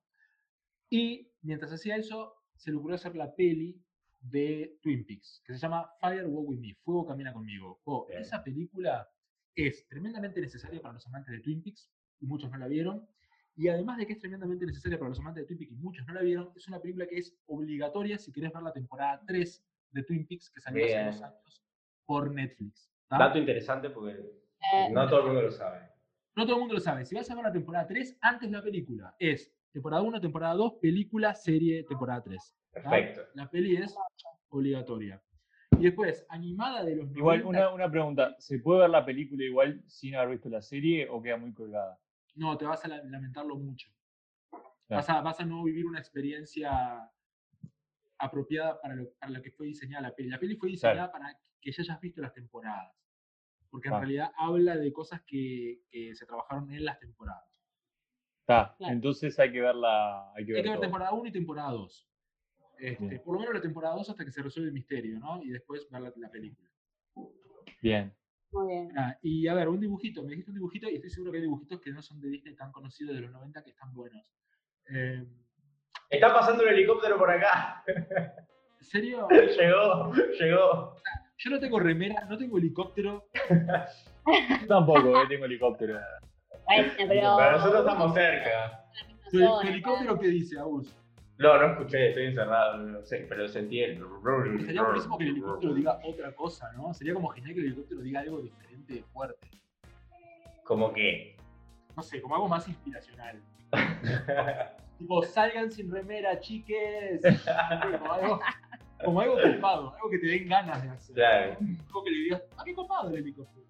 Y 0.91 1.33
mientras 1.41 1.73
hacía 1.73 1.97
eso, 1.97 2.35
se 2.55 2.71
le 2.71 2.77
ocurrió 2.77 2.97
hacer 2.97 3.17
la 3.17 3.35
peli 3.35 3.83
de 4.21 4.79
Twin 4.83 5.05
Peaks, 5.05 5.43
que 5.45 5.55
se 5.55 5.59
llama 5.59 5.91
Fire 6.01 6.27
Walk 6.27 6.49
With 6.49 6.59
Me, 6.59 6.75
Fuego 6.83 7.07
Camina 7.07 7.33
Conmigo. 7.33 7.81
Oh, 7.85 8.07
esa 8.11 8.43
película 8.43 9.09
es 9.55 9.87
tremendamente 9.89 10.41
necesaria 10.41 10.81
para 10.81 10.95
los 10.95 11.07
amantes 11.07 11.33
de 11.33 11.41
Twin 11.41 11.63
Peaks, 11.63 11.91
y 12.21 12.27
muchos 12.27 12.51
no 12.51 12.59
la 12.59 12.69
vieron. 12.69 13.09
Y 13.57 13.69
además 13.69 13.99
de 13.99 14.07
que 14.07 14.13
es 14.13 14.19
tremendamente 14.19 14.65
necesaria 14.65 14.99
para 14.99 15.09
los 15.09 15.19
amantes 15.21 15.43
de 15.43 15.47
Twin 15.47 15.59
Peaks, 15.59 15.73
y 15.73 15.77
muchos 15.77 16.07
no 16.07 16.15
la 16.15 16.23
vieron, 16.23 16.51
es 16.55 16.69
una 16.69 16.81
película 16.81 17.07
que 17.07 17.19
es 17.19 17.37
obligatoria 17.47 18.19
si 18.19 18.33
querés 18.33 18.53
ver 18.53 18.63
la 18.63 18.73
temporada 18.73 19.23
3 19.27 19.65
de 19.93 20.03
Twin 20.05 20.27
Peaks, 20.27 20.51
que 20.51 20.61
salió 20.61 20.85
hace 20.85 20.95
Bien. 20.95 21.07
dos 21.07 21.23
años 21.23 21.65
por 22.05 22.31
Netflix. 22.33 22.91
¿tá? 23.09 23.19
Dato 23.19 23.39
interesante 23.39 23.91
porque 23.91 24.13
eh, 24.13 24.91
no 24.91 25.09
todo 25.09 25.21
el 25.21 25.27
mundo 25.27 25.43
lo 25.43 25.51
sabe. 25.51 25.89
No 26.37 26.45
todo 26.45 26.57
el 26.57 26.61
mundo 26.61 26.75
lo 26.75 26.81
sabe. 26.81 27.05
Si 27.05 27.15
vas 27.15 27.31
a 27.31 27.35
ver 27.35 27.45
la 27.45 27.53
temporada 27.53 27.87
3, 27.87 28.19
antes 28.21 28.51
de 28.51 28.57
la 28.57 28.63
película 28.63 29.15
es 29.19 29.53
temporada 29.73 30.03
1, 30.03 30.21
temporada 30.21 30.55
2, 30.55 30.75
película, 30.81 31.35
serie, 31.35 31.85
temporada 31.85 32.23
3. 32.23 32.57
Perfecto. 32.73 33.23
La 33.35 33.51
peli 33.51 33.77
es 33.77 33.97
obligatoria. 34.49 35.23
Y 35.79 35.85
después, 35.85 36.27
animada 36.29 36.85
de 36.85 36.97
los 36.97 37.11
Igual, 37.17 37.43
90, 37.43 37.49
una, 37.49 37.75
una 37.75 37.91
pregunta. 37.91 38.37
¿Se 38.39 38.59
puede 38.59 38.81
ver 38.81 38.91
la 38.91 39.05
película 39.05 39.45
igual 39.45 39.83
sin 39.87 40.15
haber 40.15 40.31
visto 40.31 40.49
la 40.49 40.61
serie 40.63 41.09
o 41.09 41.23
queda 41.23 41.37
muy 41.37 41.53
colgada? 41.55 41.99
No, 42.35 42.57
te 42.59 42.65
vas 42.65 42.85
a 42.85 42.89
la- 42.89 43.03
lamentarlo 43.05 43.57
mucho. 43.57 43.89
Claro. 44.51 44.67
Vas, 44.89 45.09
a, 45.11 45.21
vas 45.23 45.41
a 45.41 45.45
no 45.45 45.63
vivir 45.65 45.87
una 45.87 45.99
experiencia 45.99 47.11
apropiada 48.19 48.81
para 48.81 48.95
lo, 48.95 49.11
para 49.19 49.33
lo 49.33 49.43
que 49.43 49.51
fue 49.53 49.67
diseñada 49.67 50.09
la 50.09 50.15
peli. 50.15 50.29
La 50.29 50.39
peli 50.39 50.57
fue 50.57 50.69
diseñada 50.69 51.11
para 51.11 51.39
que 51.61 51.73
ya 51.73 51.83
hayas 51.83 52.01
visto 52.01 52.21
las 52.21 52.33
temporadas. 52.35 52.93
Porque 53.71 53.89
en 53.89 53.95
Ah. 53.95 54.01
realidad 54.01 54.33
habla 54.37 54.77
de 54.77 54.93
cosas 54.93 55.23
que, 55.23 55.83
que 55.91 56.15
se 56.15 56.27
trabajaron 56.27 56.71
en 56.73 56.85
las 56.85 56.99
temporadas. 56.99 57.45
Está. 58.41 58.75
Claro. 58.79 58.93
Entonces 58.93 59.39
hay 59.39 59.53
que 59.53 59.61
verla. 59.61 60.31
Hay 60.35 60.45
que 60.45 60.51
Hay 60.53 60.55
ver 60.57 60.65
que 60.65 60.71
ver 60.71 60.81
temporada 60.81 61.13
1 61.13 61.27
y 61.29 61.33
temporada 61.33 61.71
2. 61.71 62.10
Este, 62.81 63.05
Bien. 63.05 63.23
por 63.23 63.35
lo 63.35 63.41
menos 63.41 63.55
la 63.55 63.61
temporada 63.61 63.95
2 63.97 64.11
hasta 64.11 64.25
que 64.25 64.31
se 64.33 64.43
resuelve 64.43 64.69
el 64.69 64.75
misterio, 64.75 65.19
¿no? 65.19 65.43
Y 65.43 65.51
después 65.51 65.87
ver 65.91 66.01
la, 66.01 66.13
la 66.17 66.31
película. 66.31 66.71
Bien. 67.83 68.13
Muy 68.53 68.67
bien. 68.69 68.93
Ah, 68.99 69.17
y 69.23 69.47
a 69.47 69.55
ver, 69.55 69.69
un 69.69 69.81
dibujito, 69.81 70.23
me 70.23 70.31
dijiste 70.31 70.51
un 70.51 70.57
dibujito 70.57 70.89
y 70.89 70.97
estoy 70.97 71.11
seguro 71.11 71.31
que 71.31 71.39
hay 71.39 71.43
dibujitos 71.43 71.81
que 71.81 71.93
no 71.93 72.03
son 72.03 72.21
de 72.21 72.29
Disney 72.29 72.55
tan 72.57 72.73
conocidos 72.73 73.15
de 73.15 73.21
los 73.21 73.31
90 73.33 73.63
que 73.63 73.71
están 73.71 73.93
buenos. 73.95 74.25
Eh, 74.89 75.25
Está 76.09 76.35
pasando 76.35 76.65
un 76.65 76.71
helicóptero 76.71 77.17
por 77.17 77.31
acá. 77.31 77.85
¿En 77.87 78.85
serio? 78.87 79.29
llegó, 79.31 80.13
llegó. 80.41 80.97
Yo 81.39 81.51
no 81.51 81.61
tengo 81.61 81.79
remera, 81.79 82.25
no 82.29 82.37
tengo 82.37 82.59
helicóptero. 82.59 83.29
Yo 83.49 84.67
tampoco, 84.67 85.23
eh, 85.23 85.27
tengo 85.29 85.45
helicóptero. 85.45 86.01
Bueno, 86.67 86.93
pero. 86.97 87.37
Pero 87.39 87.53
nosotros 87.53 87.81
estamos 87.81 88.15
cerca. 88.15 88.85
¿Tu, 89.31 89.39
Zona, 89.39 89.61
tu 89.63 89.69
helicóptero 89.69 90.19
qué 90.19 90.27
dice, 90.29 90.59
Agus? 90.59 90.95
No, 91.41 91.57
no 91.57 91.73
escuché, 91.73 92.09
estoy 92.09 92.27
encerrado, 92.27 92.77
no 92.77 93.03
sé, 93.03 93.25
pero 93.27 93.49
sentí 93.49 93.81
el. 93.81 93.99
Sería 94.67 94.83
buenísimo 94.83 95.17
que 95.17 95.25
el 95.25 95.31
helicóptero 95.31 95.73
diga 95.73 95.99
otra 96.05 96.33
cosa, 96.33 96.71
¿no? 96.75 96.93
Sería 96.93 97.15
como 97.15 97.29
genial 97.29 97.55
que 97.55 97.61
el 97.61 97.67
helicóptero 97.69 98.03
diga 98.03 98.21
algo 98.21 98.43
diferente 98.43 98.95
y 98.97 99.01
fuerte. 99.01 99.49
Como 100.65 100.93
que. 100.93 101.37
No 101.97 102.03
sé, 102.03 102.21
como 102.21 102.35
algo 102.35 102.47
más 102.47 102.69
inspiracional. 102.69 103.41
Tipo, 104.99 105.23
salgan 105.23 105.73
sin 105.73 105.91
remera, 105.91 106.39
chiques. 106.41 107.23
Como 107.99 108.13
algo, 108.13 108.41
como 109.03 109.21
algo 109.23 109.37
copado, 109.41 109.95
algo 109.95 110.11
que 110.11 110.19
te 110.19 110.27
den 110.27 110.47
ganas 110.47 110.83
de 110.83 110.91
hacer. 110.91 111.15
Claro. 111.15 111.57
Algo 111.87 112.05
que 112.05 112.11
le 112.11 112.19
digas, 112.19 112.43
ah, 112.59 112.63
qué 112.67 112.75
copado 112.75 113.09
el 113.09 113.17
helicóptero. 113.17 113.65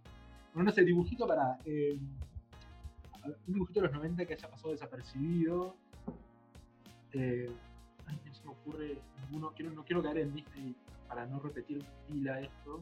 Bueno, 0.52 0.70
no 0.70 0.74
sé, 0.74 0.83
dibujito 0.83 1.28
para. 1.28 1.56
eh, 1.64 2.00
a 3.12 3.28
un 3.28 3.54
dibujito 3.54 3.80
de 3.80 3.87
los 3.87 3.94
90 3.94 4.26
que 4.26 4.33
haya 4.35 4.50
pasado 4.50 4.72
desapercibido. 4.72 5.76
Eh, 7.12 7.51
ay, 8.07 8.18
no 8.25 8.35
se 8.35 8.44
me 8.44 8.51
ocurre 8.51 8.99
ninguno. 9.23 9.53
Quiero, 9.55 9.73
no 9.73 9.85
quiero 9.85 10.03
caer 10.03 10.18
en 10.18 10.35
Disney 10.35 10.75
para 11.09 11.27
no 11.27 11.40
repetir 11.40 11.85
pila 12.09 12.40
esto. 12.40 12.81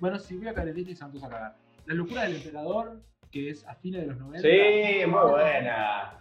Bueno, 0.00 0.18
si 0.18 0.36
voy 0.36 0.48
a 0.48 0.54
caer 0.54 0.68
en 0.68 0.74
Disney, 0.74 0.94
Santos 0.96 1.22
a 1.24 1.28
cagar. 1.28 1.56
La 1.86 1.94
locura 1.94 2.22
del 2.22 2.36
emperador, 2.36 3.00
que 3.30 3.50
es 3.50 3.66
a 3.66 3.74
fines 3.74 4.02
de 4.02 4.06
los 4.08 4.18
90. 4.18 4.40
Sí, 4.48 5.06
muy 5.06 5.30
buena. 5.30 6.20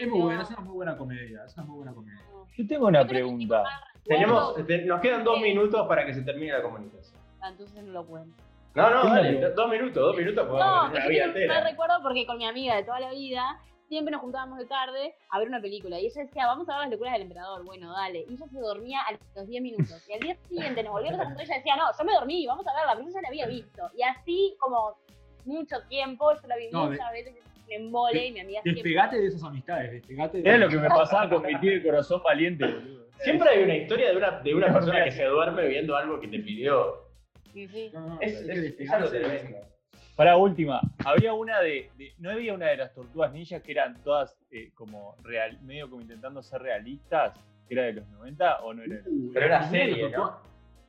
Es 0.00 0.08
muy 0.08 0.20
buena, 0.22 0.42
es 0.42 0.50
una 0.50 0.60
muy 0.60 0.74
buena 0.74 0.96
comedia. 0.96 1.44
Es 1.44 1.54
una 1.56 1.66
muy 1.66 1.76
buena 1.76 1.92
comedia. 1.94 2.20
Yo 2.56 2.66
tengo 2.66 2.86
una 2.86 3.06
pregunta. 3.06 3.62
Tenemos, 4.04 4.52
Bueno, 4.52 4.66
te- 4.66 4.84
nos 4.84 5.00
quedan 5.00 5.24
dos 5.24 5.40
minutos 5.40 5.86
para 5.88 6.04
que 6.04 6.14
se 6.14 6.22
termine 6.22 6.52
la 6.52 6.62
comunicación. 6.62 7.20
ah, 7.40 7.48
Entonces 7.48 7.82
no 7.82 7.92
lo 7.92 8.06
cuento. 8.06 8.36
No, 8.74 8.90
no, 8.90 9.04
dale, 9.04 9.40
dos 9.50 9.70
minutos, 9.70 9.94
dos 9.94 10.16
minutos 10.16 10.48
No, 10.48 10.90
recuerdo 10.90 11.94
porque 12.02 12.26
con 12.26 12.38
mi 12.38 12.44
amiga 12.44 12.74
de 12.74 12.82
toda 12.82 12.98
la 12.98 13.10
vida 13.12 13.60
siempre 13.88 14.12
nos 14.12 14.20
juntábamos 14.20 14.58
de 14.58 14.66
tarde 14.66 15.14
a 15.30 15.38
ver 15.38 15.48
una 15.48 15.60
película. 15.60 15.98
Y 16.00 16.06
ella 16.06 16.22
decía, 16.22 16.46
vamos 16.46 16.68
a 16.68 16.72
ver 16.72 16.80
las 16.82 16.90
locuras 16.92 17.12
del 17.14 17.22
emperador. 17.22 17.64
Bueno, 17.64 17.92
dale. 17.92 18.20
Y 18.28 18.34
ella 18.34 18.46
se 18.50 18.58
dormía 18.60 19.00
a 19.02 19.12
los 19.36 19.46
10 19.48 19.62
minutos. 19.62 20.04
Y 20.08 20.12
al 20.12 20.20
día 20.20 20.36
siguiente 20.48 20.82
nos 20.82 20.92
volvíamos 20.92 21.20
a 21.20 21.24
juntar 21.26 21.42
y 21.42 21.46
ella 21.46 21.56
decía, 21.56 21.76
no, 21.76 21.84
yo 21.98 22.04
me 22.04 22.12
dormí, 22.12 22.46
vamos 22.46 22.66
a 22.66 22.74
verla, 22.74 22.92
pero 22.94 23.06
ella 23.08 23.14
ya 23.14 23.20
la 23.22 23.28
había 23.28 23.46
visto. 23.46 23.90
Y 23.96 24.02
así 24.02 24.56
como 24.58 24.96
mucho 25.44 25.76
tiempo, 25.88 26.32
yo 26.40 26.48
la 26.48 26.56
vi 26.56 26.68
No, 26.70 26.86
muchas 26.86 27.12
veces, 27.12 27.34
me 27.68 27.74
embole 27.76 28.26
y 28.26 28.32
mi 28.32 28.40
amiga 28.40 28.62
siempre... 28.62 28.82
Despegate 28.82 29.20
de 29.20 29.26
esas 29.26 29.42
amistades, 29.44 29.92
despegate 29.92 30.42
de 30.42 30.48
Era 30.48 30.58
lo 30.58 30.68
que 30.68 30.76
me 30.76 30.88
pasaba 30.88 31.28
con 31.30 31.42
mi 31.42 31.58
tío 31.60 31.72
de 31.72 31.82
corazón 31.82 32.22
valiente, 32.22 32.64
boludo. 32.66 33.04
Siempre 33.20 33.48
hay 33.50 33.62
una 33.62 33.76
historia 33.76 34.10
de 34.10 34.16
una, 34.16 34.30
de 34.40 34.54
una 34.54 34.72
persona 34.72 35.04
que 35.04 35.12
se 35.12 35.24
duerme 35.24 35.66
viendo 35.68 35.96
algo 35.96 36.20
que 36.20 36.28
te 36.28 36.38
pidió. 36.40 37.04
Sí, 37.52 37.68
sí. 37.68 37.90
No, 37.94 38.00
no, 38.00 38.20
Es, 38.20 38.40
es- 38.40 38.80
es 38.80 38.90
algo 38.90 39.08
de 39.08 39.20
tremendo. 39.20 39.58
Para 40.16 40.36
última, 40.36 40.80
había 41.04 41.34
una 41.34 41.60
de, 41.60 41.90
de- 41.98 42.14
No 42.18 42.30
había 42.30 42.54
una 42.54 42.66
de 42.66 42.76
las 42.76 42.94
tortugas 42.94 43.32
ninjas 43.32 43.62
que 43.62 43.72
eran 43.72 44.00
todas 44.02 44.36
eh, 44.52 44.70
como 44.74 45.16
real, 45.24 45.58
medio 45.62 45.90
como 45.90 46.02
intentando 46.02 46.40
ser 46.42 46.62
realistas, 46.62 47.32
que 47.68 47.74
era 47.74 47.82
de 47.84 47.94
los 47.94 48.08
90 48.08 48.60
o 48.60 48.74
no 48.74 48.82
era 48.82 48.96
Uh, 49.06 49.30
Pero 49.32 49.46
era 49.46 49.68
serie, 49.68 50.08
tortugas- 50.10 50.38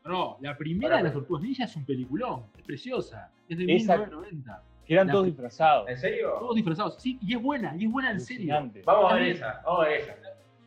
No, 0.04 0.38
la 0.42 0.56
primera 0.56 0.98
de 0.98 1.04
las 1.04 1.14
Tortugas 1.14 1.42
Ninja 1.42 1.64
es 1.64 1.76
un 1.76 1.86
peliculón, 1.86 2.44
es 2.56 2.64
preciosa, 2.64 3.32
es 3.50 3.58
de 3.58 3.64
Esa- 3.76 3.98
1990. 3.98 4.62
Que 4.86 4.94
eran 4.94 5.08
La- 5.08 5.14
todos 5.14 5.26
disfrazados. 5.26 5.90
¿En 5.90 5.98
serio? 5.98 6.34
Todos 6.38 6.56
disfrazados, 6.56 7.02
sí, 7.02 7.18
y 7.24 7.34
es 7.36 7.42
buena, 7.42 7.76
y 7.76 7.86
es 7.86 7.92
buena 7.92 8.12
en 8.12 8.20
serio. 8.20 8.54
Vamos 8.86 9.12
a 9.12 9.16
ver 9.16 9.24
esa, 9.30 9.62
vamos 9.66 9.86
a 9.86 9.90
ver 9.90 10.02
esa. 10.02 10.16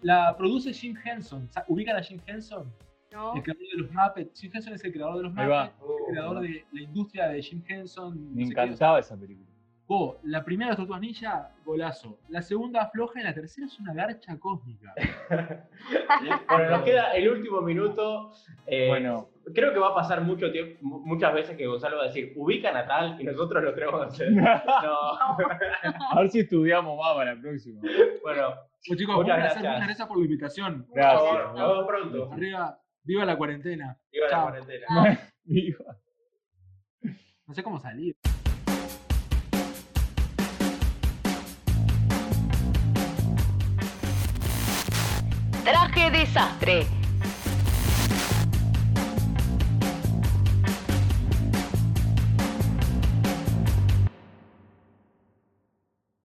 La 0.03 0.37
produce 0.37 0.73
Jim 0.73 0.97
Henson, 1.05 1.49
¿ubican 1.69 1.97
a 1.97 2.03
Jim 2.03 2.19
Henson? 2.27 2.65
¿No? 3.13 3.35
El 3.35 3.43
creador 3.43 3.63
de 3.63 3.83
los 3.83 3.91
Muppets. 3.93 4.41
Jim 4.41 4.51
Henson 4.55 4.73
es 4.75 4.85
el 4.85 4.93
creador 4.93 5.17
de 5.17 5.23
los. 5.25 5.33
Muppets, 5.33 5.75
el 5.81 6.13
creador 6.13 6.41
de 6.41 6.65
la 6.73 6.81
industria 6.83 7.29
de 7.29 7.43
Jim 7.43 7.63
Henson. 7.67 8.15
Me 8.35 8.43
no 8.43 8.49
sé 8.49 8.55
qué. 8.55 8.61
encantaba 8.63 8.99
esa 9.01 9.17
película. 9.17 9.47
Vos, 9.87 10.19
la 10.23 10.45
primera 10.45 10.77
Tortugas 10.77 11.01
Ninja, 11.01 11.51
golazo. 11.65 12.19
La 12.29 12.43
segunda 12.43 12.91
floja 12.91 13.21
y 13.21 13.25
la 13.25 13.33
tercera 13.33 13.67
es 13.67 13.81
una 13.81 13.95
garcha 13.95 14.39
cósmica. 14.39 14.93
Bueno, 16.49 16.71
nos 16.71 16.83
queda 16.83 17.13
el 17.13 17.29
último 17.31 17.61
minuto. 17.63 18.33
Eh, 18.67 18.89
Bueno. 18.89 19.29
Creo 19.55 19.73
que 19.73 19.79
va 19.79 19.89
a 19.89 19.95
pasar 19.95 20.21
mucho 20.21 20.53
tiempo, 20.53 20.77
mu- 20.83 20.99
muchas 21.07 21.33
veces 21.33 21.57
que 21.57 21.67
Gonzalo 21.67 21.97
va 21.97 22.03
a 22.03 22.07
decir, 22.09 22.35
ubican 22.37 22.77
a 22.77 22.87
tal 22.87 23.19
y 23.19 23.25
nosotros 23.25 23.65
lo 23.65 23.73
tenemos 23.73 23.99
que 24.03 24.07
hacer. 24.09 24.31
No, 24.33 25.13
A 26.11 26.21
ver 26.21 26.29
si 26.29 26.41
estudiamos 26.41 26.99
más 26.99 27.15
para 27.15 27.35
la 27.35 27.41
próxima. 27.41 27.81
bueno, 27.81 28.21
Bueno, 28.23 28.55
chicos, 28.83 29.17
Muchas 29.17 29.39
gracias. 29.39 29.65
muchas 29.65 29.87
gracias 29.87 30.07
por 30.09 30.19
la 30.19 30.25
invitación. 30.25 30.85
por 30.85 30.95
Gracias. 30.97 31.23
favor, 31.23 31.59
nos 31.59 31.69
vemos 31.71 31.87
pronto. 31.87 32.33
Arriba, 32.35 32.79
viva 33.09 33.25
la 33.25 33.37
cuarentena. 33.39 33.99
Viva 34.13 34.29
la 34.31 34.43
cuarentena. 34.43 35.31
Viva. 35.45 35.97
No 37.47 37.55
sé 37.55 37.63
cómo 37.63 37.81
salir. 37.81 38.15
Traje 45.65 46.11
desastre. 46.11 46.98